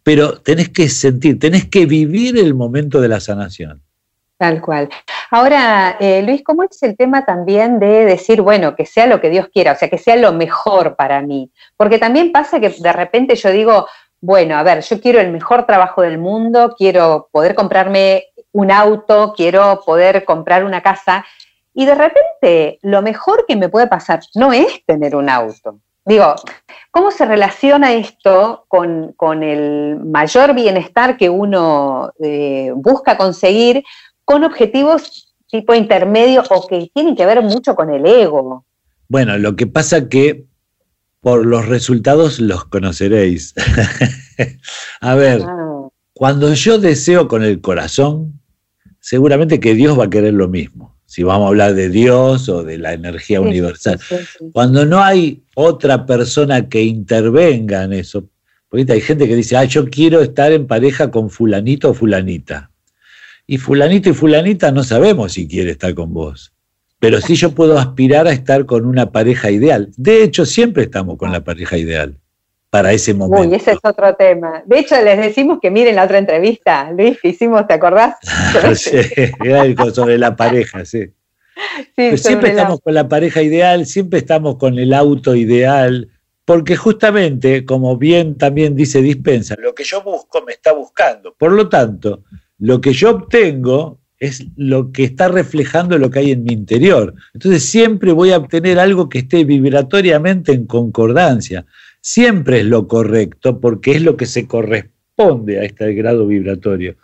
Pero 0.02 0.38
tenés 0.40 0.68
que 0.68 0.88
sentir, 0.88 1.38
tenés 1.38 1.66
que 1.66 1.86
vivir 1.86 2.38
el 2.38 2.54
momento 2.54 3.00
de 3.00 3.08
la 3.08 3.20
sanación. 3.20 3.82
Tal 4.38 4.60
cual. 4.60 4.88
Ahora, 5.30 5.96
eh, 5.98 6.22
Luis, 6.22 6.42
¿cómo 6.44 6.62
es 6.62 6.82
el 6.82 6.96
tema 6.96 7.24
también 7.24 7.78
de 7.80 8.04
decir, 8.04 8.42
bueno, 8.42 8.76
que 8.76 8.86
sea 8.86 9.06
lo 9.06 9.20
que 9.20 9.30
Dios 9.30 9.48
quiera, 9.52 9.72
o 9.72 9.76
sea, 9.76 9.88
que 9.88 9.98
sea 9.98 10.16
lo 10.16 10.32
mejor 10.32 10.96
para 10.96 11.20
mí? 11.20 11.50
Porque 11.76 11.98
también 11.98 12.32
pasa 12.32 12.60
que 12.60 12.68
de 12.70 12.92
repente 12.92 13.34
yo 13.34 13.50
digo, 13.50 13.86
bueno, 14.20 14.56
a 14.56 14.62
ver, 14.62 14.82
yo 14.82 15.00
quiero 15.00 15.20
el 15.20 15.30
mejor 15.30 15.66
trabajo 15.66 16.02
del 16.02 16.18
mundo, 16.18 16.74
quiero 16.76 17.28
poder 17.32 17.54
comprarme 17.54 18.26
un 18.52 18.70
auto, 18.70 19.34
quiero 19.36 19.82
poder 19.84 20.24
comprar 20.24 20.64
una 20.64 20.82
casa, 20.82 21.24
y 21.74 21.84
de 21.84 21.94
repente 21.94 22.78
lo 22.82 23.02
mejor 23.02 23.44
que 23.46 23.56
me 23.56 23.68
puede 23.68 23.86
pasar 23.86 24.20
no 24.34 24.52
es 24.52 24.84
tener 24.86 25.14
un 25.14 25.28
auto. 25.28 25.80
Digo, 26.06 26.36
¿cómo 26.92 27.10
se 27.10 27.26
relaciona 27.26 27.92
esto 27.92 28.64
con, 28.68 29.42
el 29.42 29.98
mayor 30.04 30.54
bienestar 30.54 31.16
que 31.16 31.28
uno 31.28 32.12
eh, 32.22 32.70
busca 32.76 33.16
conseguir 33.16 33.82
con 34.26 34.44
objetivos 34.44 35.34
tipo 35.48 35.74
intermedio 35.74 36.42
o 36.50 36.66
que 36.66 36.90
tienen 36.92 37.16
que 37.16 37.24
ver 37.24 37.40
mucho 37.42 37.74
con 37.74 37.90
el 37.90 38.04
ego. 38.04 38.66
Bueno, 39.08 39.38
lo 39.38 39.56
que 39.56 39.66
pasa 39.66 40.08
que 40.08 40.44
por 41.20 41.46
los 41.46 41.66
resultados 41.66 42.40
los 42.40 42.64
conoceréis. 42.64 43.54
a 45.00 45.14
ver, 45.14 45.42
ah. 45.46 45.88
cuando 46.12 46.52
yo 46.54 46.78
deseo 46.78 47.28
con 47.28 47.44
el 47.44 47.60
corazón, 47.60 48.40
seguramente 49.00 49.60
que 49.60 49.74
Dios 49.74 49.98
va 49.98 50.04
a 50.04 50.10
querer 50.10 50.34
lo 50.34 50.48
mismo. 50.48 50.96
Si 51.06 51.22
vamos 51.22 51.46
a 51.46 51.48
hablar 51.48 51.74
de 51.74 51.88
Dios 51.88 52.48
o 52.48 52.64
de 52.64 52.78
la 52.78 52.92
energía 52.92 53.40
universal. 53.40 54.00
cuando 54.52 54.84
no 54.84 55.00
hay 55.00 55.44
otra 55.54 56.04
persona 56.04 56.68
que 56.68 56.82
intervenga 56.82 57.84
en 57.84 57.92
eso, 57.92 58.28
porque 58.68 58.92
hay 58.92 59.00
gente 59.00 59.28
que 59.28 59.36
dice, 59.36 59.56
ah, 59.56 59.64
yo 59.64 59.88
quiero 59.88 60.20
estar 60.20 60.50
en 60.50 60.66
pareja 60.66 61.12
con 61.12 61.30
fulanito 61.30 61.90
o 61.90 61.94
fulanita 61.94 62.72
y 63.46 63.58
fulanito 63.58 64.10
y 64.10 64.12
fulanita 64.12 64.72
no 64.72 64.82
sabemos 64.82 65.34
si 65.34 65.46
quiere 65.46 65.72
estar 65.72 65.94
con 65.94 66.12
vos. 66.12 66.52
Pero 66.98 67.20
sí 67.20 67.36
yo 67.36 67.52
puedo 67.52 67.78
aspirar 67.78 68.26
a 68.26 68.32
estar 68.32 68.64
con 68.64 68.86
una 68.86 69.12
pareja 69.12 69.50
ideal. 69.50 69.90
De 69.96 70.22
hecho, 70.22 70.46
siempre 70.46 70.84
estamos 70.84 71.18
con 71.18 71.30
la 71.30 71.44
pareja 71.44 71.76
ideal 71.76 72.18
para 72.70 72.92
ese 72.92 73.14
momento. 73.14 73.48
Uy, 73.48 73.54
ese 73.54 73.72
es 73.72 73.78
otro 73.82 74.14
tema. 74.16 74.62
De 74.66 74.78
hecho, 74.78 75.00
les 75.02 75.18
decimos 75.18 75.58
que 75.60 75.70
miren 75.70 75.96
la 75.96 76.04
otra 76.04 76.18
entrevista, 76.18 76.90
Luis, 76.92 77.18
hicimos, 77.22 77.66
¿te 77.66 77.74
acordás? 77.74 78.16
sí, 78.74 78.96
algo 79.50 79.90
sobre 79.90 80.18
la 80.18 80.34
pareja, 80.36 80.84
sí. 80.84 81.10
siempre 82.16 82.50
estamos 82.50 82.80
con 82.80 82.94
la 82.94 83.08
pareja 83.08 83.42
ideal, 83.42 83.86
siempre 83.86 84.18
estamos 84.18 84.56
con 84.56 84.78
el 84.78 84.92
auto 84.92 85.34
ideal, 85.34 86.08
porque 86.44 86.76
justamente, 86.76 87.64
como 87.64 87.96
bien 87.96 88.36
también 88.36 88.74
dice 88.74 89.00
Dispensa, 89.00 89.54
lo 89.58 89.74
que 89.74 89.84
yo 89.84 90.02
busco 90.02 90.42
me 90.42 90.52
está 90.52 90.72
buscando. 90.72 91.34
Por 91.34 91.52
lo 91.52 91.68
tanto, 91.68 92.24
lo 92.58 92.80
que 92.80 92.92
yo 92.92 93.10
obtengo 93.10 93.98
es 94.18 94.46
lo 94.56 94.92
que 94.92 95.04
está 95.04 95.28
reflejando 95.28 95.98
lo 95.98 96.10
que 96.10 96.20
hay 96.20 96.30
en 96.32 96.44
mi 96.44 96.52
interior. 96.52 97.14
Entonces 97.34 97.64
siempre 97.64 98.12
voy 98.12 98.30
a 98.30 98.38
obtener 98.38 98.78
algo 98.78 99.08
que 99.08 99.18
esté 99.18 99.44
vibratoriamente 99.44 100.52
en 100.52 100.66
concordancia. 100.66 101.66
Siempre 102.00 102.60
es 102.60 102.66
lo 102.66 102.88
correcto 102.88 103.60
porque 103.60 103.92
es 103.92 104.02
lo 104.02 104.16
que 104.16 104.26
se 104.26 104.46
corresponde 104.46 105.58
a 105.60 105.64
este 105.64 105.92
grado 105.92 106.26
vibratorio. 106.26 106.96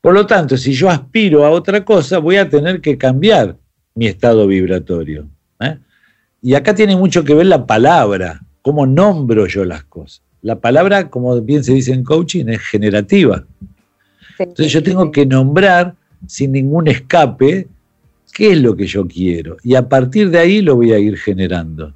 Por 0.00 0.14
lo 0.14 0.26
tanto, 0.26 0.56
si 0.56 0.72
yo 0.72 0.88
aspiro 0.88 1.44
a 1.44 1.50
otra 1.50 1.84
cosa, 1.84 2.18
voy 2.18 2.36
a 2.36 2.48
tener 2.48 2.80
que 2.80 2.96
cambiar 2.96 3.56
mi 3.94 4.06
estado 4.06 4.46
vibratorio. 4.46 5.28
¿eh? 5.60 5.76
Y 6.40 6.54
acá 6.54 6.74
tiene 6.74 6.96
mucho 6.96 7.24
que 7.24 7.34
ver 7.34 7.46
la 7.46 7.66
palabra, 7.66 8.40
cómo 8.62 8.86
nombro 8.86 9.46
yo 9.46 9.64
las 9.64 9.84
cosas. 9.84 10.22
La 10.40 10.60
palabra, 10.60 11.10
como 11.10 11.40
bien 11.40 11.64
se 11.64 11.74
dice 11.74 11.92
en 11.92 12.04
coaching, 12.04 12.46
es 12.46 12.60
generativa. 12.60 13.44
Entonces 14.38 14.72
yo 14.72 14.82
tengo 14.82 15.10
que 15.10 15.26
nombrar 15.26 15.94
sin 16.26 16.52
ningún 16.52 16.88
escape 16.88 17.68
qué 18.32 18.52
es 18.52 18.60
lo 18.60 18.76
que 18.76 18.86
yo 18.86 19.06
quiero. 19.06 19.56
Y 19.62 19.74
a 19.74 19.88
partir 19.88 20.30
de 20.30 20.38
ahí 20.38 20.62
lo 20.62 20.76
voy 20.76 20.92
a 20.92 20.98
ir 20.98 21.16
generando. 21.16 21.92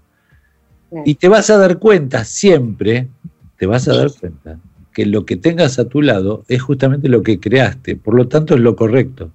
Y 1.04 1.14
te 1.14 1.28
vas 1.28 1.48
a 1.50 1.56
dar 1.56 1.78
cuenta 1.78 2.24
siempre, 2.24 3.08
te 3.56 3.66
vas 3.66 3.88
a 3.88 3.96
dar 3.96 4.10
cuenta 4.10 4.58
que 4.92 5.06
lo 5.06 5.24
que 5.24 5.36
tengas 5.36 5.78
a 5.78 5.88
tu 5.88 6.02
lado 6.02 6.44
es 6.48 6.60
justamente 6.60 7.08
lo 7.08 7.22
que 7.22 7.40
creaste, 7.40 7.96
por 7.96 8.14
lo 8.14 8.28
tanto 8.28 8.54
es 8.54 8.60
lo 8.60 8.76
correcto. 8.76 9.30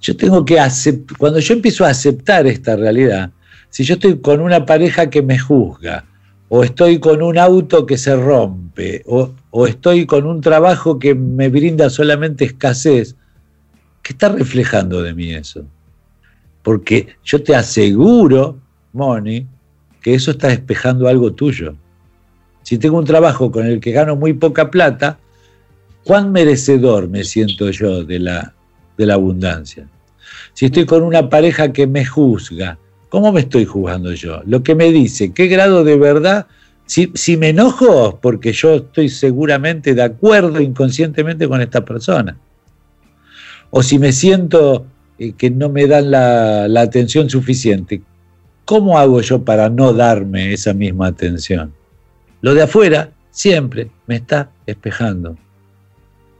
Yo 0.00 0.16
tengo 0.16 0.44
que 0.44 0.60
aceptar, 0.60 1.16
cuando 1.16 1.38
yo 1.38 1.54
empiezo 1.54 1.84
a 1.84 1.88
aceptar 1.88 2.46
esta 2.46 2.76
realidad, 2.76 3.30
si 3.70 3.84
yo 3.84 3.94
estoy 3.94 4.18
con 4.18 4.40
una 4.40 4.66
pareja 4.66 5.08
que 5.08 5.22
me 5.22 5.38
juzga, 5.38 6.04
o 6.48 6.62
estoy 6.62 6.98
con 6.98 7.22
un 7.22 7.38
auto 7.38 7.86
que 7.86 7.96
se 7.96 8.14
rompe, 8.14 9.02
o, 9.06 9.32
o 9.56 9.68
estoy 9.68 10.04
con 10.04 10.26
un 10.26 10.40
trabajo 10.40 10.98
que 10.98 11.14
me 11.14 11.48
brinda 11.48 11.88
solamente 11.88 12.44
escasez, 12.44 13.14
¿qué 14.02 14.12
está 14.12 14.28
reflejando 14.28 15.00
de 15.00 15.14
mí 15.14 15.32
eso? 15.32 15.64
Porque 16.64 17.14
yo 17.22 17.40
te 17.40 17.54
aseguro, 17.54 18.58
Moni, 18.92 19.46
que 20.02 20.14
eso 20.14 20.32
está 20.32 20.48
despejando 20.48 21.06
algo 21.06 21.34
tuyo. 21.34 21.76
Si 22.64 22.78
tengo 22.78 22.98
un 22.98 23.04
trabajo 23.04 23.52
con 23.52 23.64
el 23.64 23.78
que 23.78 23.92
gano 23.92 24.16
muy 24.16 24.32
poca 24.32 24.72
plata, 24.72 25.20
¿cuán 26.02 26.32
merecedor 26.32 27.08
me 27.08 27.22
siento 27.22 27.70
yo 27.70 28.02
de 28.02 28.18
la, 28.18 28.54
de 28.98 29.06
la 29.06 29.14
abundancia? 29.14 29.88
Si 30.52 30.64
estoy 30.64 30.84
con 30.84 31.04
una 31.04 31.28
pareja 31.28 31.72
que 31.72 31.86
me 31.86 32.04
juzga, 32.04 32.76
¿cómo 33.08 33.30
me 33.30 33.42
estoy 33.42 33.66
juzgando 33.66 34.14
yo? 34.14 34.42
Lo 34.46 34.64
que 34.64 34.74
me 34.74 34.90
dice, 34.90 35.32
¿qué 35.32 35.46
grado 35.46 35.84
de 35.84 35.96
verdad? 35.96 36.48
Si, 36.86 37.10
si 37.14 37.36
me 37.36 37.48
enojo, 37.48 38.18
porque 38.20 38.52
yo 38.52 38.74
estoy 38.74 39.08
seguramente 39.08 39.94
de 39.94 40.02
acuerdo 40.02 40.60
inconscientemente 40.60 41.48
con 41.48 41.60
esta 41.60 41.84
persona. 41.84 42.36
O 43.70 43.82
si 43.82 43.98
me 43.98 44.12
siento 44.12 44.86
eh, 45.18 45.32
que 45.32 45.50
no 45.50 45.68
me 45.68 45.86
dan 45.86 46.10
la, 46.10 46.68
la 46.68 46.82
atención 46.82 47.30
suficiente, 47.30 48.02
¿cómo 48.64 48.98
hago 48.98 49.20
yo 49.20 49.44
para 49.44 49.68
no 49.70 49.92
darme 49.92 50.52
esa 50.52 50.74
misma 50.74 51.08
atención? 51.08 51.72
Lo 52.40 52.54
de 52.54 52.62
afuera 52.62 53.10
siempre 53.30 53.90
me 54.06 54.16
está 54.16 54.50
espejando. 54.66 55.36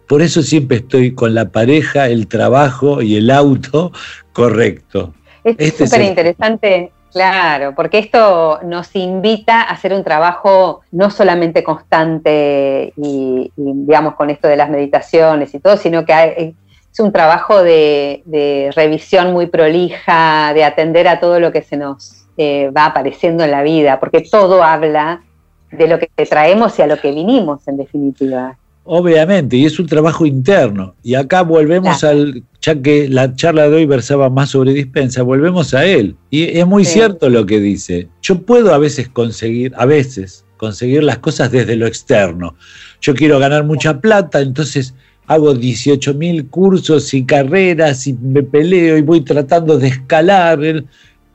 Por 0.06 0.22
eso 0.22 0.42
siempre 0.42 0.78
estoy 0.78 1.14
con 1.14 1.34
la 1.34 1.50
pareja, 1.50 2.08
el 2.08 2.26
trabajo 2.26 3.02
y 3.02 3.16
el 3.16 3.30
auto 3.30 3.92
correcto. 4.32 5.14
Es 5.42 5.56
este 5.58 5.86
súper 5.86 6.02
interesante, 6.02 6.92
claro, 7.14 7.74
porque 7.74 7.98
esto 7.98 8.60
nos 8.64 8.94
invita 8.94 9.62
a 9.62 9.70
hacer 9.70 9.94
un 9.94 10.04
trabajo 10.04 10.82
no 10.92 11.10
solamente 11.10 11.64
constante 11.64 12.92
y, 12.96 13.50
digamos 13.56 14.14
con 14.16 14.28
esto 14.28 14.48
de 14.48 14.56
las 14.56 14.68
meditaciones 14.68 15.54
y 15.54 15.60
todo, 15.60 15.76
sino 15.76 16.04
que 16.04 16.54
es 16.92 17.00
un 17.00 17.12
trabajo 17.12 17.62
de, 17.62 18.70
revisión 18.74 19.32
muy 19.32 19.46
prolija, 19.46 20.52
de 20.52 20.64
atender 20.64 21.08
a 21.08 21.20
todo 21.20 21.40
lo 21.40 21.52
que 21.52 21.62
se 21.62 21.76
nos 21.76 22.26
eh, 22.36 22.70
va 22.76 22.86
apareciendo 22.86 23.44
en 23.44 23.52
la 23.52 23.62
vida, 23.62 24.00
porque 24.00 24.20
todo 24.20 24.62
habla 24.62 25.22
de 25.70 25.88
lo 25.88 25.98
que 25.98 26.08
traemos 26.26 26.78
y 26.78 26.82
a 26.82 26.86
lo 26.86 26.98
que 26.98 27.12
vinimos, 27.12 27.66
en 27.68 27.76
definitiva. 27.76 28.58
Obviamente, 28.86 29.56
y 29.56 29.64
es 29.64 29.78
un 29.78 29.86
trabajo 29.86 30.26
interno. 30.26 30.94
Y 31.02 31.14
acá 31.14 31.42
volvemos 31.42 32.04
al, 32.04 32.42
ya 32.60 32.80
que 32.82 33.08
la 33.08 33.34
charla 33.34 33.68
de 33.68 33.76
hoy 33.76 33.86
versaba 33.86 34.28
más 34.28 34.50
sobre 34.50 34.74
dispensa, 34.74 35.22
volvemos 35.22 35.72
a 35.72 35.86
él. 35.86 36.16
Y 36.30 36.58
es 36.58 36.66
muy 36.66 36.84
cierto 36.84 37.30
lo 37.30 37.46
que 37.46 37.60
dice. 37.60 38.08
Yo 38.20 38.42
puedo 38.42 38.74
a 38.74 38.78
veces 38.78 39.08
conseguir, 39.08 39.72
a 39.78 39.86
veces, 39.86 40.44
conseguir 40.58 41.02
las 41.02 41.18
cosas 41.18 41.50
desde 41.50 41.76
lo 41.76 41.86
externo. 41.86 42.56
Yo 43.00 43.14
quiero 43.14 43.38
ganar 43.38 43.64
mucha 43.64 44.00
plata, 44.00 44.42
entonces 44.42 44.94
hago 45.26 45.54
18 45.54 46.12
mil 46.14 46.46
cursos 46.48 47.14
y 47.14 47.24
carreras 47.24 48.06
y 48.06 48.12
me 48.12 48.42
peleo 48.42 48.98
y 48.98 49.02
voy 49.02 49.22
tratando 49.22 49.78
de 49.78 49.88
escalar. 49.88 50.84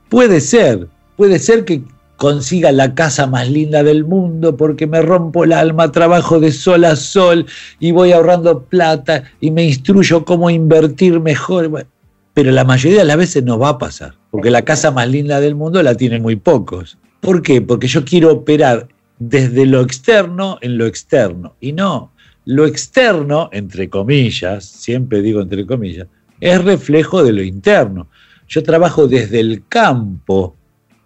Puede 0.08 0.40
ser, 0.40 0.86
puede 1.16 1.40
ser 1.40 1.64
que 1.64 1.82
consiga 2.20 2.70
la 2.70 2.94
casa 2.94 3.26
más 3.26 3.48
linda 3.48 3.82
del 3.82 4.04
mundo 4.04 4.54
porque 4.54 4.86
me 4.86 5.00
rompo 5.00 5.44
el 5.44 5.54
alma, 5.54 5.90
trabajo 5.90 6.38
de 6.38 6.52
sol 6.52 6.84
a 6.84 6.94
sol 6.94 7.46
y 7.78 7.92
voy 7.92 8.12
ahorrando 8.12 8.64
plata 8.64 9.24
y 9.40 9.50
me 9.50 9.64
instruyo 9.64 10.26
cómo 10.26 10.50
invertir 10.50 11.18
mejor. 11.18 11.86
pero 12.34 12.50
la 12.50 12.64
mayoría 12.64 12.98
de 12.98 13.04
las 13.06 13.16
veces 13.16 13.42
no 13.42 13.58
va 13.58 13.70
a 13.70 13.78
pasar, 13.78 14.16
porque 14.30 14.50
la 14.50 14.66
casa 14.66 14.90
más 14.90 15.08
linda 15.08 15.40
del 15.40 15.54
mundo 15.54 15.82
la 15.82 15.94
tienen 15.94 16.20
muy 16.20 16.36
pocos. 16.36 16.98
¿Por 17.20 17.40
qué? 17.40 17.62
Porque 17.62 17.88
yo 17.88 18.04
quiero 18.04 18.30
operar 18.30 18.88
desde 19.18 19.64
lo 19.64 19.80
externo 19.80 20.58
en 20.60 20.76
lo 20.76 20.84
externo. 20.84 21.54
Y 21.58 21.72
no, 21.72 22.12
lo 22.44 22.66
externo, 22.66 23.48
entre 23.50 23.88
comillas, 23.88 24.66
siempre 24.66 25.22
digo 25.22 25.40
entre 25.40 25.64
comillas, 25.64 26.06
es 26.38 26.62
reflejo 26.62 27.24
de 27.24 27.32
lo 27.32 27.42
interno. 27.42 28.08
Yo 28.46 28.62
trabajo 28.62 29.08
desde 29.08 29.40
el 29.40 29.62
campo 29.66 30.58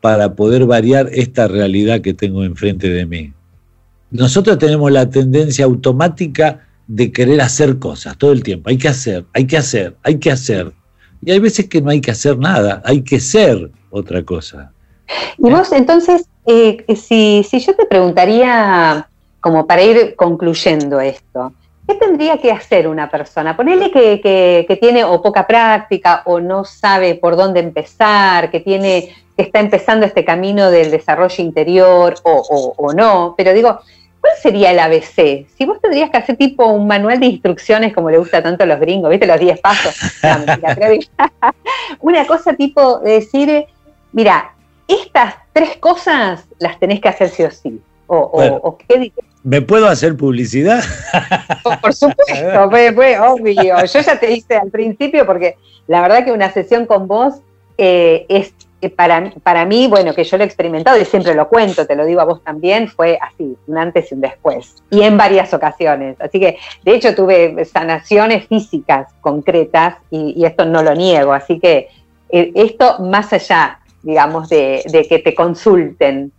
para 0.05 0.34
poder 0.34 0.66
variar 0.66 1.09
esta 1.12 1.48
realidad 1.48 2.02
que 2.02 2.12
tengo 2.12 2.44
enfrente 2.44 2.90
de 2.90 3.07
mí. 3.07 3.32
Nosotros 4.11 4.59
tenemos 4.59 4.92
la 4.92 5.09
tendencia 5.09 5.64
automática 5.64 6.61
de 6.86 7.11
querer 7.11 7.40
hacer 7.40 7.78
cosas 7.78 8.18
todo 8.18 8.32
el 8.32 8.42
tiempo. 8.42 8.68
Hay 8.68 8.76
que 8.76 8.88
hacer, 8.88 9.24
hay 9.32 9.46
que 9.46 9.57
hacer, 9.57 9.96
hay 10.02 10.18
que 10.18 10.30
hacer. 10.30 10.70
Y 11.22 11.30
hay 11.30 11.38
veces 11.38 11.70
que 11.70 11.80
no 11.80 11.88
hay 11.88 12.02
que 12.02 12.11
hacer 12.11 12.36
nada, 12.36 12.82
hay 12.84 13.00
que 13.00 13.18
ser 13.18 13.70
otra 13.88 14.22
cosa. 14.22 14.72
Y 15.38 15.50
vos 15.50 15.72
entonces, 15.72 16.26
eh, 16.44 16.84
si, 16.96 17.42
si 17.42 17.59
yo 17.61 17.74
te 17.74 17.86
preguntaría, 17.86 19.09
como 19.40 19.66
para 19.66 19.84
ir 19.84 20.16
concluyendo 20.16 21.00
esto, 21.00 21.55
¿qué 21.88 21.94
tendría 21.94 22.36
que 22.36 22.52
hacer 22.52 22.88
una 22.88 23.11
persona? 23.11 23.57
Ponerle 23.57 23.90
que, 23.90 24.20
que, 24.20 24.66
que, 24.68 24.76
tiene 24.76 25.02
o 25.02 25.22
poca 25.22 25.46
práctica 25.46 26.20
o 26.26 26.40
no 26.40 26.66
sabe 26.66 27.14
por 27.14 27.36
dónde 27.36 27.61
empezar, 27.61 28.50
que 28.50 28.61
tiene 28.61 29.24
está 29.37 29.61
empezando 29.61 30.07
este 30.07 30.24
camino 30.24 30.70
del 30.70 30.91
desarrollo 30.91 31.43
interior 31.43 32.14
o, 32.22 32.93
no, 32.95 33.35
pero 33.37 33.53
digo, 33.53 33.80
¿cuál 34.20 34.32
sería 34.41 34.70
el 34.70 34.78
ABC? 34.78 35.47
Si 35.57 35.64
vos 35.66 35.80
tendrías 35.80 36.11
que 36.11 36.18
hacer 36.18 36.37
tipo 36.37 36.66
un 36.66 36.87
manual 36.87 37.18
de 37.20 37.26
instrucciones 37.26 37.93
como 37.93 38.11
le 38.11 38.18
gusta 38.18 38.43
tanto 38.43 38.64
a 38.64 38.66
los 38.66 38.80
gringos, 38.80 39.11
¿viste? 39.11 39.26
Los 39.26 39.41
10 39.41 39.61
pasos. 39.61 39.95
Una 42.01 42.26
cosa 42.26 42.55
tipo 42.55 42.99
de 43.01 43.12
decir, 43.12 43.66
mira, 44.12 44.55
estas 44.87 45.35
tres 45.53 45.76
cosas 45.78 46.45
las 46.59 46.78
tenés 46.78 47.01
que 47.01 47.09
hacer 47.09 47.28
sí 47.28 47.43
o 47.43 47.51
sí. 47.51 47.80
O, 48.07 48.78
qué 48.87 49.12
¿Me 49.43 49.62
puedo 49.62 49.89
hacer 49.89 50.16
publicidad? 50.16 50.85
Por, 51.62 51.95
supuesto, 51.95 52.70
fue, 52.70 53.18
obvio. 53.20 53.85
Yo 53.85 54.01
ya 54.01 54.20
te 54.20 54.26
dije 54.26 54.57
al 54.57 54.70
principio 54.70 55.26
porque 55.26 55.57
la 55.87 56.03
verdad 56.03 56.24
que 56.24 56.32
una 56.32 56.51
sesión 56.53 56.87
con 56.87 57.09
vos 57.09 57.35
eh, 57.78 58.26
es 58.28 58.55
para, 58.97 59.33
para 59.43 59.64
mí, 59.64 59.87
bueno, 59.87 60.14
que 60.14 60.25
yo 60.25 60.37
lo 60.37 60.45
he 60.45 60.47
experimentado 60.47 61.01
y 61.01 61.05
siempre 61.05 61.35
lo 61.35 61.49
cuento, 61.49 61.87
te 61.87 61.97
lo 61.97 62.05
digo 62.05 62.20
a 62.20 62.25
vos 62.25 62.43
también, 62.43 62.89
fue 62.89 63.18
así, 63.20 63.57
un 63.66 63.79
antes 63.79 64.11
y 64.11 64.14
un 64.14 64.20
después, 64.20 64.77
y 64.91 65.03
en 65.03 65.16
varias 65.16 65.55
ocasiones. 65.55 66.20
Así 66.20 66.39
que, 66.39 66.59
de 66.83 66.95
hecho, 66.95 67.14
tuve 67.14 67.64
sanaciones 67.64 68.47
físicas 68.47 69.12
concretas 69.20 69.97
y, 70.11 70.45
esto 70.45 70.66
no 70.66 70.83
lo 70.83 70.95
niego, 70.95 71.33
así 71.33 71.59
que 71.59 71.89
eh, 72.29 72.53
esto 72.55 72.99
más 73.01 73.33
allá, 73.33 73.81
digamos, 74.03 74.49
de, 74.49 75.07
que 75.09 75.18
te 75.18 75.35
consulten. 75.35 76.31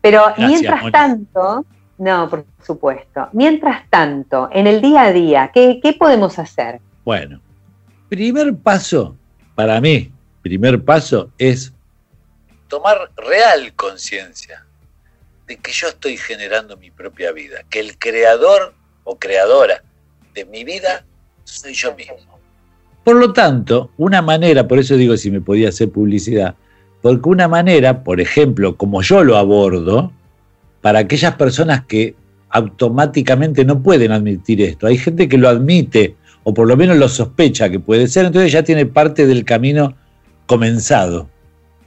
Pero 0.00 0.22
mientras 0.36 0.90
tanto, 0.92 1.64
no, 1.96 2.28
por 2.28 2.44
supuesto, 2.62 3.28
mientras 3.32 3.88
tanto, 3.88 4.50
en 4.52 4.66
el 4.66 4.82
día 4.82 5.04
a 5.04 5.12
día, 5.12 5.50
¿qué, 5.54 5.80
qué 5.82 5.94
podemos 5.94 6.38
hacer? 6.38 6.80
Bueno, 7.04 7.40
primer 8.10 8.54
paso, 8.54 9.16
para 9.54 9.80
mí, 9.80 10.10
primer 10.42 10.84
paso 10.84 11.30
es 11.38 11.73
tomar 12.68 13.10
real 13.16 13.72
conciencia 13.74 14.64
de 15.46 15.56
que 15.56 15.72
yo 15.72 15.88
estoy 15.88 16.16
generando 16.16 16.76
mi 16.76 16.90
propia 16.90 17.32
vida, 17.32 17.62
que 17.68 17.80
el 17.80 17.98
creador 17.98 18.74
o 19.04 19.18
creadora 19.18 19.82
de 20.32 20.44
mi 20.46 20.64
vida 20.64 21.04
soy 21.44 21.74
yo 21.74 21.94
mismo. 21.94 22.38
Por 23.04 23.16
lo 23.16 23.32
tanto, 23.32 23.90
una 23.98 24.22
manera, 24.22 24.66
por 24.66 24.78
eso 24.78 24.96
digo 24.96 25.16
si 25.16 25.30
me 25.30 25.40
podía 25.40 25.68
hacer 25.68 25.90
publicidad, 25.90 26.54
porque 27.02 27.28
una 27.28 27.48
manera, 27.48 28.02
por 28.02 28.20
ejemplo, 28.20 28.76
como 28.76 29.02
yo 29.02 29.22
lo 29.22 29.36
abordo, 29.36 30.10
para 30.80 31.00
aquellas 31.00 31.34
personas 31.34 31.84
que 31.84 32.14
automáticamente 32.48 33.64
no 33.64 33.82
pueden 33.82 34.12
admitir 34.12 34.62
esto, 34.62 34.86
hay 34.86 34.96
gente 34.96 35.28
que 35.28 35.36
lo 35.36 35.48
admite 35.48 36.16
o 36.44 36.54
por 36.54 36.66
lo 36.66 36.76
menos 36.76 36.96
lo 36.96 37.08
sospecha 37.08 37.68
que 37.68 37.80
puede 37.80 38.06
ser, 38.06 38.26
entonces 38.26 38.52
ya 38.52 38.62
tiene 38.62 38.86
parte 38.86 39.26
del 39.26 39.44
camino 39.44 39.94
comenzado. 40.46 41.28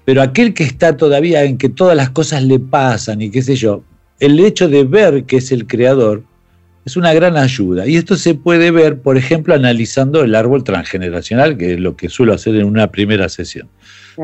Pero 0.07 0.21
aquel 0.21 0.53
que 0.53 0.63
está 0.63 0.95
todavía 0.95 1.43
en 1.43 1.57
que 1.57 1.67
todas 1.67 1.93
las 1.93 2.11
cosas 2.11 2.41
le 2.41 2.59
pasan 2.59 3.21
y 3.21 3.29
qué 3.29 3.41
sé 3.41 3.57
yo, 3.57 3.83
el 4.21 4.39
hecho 4.39 4.69
de 4.69 4.85
ver 4.85 5.25
que 5.25 5.35
es 5.35 5.51
el 5.51 5.67
creador, 5.67 6.23
es 6.85 6.95
una 6.95 7.13
gran 7.13 7.35
ayuda. 7.35 7.85
Y 7.85 7.97
esto 7.97 8.15
se 8.15 8.33
puede 8.33 8.71
ver, 8.71 9.01
por 9.01 9.17
ejemplo, 9.17 9.53
analizando 9.53 10.23
el 10.23 10.33
árbol 10.33 10.63
transgeneracional, 10.63 11.57
que 11.57 11.73
es 11.73 11.79
lo 11.81 11.97
que 11.97 12.07
suelo 12.07 12.33
hacer 12.33 12.55
en 12.55 12.63
una 12.63 12.89
primera 12.89 13.27
sesión, 13.27 13.67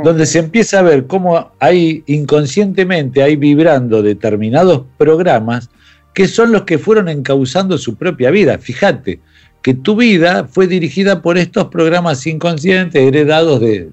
donde 0.05 0.25
se 0.25 0.39
empieza 0.39 0.79
a 0.79 0.83
ver 0.83 1.05
cómo 1.05 1.51
hay 1.59 2.01
inconscientemente, 2.07 3.21
hay 3.21 3.35
vibrando 3.35 4.01
determinados 4.01 4.83
programas 4.97 5.69
que 6.13 6.29
son 6.29 6.53
los 6.53 6.61
que 6.61 6.77
fueron 6.77 7.09
encauzando 7.09 7.77
su 7.77 7.97
propia 7.97 8.31
vida. 8.31 8.57
Fíjate 8.57 9.19
que 9.61 9.73
tu 9.73 9.97
vida 9.97 10.47
fue 10.47 10.65
dirigida 10.67 11.21
por 11.21 11.37
estos 11.37 11.65
programas 11.65 12.25
inconscientes 12.25 13.05
heredados 13.05 13.59
de, 13.59 13.89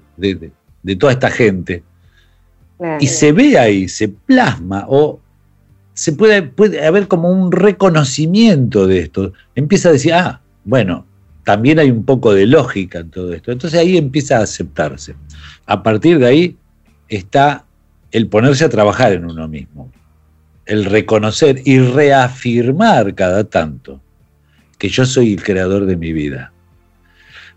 toda 0.97 1.13
esta 1.13 1.29
gente. 1.29 1.83
Y 2.99 3.07
se 3.07 3.31
ve 3.31 3.59
ahí, 3.59 3.87
se 3.87 4.09
plasma 4.09 4.85
o 4.87 5.19
se 5.93 6.13
puede, 6.13 6.41
puede 6.41 6.85
haber 6.85 7.07
como 7.07 7.29
un 7.29 7.51
reconocimiento 7.51 8.87
de 8.87 8.99
esto. 8.99 9.33
Empieza 9.53 9.89
a 9.89 9.91
decir, 9.91 10.13
ah, 10.13 10.41
bueno, 10.63 11.05
también 11.43 11.79
hay 11.79 11.91
un 11.91 12.05
poco 12.05 12.33
de 12.33 12.47
lógica 12.47 12.99
en 12.99 13.11
todo 13.11 13.33
esto. 13.33 13.51
Entonces 13.51 13.79
ahí 13.79 13.97
empieza 13.97 14.39
a 14.39 14.43
aceptarse. 14.43 15.15
A 15.65 15.83
partir 15.83 16.17
de 16.19 16.25
ahí 16.25 16.57
está 17.07 17.65
el 18.11 18.27
ponerse 18.27 18.65
a 18.65 18.69
trabajar 18.69 19.13
en 19.13 19.25
uno 19.25 19.47
mismo, 19.47 19.91
el 20.65 20.85
reconocer 20.85 21.61
y 21.65 21.79
reafirmar 21.79 23.15
cada 23.15 23.43
tanto 23.43 24.01
que 24.77 24.89
yo 24.89 25.05
soy 25.05 25.33
el 25.33 25.43
creador 25.43 25.85
de 25.85 25.95
mi 25.95 26.13
vida. 26.13 26.51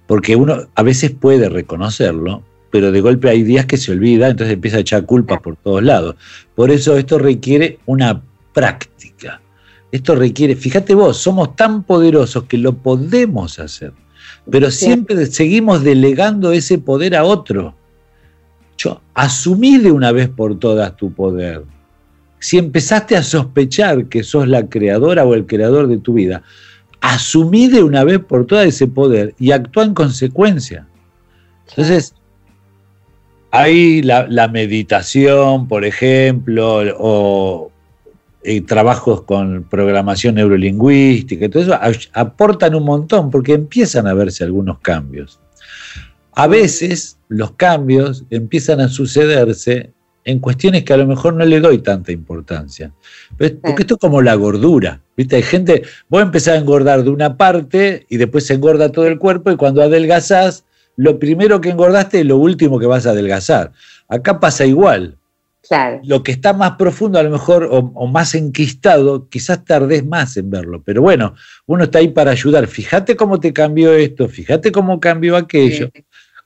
Porque 0.07 0.37
uno 0.37 0.69
a 0.75 0.83
veces 0.83 1.11
puede 1.13 1.49
reconocerlo, 1.49 2.43
pero 2.75 2.91
de 2.91 3.01
golpe 3.01 3.31
hay 3.31 3.45
días 3.45 3.67
que 3.67 3.77
se 3.77 3.93
olvida, 3.93 4.27
entonces 4.27 4.55
empieza 4.55 4.79
a 4.79 4.81
echar 4.81 5.07
culpas 5.07 5.39
por 5.41 5.55
todos 5.55 5.81
lados. 5.81 6.17
Por 6.57 6.73
eso 6.73 6.97
esto 6.97 7.21
requiere 7.21 7.79
una 7.87 8.21
práctica. 8.53 9.41
Esto 9.93 10.17
requiere, 10.17 10.57
fíjate 10.57 10.93
vos, 10.93 11.19
somos 11.19 11.55
tan 11.55 11.85
poderosos 11.85 12.43
que 12.47 12.59
lo 12.59 12.73
podemos 12.73 13.61
hacer, 13.61 13.93
pero 14.51 14.73
siempre 14.73 15.25
seguimos 15.27 15.85
delegando 15.85 16.51
ese 16.51 16.79
poder 16.79 17.15
a 17.15 17.23
otro. 17.23 17.77
Yo 18.77 19.01
asumí 19.15 19.79
de 19.79 19.93
una 19.93 20.11
vez 20.11 20.29
por 20.29 20.59
todas 20.59 20.97
tu 20.97 21.13
poder. 21.13 21.63
Si 22.41 22.59
empezaste 22.59 23.17
a 23.17 23.23
sospechar 23.23 24.07
que 24.07 24.25
sos 24.25 24.49
la 24.49 24.69
creadora 24.69 25.25
o 25.25 25.35
el 25.35 25.47
creador 25.47 25.87
de 25.87 25.99
tu 25.99 26.15
vida, 26.15 26.43
asumí 27.01 27.69
de 27.69 27.85
una 27.85 28.03
vez 28.03 28.19
por 28.19 28.47
todas 28.47 28.67
ese 28.67 28.89
poder 28.89 29.33
y 29.39 29.53
actúa 29.53 29.85
en 29.85 29.95
consecuencia. 29.95 30.89
Entonces, 31.69 32.15
hay 33.57 34.03
la, 34.03 34.27
la 34.29 34.49
meditación, 34.49 35.69
por 35.69 35.85
ejemplo, 35.85 36.83
o, 36.99 37.71
eh, 38.43 38.61
trabajos 38.63 39.23
con 39.23 39.63
programación 39.71 40.35
neurolingüística, 40.35 41.49
todo 41.49 41.63
eso 41.63 41.79
aportan 42.15 42.75
un 42.75 42.83
montón 42.83 43.31
porque 43.31 43.53
empiezan 43.53 44.09
a 44.09 44.15
verse 44.15 44.43
algunos 44.43 44.81
cambios. 44.81 45.39
A 46.33 46.49
veces 46.49 47.17
los 47.29 47.53
cambios 47.53 48.25
empiezan 48.31 48.81
a 48.81 48.89
sucederse 48.89 49.93
en 50.25 50.41
cuestiones 50.41 50.83
que 50.83 50.93
a 50.93 50.97
lo 50.97 51.07
mejor 51.07 51.35
no 51.35 51.45
le 51.45 51.61
doy 51.61 51.79
tanta 51.79 52.11
importancia. 52.11 52.93
Porque 53.39 53.83
esto 53.83 53.95
es 53.95 54.01
como 54.01 54.21
la 54.21 54.35
gordura. 54.35 55.01
¿viste? 55.17 55.37
Hay 55.37 55.43
gente, 55.43 55.85
vos 56.09 56.23
empezás 56.23 56.55
a 56.55 56.59
engordar 56.59 57.05
de 57.05 57.11
una 57.11 57.37
parte 57.37 58.05
y 58.09 58.17
después 58.17 58.47
se 58.47 58.55
engorda 58.55 58.91
todo 58.91 59.07
el 59.07 59.21
cuerpo 59.21 59.53
y 59.53 59.57
cuando 59.57 59.81
adelgazás, 59.81 60.65
lo 60.97 61.19
primero 61.19 61.61
que 61.61 61.71
engordaste 61.71 62.21
es 62.21 62.27
lo 62.27 62.37
último 62.37 62.79
que 62.79 62.87
vas 62.87 63.07
a 63.07 63.11
adelgazar. 63.11 63.73
Acá 64.09 64.41
pasa 64.41 64.65
igual. 64.65 65.19
Lo 66.05 66.23
que 66.23 66.33
está 66.33 66.53
más 66.53 66.73
profundo, 66.73 67.19
a 67.19 67.23
lo 67.23 67.31
mejor, 67.31 67.69
o, 67.71 68.07
más 68.07 68.35
enquistado, 68.35 69.29
quizás 69.29 69.65
tardes 69.65 70.05
más 70.05 70.37
en 70.37 70.51
verlo. 70.51 70.83
Pero 70.85 71.01
bueno, 71.01 71.35
uno 71.67 71.85
está 71.85 72.01
ahí 72.01 72.09
para 72.09 72.33
ayudar. 72.33 72.67
Fíjate 72.67 73.17
cómo 73.17 73.41
te 73.41 73.53
cambió 73.53 73.95
esto, 73.95 74.29
fíjate 74.29 74.73
cómo 74.73 75.01
cambió 75.01 75.37
aquello, 75.37 75.91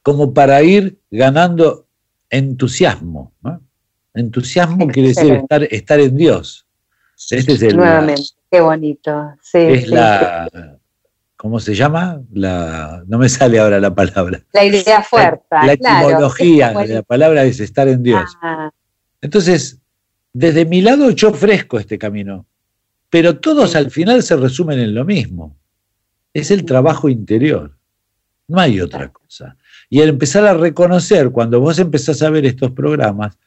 como 0.02 0.32
para 0.32 0.62
ir 0.62 0.98
ganando 1.10 1.86
entusiasmo. 2.30 3.32
Entusiasmo 4.14 4.86
quiere 4.88 5.08
decir 5.08 5.32
estar, 5.32 5.62
estar 5.64 6.00
en 6.00 6.16
Dios. 6.16 6.66
Este 7.30 7.52
es 7.52 7.62
el, 7.62 7.76
Nuevamente, 7.76 8.22
qué 8.50 8.60
bonito. 8.60 9.34
es 9.52 9.88
la. 9.88 10.48
¿Cómo 11.38 11.60
se 11.60 11.72
llama? 11.76 12.20
La, 12.32 13.04
no 13.06 13.16
me 13.16 13.28
sale 13.28 13.60
ahora 13.60 13.78
la 13.78 13.94
palabra. 13.94 14.42
La 14.52 14.64
idea 14.64 15.04
fuerte. 15.04 15.46
La, 15.50 15.74
etimología 15.74 16.72
de 16.72 16.94
la 16.94 17.02
palabra 17.02 17.44
es 17.44 17.60
estar 17.60 17.86
en 17.86 18.02
Dios. 18.02 18.36
Ah, 18.42 18.72
entonces, 19.20 19.80
desde 20.32 20.66
mi 20.66 20.82
lado 20.82 21.10
yo 21.12 21.30
ofrezco 21.30 21.78
este 21.78 21.96
camino, 21.96 22.44
pero 23.08 23.38
todos 23.38 23.76
al 23.76 23.92
final 23.92 24.24
se 24.24 24.34
resumen 24.34 24.80
en 24.80 24.96
lo 24.96 25.04
mismo. 25.04 25.56
Es 26.34 26.50
el 26.50 26.64
trabajo 26.64 27.08
interior. 27.08 27.78
No 28.48 28.58
hay 28.58 28.80
otra 28.80 29.08
cosa. 29.12 29.56
Y 29.88 30.02
al 30.02 30.08
empezar 30.08 30.44
a 30.44 30.54
reconocer, 30.54 31.30
cuando 31.30 31.60
vos 31.60 31.78
empezás 31.78 32.20
a 32.20 32.30
ver 32.30 32.46
estos 32.46 32.72
programas, 32.72 33.38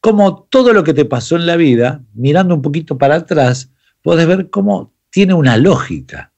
como 0.00 0.44
todo 0.44 0.72
lo 0.72 0.82
que 0.82 0.94
te 0.94 1.04
pasó 1.04 1.36
en 1.36 1.44
la 1.44 1.56
vida, 1.56 2.00
mirando 2.14 2.54
un 2.54 2.62
poquito 2.62 2.96
para 2.96 3.16
atrás, 3.16 3.68
podés 4.00 4.26
ver 4.26 4.48
cómo 4.48 4.94
tiene 5.10 5.34
una 5.34 5.58
lógica. 5.58 6.32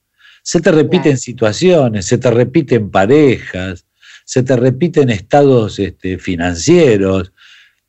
Se 0.47 0.61
te 0.61 0.71
repiten 0.71 1.19
situaciones, 1.19 2.07
se 2.07 2.19
te 2.19 2.31
repiten 2.31 2.89
parejas, 2.89 3.85
se 4.25 4.45
te 4.45 4.55
repiten 4.55 5.11
estados 5.11 5.81
este, 5.81 6.19
financieros, 6.19 7.33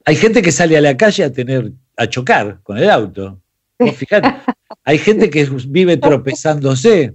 hay 0.08 0.16
gente 0.16 0.42
que 0.42 0.52
sale 0.52 0.76
a 0.76 0.82
la 0.82 0.98
calle 0.98 1.24
a 1.24 1.32
tener, 1.32 1.72
a 1.96 2.08
chocar 2.08 2.62
con 2.64 2.78
el 2.78 2.90
auto. 2.90 3.40
Fíjate, 3.78 4.36
hay 4.84 4.98
gente 4.98 5.30
que 5.30 5.48
vive 5.68 5.98
tropezándose. 5.98 7.14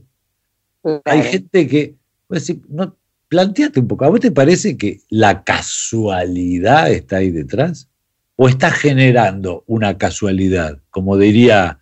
Hay 1.06 1.22
gente 1.22 1.66
que. 1.66 1.96
Pues, 2.28 2.54
no, 2.68 2.94
planteate 3.28 3.80
un 3.80 3.88
poco, 3.88 4.04
¿a 4.04 4.10
vos 4.10 4.20
te 4.20 4.30
parece 4.30 4.76
que 4.76 5.00
la 5.08 5.42
casualidad 5.42 6.92
está 6.92 7.16
ahí 7.16 7.30
detrás? 7.30 7.88
¿O 8.36 8.46
está 8.46 8.70
generando 8.70 9.64
una 9.66 9.98
casualidad? 9.98 10.78
Como 10.90 11.16
diría 11.16 11.80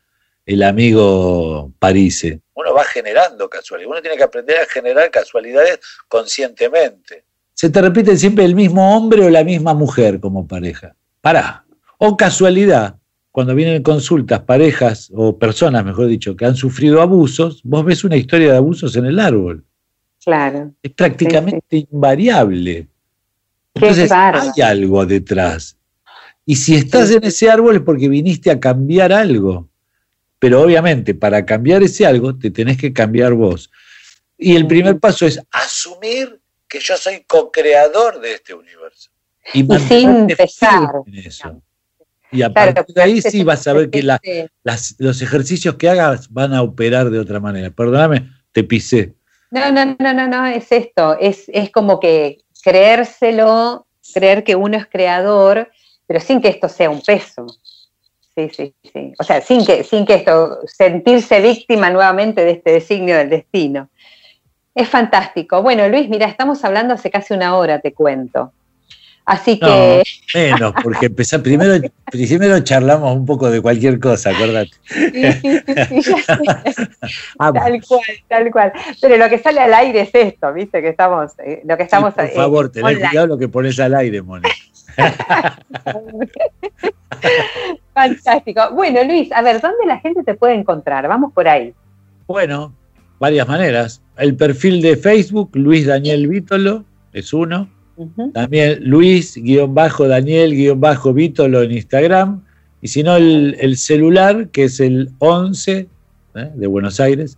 el 0.54 0.64
amigo 0.64 1.72
Parise. 1.78 2.40
Uno 2.54 2.74
va 2.74 2.82
generando 2.84 3.48
casualidades. 3.48 3.92
Uno 3.92 4.02
tiene 4.02 4.16
que 4.16 4.24
aprender 4.24 4.58
a 4.58 4.66
generar 4.66 5.08
casualidades 5.10 5.78
conscientemente. 6.08 7.24
Se 7.54 7.70
te 7.70 7.80
repite 7.80 8.16
siempre 8.16 8.44
el 8.44 8.56
mismo 8.56 8.96
hombre 8.96 9.24
o 9.24 9.30
la 9.30 9.44
misma 9.44 9.74
mujer 9.74 10.18
como 10.18 10.48
pareja. 10.48 10.96
Pará. 11.20 11.64
O 11.98 12.16
casualidad, 12.16 12.96
cuando 13.30 13.54
vienen 13.54 13.82
consultas 13.84 14.40
parejas 14.40 15.12
o 15.14 15.38
personas, 15.38 15.84
mejor 15.84 16.08
dicho, 16.08 16.36
que 16.36 16.46
han 16.46 16.56
sufrido 16.56 17.00
abusos, 17.00 17.60
vos 17.62 17.84
ves 17.84 18.02
una 18.02 18.16
historia 18.16 18.50
de 18.50 18.56
abusos 18.56 18.96
en 18.96 19.06
el 19.06 19.20
árbol. 19.20 19.64
Claro. 20.24 20.72
Es 20.82 20.90
prácticamente 20.92 21.86
invariable. 21.90 22.88
Entonces 23.74 24.10
hay 24.10 24.60
algo 24.62 25.06
detrás. 25.06 25.76
Y 26.44 26.56
si 26.56 26.74
estás 26.74 27.12
en 27.12 27.22
ese 27.22 27.48
árbol 27.48 27.76
es 27.76 27.82
porque 27.82 28.08
viniste 28.08 28.50
a 28.50 28.58
cambiar 28.58 29.12
algo. 29.12 29.69
Pero 30.40 30.62
obviamente 30.62 31.14
para 31.14 31.46
cambiar 31.46 31.84
ese 31.84 32.04
algo 32.04 32.36
te 32.36 32.50
tenés 32.50 32.76
que 32.76 32.92
cambiar 32.92 33.34
vos. 33.34 33.70
Y 34.36 34.56
el 34.56 34.66
primer 34.66 34.98
paso 34.98 35.26
es 35.26 35.40
asumir 35.52 36.40
que 36.66 36.80
yo 36.80 36.96
soy 36.96 37.24
co-creador 37.28 38.20
de 38.20 38.34
este 38.34 38.54
universo. 38.54 39.10
Y, 39.52 39.66
sin 39.86 40.30
empezar. 40.30 40.88
Y 42.32 42.42
a 42.42 42.52
partir 42.52 42.94
de 42.94 43.02
ahí 43.02 43.20
sí 43.20 43.44
vas 43.44 43.66
a 43.66 43.72
ver 43.74 43.90
que 43.90 44.02
los 44.98 45.22
ejercicios 45.22 45.74
que 45.74 45.88
hagas 45.88 46.32
van 46.32 46.54
a 46.54 46.62
operar 46.62 47.10
de 47.10 47.18
otra 47.18 47.38
manera. 47.38 47.70
Perdóname, 47.70 48.30
te 48.52 48.64
pisé. 48.64 49.14
No, 49.50 49.70
no, 49.72 49.84
no, 49.98 50.14
no, 50.14 50.28
no, 50.28 50.46
es 50.46 50.72
esto. 50.72 51.18
Es, 51.18 51.44
es 51.48 51.70
como 51.70 52.00
que 52.00 52.38
creérselo, 52.62 53.86
creer 54.14 54.44
que 54.44 54.54
uno 54.54 54.78
es 54.78 54.86
creador, 54.86 55.70
pero 56.06 56.20
sin 56.20 56.40
que 56.40 56.48
esto 56.48 56.68
sea 56.68 56.88
un 56.88 57.02
peso. 57.02 57.46
Sí, 58.48 58.74
sí, 58.82 58.90
sí. 58.92 59.12
O 59.18 59.24
sea, 59.24 59.40
sin 59.40 59.66
que, 59.66 59.84
sin 59.84 60.06
que 60.06 60.14
esto, 60.14 60.60
sentirse 60.66 61.40
víctima 61.40 61.90
nuevamente 61.90 62.44
de 62.44 62.52
este 62.52 62.72
designio 62.72 63.16
del 63.16 63.28
destino. 63.28 63.88
Es 64.74 64.88
fantástico. 64.88 65.62
Bueno, 65.62 65.88
Luis, 65.88 66.08
mira, 66.08 66.26
estamos 66.26 66.64
hablando 66.64 66.94
hace 66.94 67.10
casi 67.10 67.34
una 67.34 67.56
hora, 67.56 67.80
te 67.80 67.92
cuento. 67.92 68.52
Así 69.26 69.60
que. 69.60 70.02
menos, 70.34 70.72
porque 70.82 71.06
empezar, 71.06 71.42
primero, 71.42 71.74
primero 72.10 72.58
charlamos 72.60 73.14
un 73.14 73.26
poco 73.26 73.50
de 73.50 73.60
cualquier 73.60 74.00
cosa, 74.00 74.30
acordate. 74.30 74.70
Sí, 74.86 75.22
sí, 75.22 76.02
sí, 76.02 76.12
tal 77.38 77.80
cual, 77.86 78.00
tal 78.28 78.50
cual. 78.50 78.72
Pero 79.00 79.16
lo 79.18 79.28
que 79.28 79.38
sale 79.38 79.60
al 79.60 79.74
aire 79.74 80.00
es 80.00 80.10
esto, 80.14 80.52
¿viste? 80.52 80.80
Que 80.80 80.88
estamos. 80.88 81.32
Eh, 81.44 81.60
lo 81.64 81.76
que 81.76 81.82
estamos 81.82 82.14
por 82.14 82.30
favor, 82.30 82.66
eh, 82.66 82.70
tenés 82.70 82.98
cuidado 82.98 83.26
lo 83.26 83.38
que 83.38 83.48
pones 83.48 83.78
al 83.78 83.94
aire, 83.94 84.22
Moni. 84.22 84.48
Fantástico. 88.08 88.60
Bueno, 88.72 89.02
Luis, 89.04 89.30
a 89.32 89.42
ver, 89.42 89.60
¿dónde 89.60 89.86
la 89.86 89.98
gente 90.00 90.22
te 90.22 90.34
puede 90.34 90.54
encontrar? 90.54 91.08
Vamos 91.08 91.32
por 91.32 91.48
ahí. 91.48 91.72
Bueno, 92.26 92.74
varias 93.18 93.48
maneras. 93.48 94.02
El 94.16 94.36
perfil 94.36 94.82
de 94.82 94.96
Facebook, 94.96 95.50
Luis 95.54 95.86
Daniel 95.86 96.28
Vítolo, 96.28 96.84
es 97.12 97.32
uno 97.32 97.68
también 98.32 98.78
Luis-Daniel-Vítolo 98.82 101.62
en 101.62 101.72
Instagram. 101.72 102.42
Y 102.82 102.88
si 102.88 103.02
no, 103.02 103.16
el, 103.16 103.76
celular, 103.76 104.48
que 104.48 104.64
es 104.64 104.80
el 104.80 105.10
11 105.18 105.86
¿eh? 106.34 106.50
de 106.54 106.66
Buenos 106.66 106.98
Aires, 107.00 107.36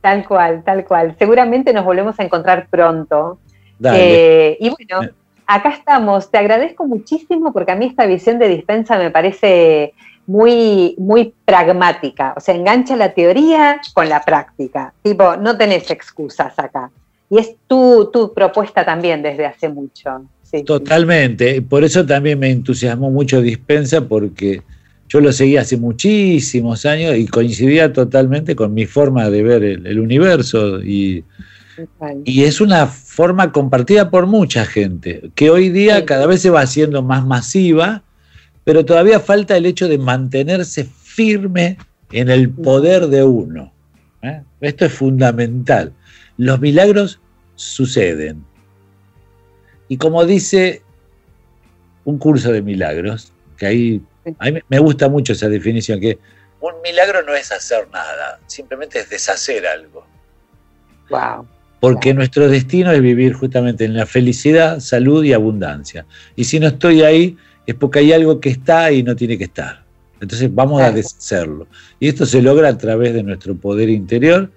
tal 0.00 0.26
cual, 0.26 0.62
tal 0.64 0.84
cual. 0.84 1.16
Seguramente 1.18 1.72
nos 1.72 1.84
volvemos 1.84 2.18
a 2.18 2.24
encontrar 2.24 2.68
pronto. 2.68 3.38
Eh, 3.82 4.56
y 4.60 4.70
bueno, 4.70 5.10
acá 5.46 5.70
estamos. 5.70 6.30
Te 6.30 6.38
agradezco 6.38 6.86
muchísimo 6.86 7.52
porque 7.52 7.72
a 7.72 7.76
mí 7.76 7.86
esta 7.86 8.06
visión 8.06 8.38
de 8.38 8.48
dispensa 8.48 8.98
me 8.98 9.10
parece 9.10 9.94
muy, 10.26 10.94
muy 10.98 11.32
pragmática, 11.44 12.34
o 12.36 12.40
sea, 12.40 12.54
engancha 12.54 12.96
la 12.96 13.14
teoría 13.14 13.80
con 13.94 14.08
la 14.08 14.22
práctica, 14.22 14.92
tipo, 15.02 15.36
no 15.36 15.56
tenés 15.56 15.90
excusas 15.90 16.58
acá. 16.58 16.90
Y 17.28 17.38
es 17.38 17.56
tu, 17.66 18.10
tu 18.12 18.32
propuesta 18.32 18.84
también 18.84 19.22
desde 19.22 19.46
hace 19.46 19.68
mucho. 19.68 20.22
Totalmente, 20.64 21.60
por 21.60 21.84
eso 21.84 22.06
también 22.06 22.38
me 22.38 22.50
entusiasmó 22.50 23.10
mucho 23.10 23.42
Dispensa, 23.42 24.02
porque 24.02 24.62
yo 25.08 25.20
lo 25.20 25.32
seguí 25.32 25.56
hace 25.56 25.76
muchísimos 25.76 26.86
años 26.86 27.16
y 27.16 27.26
coincidía 27.26 27.92
totalmente 27.92 28.56
con 28.56 28.72
mi 28.72 28.86
forma 28.86 29.28
de 29.28 29.42
ver 29.42 29.64
el, 29.64 30.00
universo 30.00 30.82
y, 30.82 31.24
y, 32.24 32.44
es 32.44 32.60
una 32.60 32.86
forma 32.86 33.52
compartida 33.52 34.08
por 34.10 34.26
mucha 34.26 34.64
gente, 34.64 35.30
que 35.34 35.50
hoy 35.50 35.68
día 35.68 36.04
cada 36.06 36.26
vez 36.26 36.42
se 36.42 36.50
va 36.50 36.60
haciendo 36.60 37.02
más 37.02 37.26
masiva 37.26 38.02
pero 38.66 38.84
todavía 38.84 39.20
falta 39.20 39.56
el 39.56 39.64
hecho 39.64 39.86
de 39.86 39.96
mantenerse 39.96 40.84
firme 40.84 41.78
en 42.10 42.28
el 42.28 42.50
poder 42.50 43.06
de 43.06 43.22
uno. 43.22 43.72
¿eh? 44.22 44.42
Esto 44.60 44.86
es 44.86 44.92
fundamental. 44.92 45.92
Los 46.36 46.58
milagros 46.58 47.20
suceden. 47.54 48.44
Y 49.86 49.98
como 49.98 50.24
dice 50.26 50.82
un 52.04 52.18
curso 52.18 52.50
de 52.50 52.60
milagros, 52.60 53.32
que 53.56 53.66
ahí 53.66 54.02
a 54.40 54.50
mí 54.50 54.58
me 54.68 54.80
gusta 54.80 55.08
mucho 55.08 55.34
esa 55.34 55.48
definición, 55.48 56.00
que 56.00 56.18
un 56.58 56.72
milagro 56.82 57.22
no 57.22 57.36
es 57.36 57.52
hacer 57.52 57.88
nada, 57.92 58.40
simplemente 58.48 58.98
es 58.98 59.08
deshacer 59.08 59.64
algo. 59.64 60.04
Wow. 61.08 61.46
Porque 61.78 62.12
nuestro 62.12 62.48
destino 62.48 62.90
es 62.90 63.00
vivir 63.00 63.32
justamente 63.32 63.84
en 63.84 63.94
la 63.94 64.06
felicidad, 64.06 64.80
salud 64.80 65.22
y 65.22 65.34
abundancia. 65.34 66.04
Y 66.34 66.42
si 66.42 66.58
no 66.58 66.66
estoy 66.66 67.02
ahí, 67.02 67.36
es 67.66 67.74
porque 67.74 68.00
hay 68.00 68.12
algo 68.12 68.40
que 68.40 68.50
está 68.50 68.92
y 68.92 69.02
no 69.02 69.16
tiene 69.16 69.36
que 69.36 69.44
estar. 69.44 69.84
Entonces 70.20 70.54
vamos 70.54 70.80
a 70.82 70.90
deshacerlo. 70.90 71.66
Y 72.00 72.08
esto 72.08 72.24
se 72.24 72.40
logra 72.40 72.68
a 72.68 72.78
través 72.78 73.12
de 73.12 73.22
nuestro 73.22 73.54
poder 73.54 73.90
interior. 73.90 74.50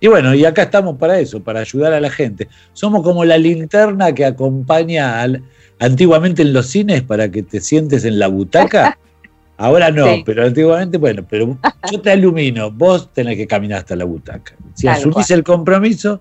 Y 0.00 0.08
bueno, 0.08 0.34
y 0.34 0.44
acá 0.44 0.64
estamos 0.64 0.98
para 0.98 1.18
eso, 1.18 1.42
para 1.42 1.60
ayudar 1.60 1.92
a 1.94 2.00
la 2.00 2.10
gente. 2.10 2.48
Somos 2.74 3.02
como 3.02 3.24
la 3.24 3.38
linterna 3.38 4.12
que 4.12 4.26
acompaña 4.26 5.22
al, 5.22 5.42
antiguamente 5.78 6.42
en 6.42 6.52
los 6.52 6.66
cines 6.66 7.02
para 7.02 7.30
que 7.30 7.42
te 7.42 7.60
sientes 7.60 8.04
en 8.04 8.18
la 8.18 8.28
butaca. 8.28 8.98
Ahora 9.58 9.90
no, 9.90 10.22
pero 10.26 10.44
antiguamente, 10.44 10.98
bueno, 10.98 11.24
pero 11.26 11.56
yo 11.90 12.00
te 12.02 12.12
ilumino, 12.12 12.70
vos 12.70 13.10
tenés 13.14 13.38
que 13.38 13.46
caminar 13.46 13.78
hasta 13.78 13.96
la 13.96 14.04
butaca. 14.04 14.54
Si 14.74 14.86
asumís 14.86 15.30
el 15.30 15.42
compromiso, 15.42 16.20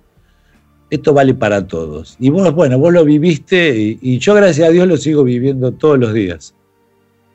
esto 0.89 1.13
vale 1.13 1.33
para 1.33 1.65
todos. 1.65 2.15
Y 2.19 2.29
vos, 2.29 2.53
bueno, 2.53 2.77
vos 2.77 2.93
lo 2.93 3.03
viviste 3.05 3.97
y, 4.01 4.19
yo 4.19 4.33
gracias 4.33 4.69
a 4.69 4.71
Dios 4.71 4.87
lo 4.87 4.97
sigo 4.97 5.23
viviendo 5.23 5.71
todos 5.71 5.99
los 5.99 6.13
días. 6.13 6.53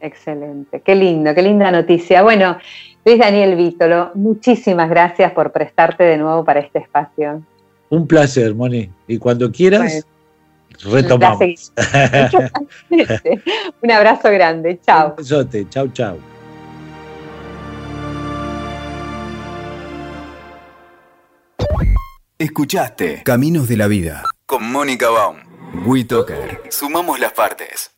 Excelente, 0.00 0.80
qué 0.80 0.94
lindo, 0.94 1.34
qué 1.34 1.42
linda 1.42 1.70
noticia. 1.70 2.22
Bueno, 2.22 2.56
Luis 3.04 3.18
Daniel 3.18 3.56
Vítolo, 3.56 4.12
muchísimas 4.14 4.88
gracias 4.88 5.32
por 5.32 5.52
prestarte 5.52 6.04
de 6.04 6.16
nuevo 6.16 6.44
para 6.44 6.60
este 6.60 6.78
espacio. 6.78 7.42
Un 7.90 8.06
placer, 8.06 8.54
Moni. 8.54 8.88
Y 9.08 9.18
cuando 9.18 9.50
quieras, 9.50 10.06
retomamos. 10.84 11.72
Un 13.82 13.90
abrazo 13.90 14.30
grande, 14.30 14.78
chao. 14.80 15.10
Un 15.10 15.16
besote, 15.16 15.68
chao, 15.68 15.88
chao. 15.88 16.39
Escuchaste 22.40 23.22
Caminos 23.22 23.68
de 23.68 23.76
la 23.76 23.86
Vida 23.86 24.24
con 24.46 24.64
Mónica 24.72 25.10
Baum. 25.10 25.40
WeToker. 25.84 26.62
Sumamos 26.70 27.20
las 27.20 27.34
partes. 27.34 27.90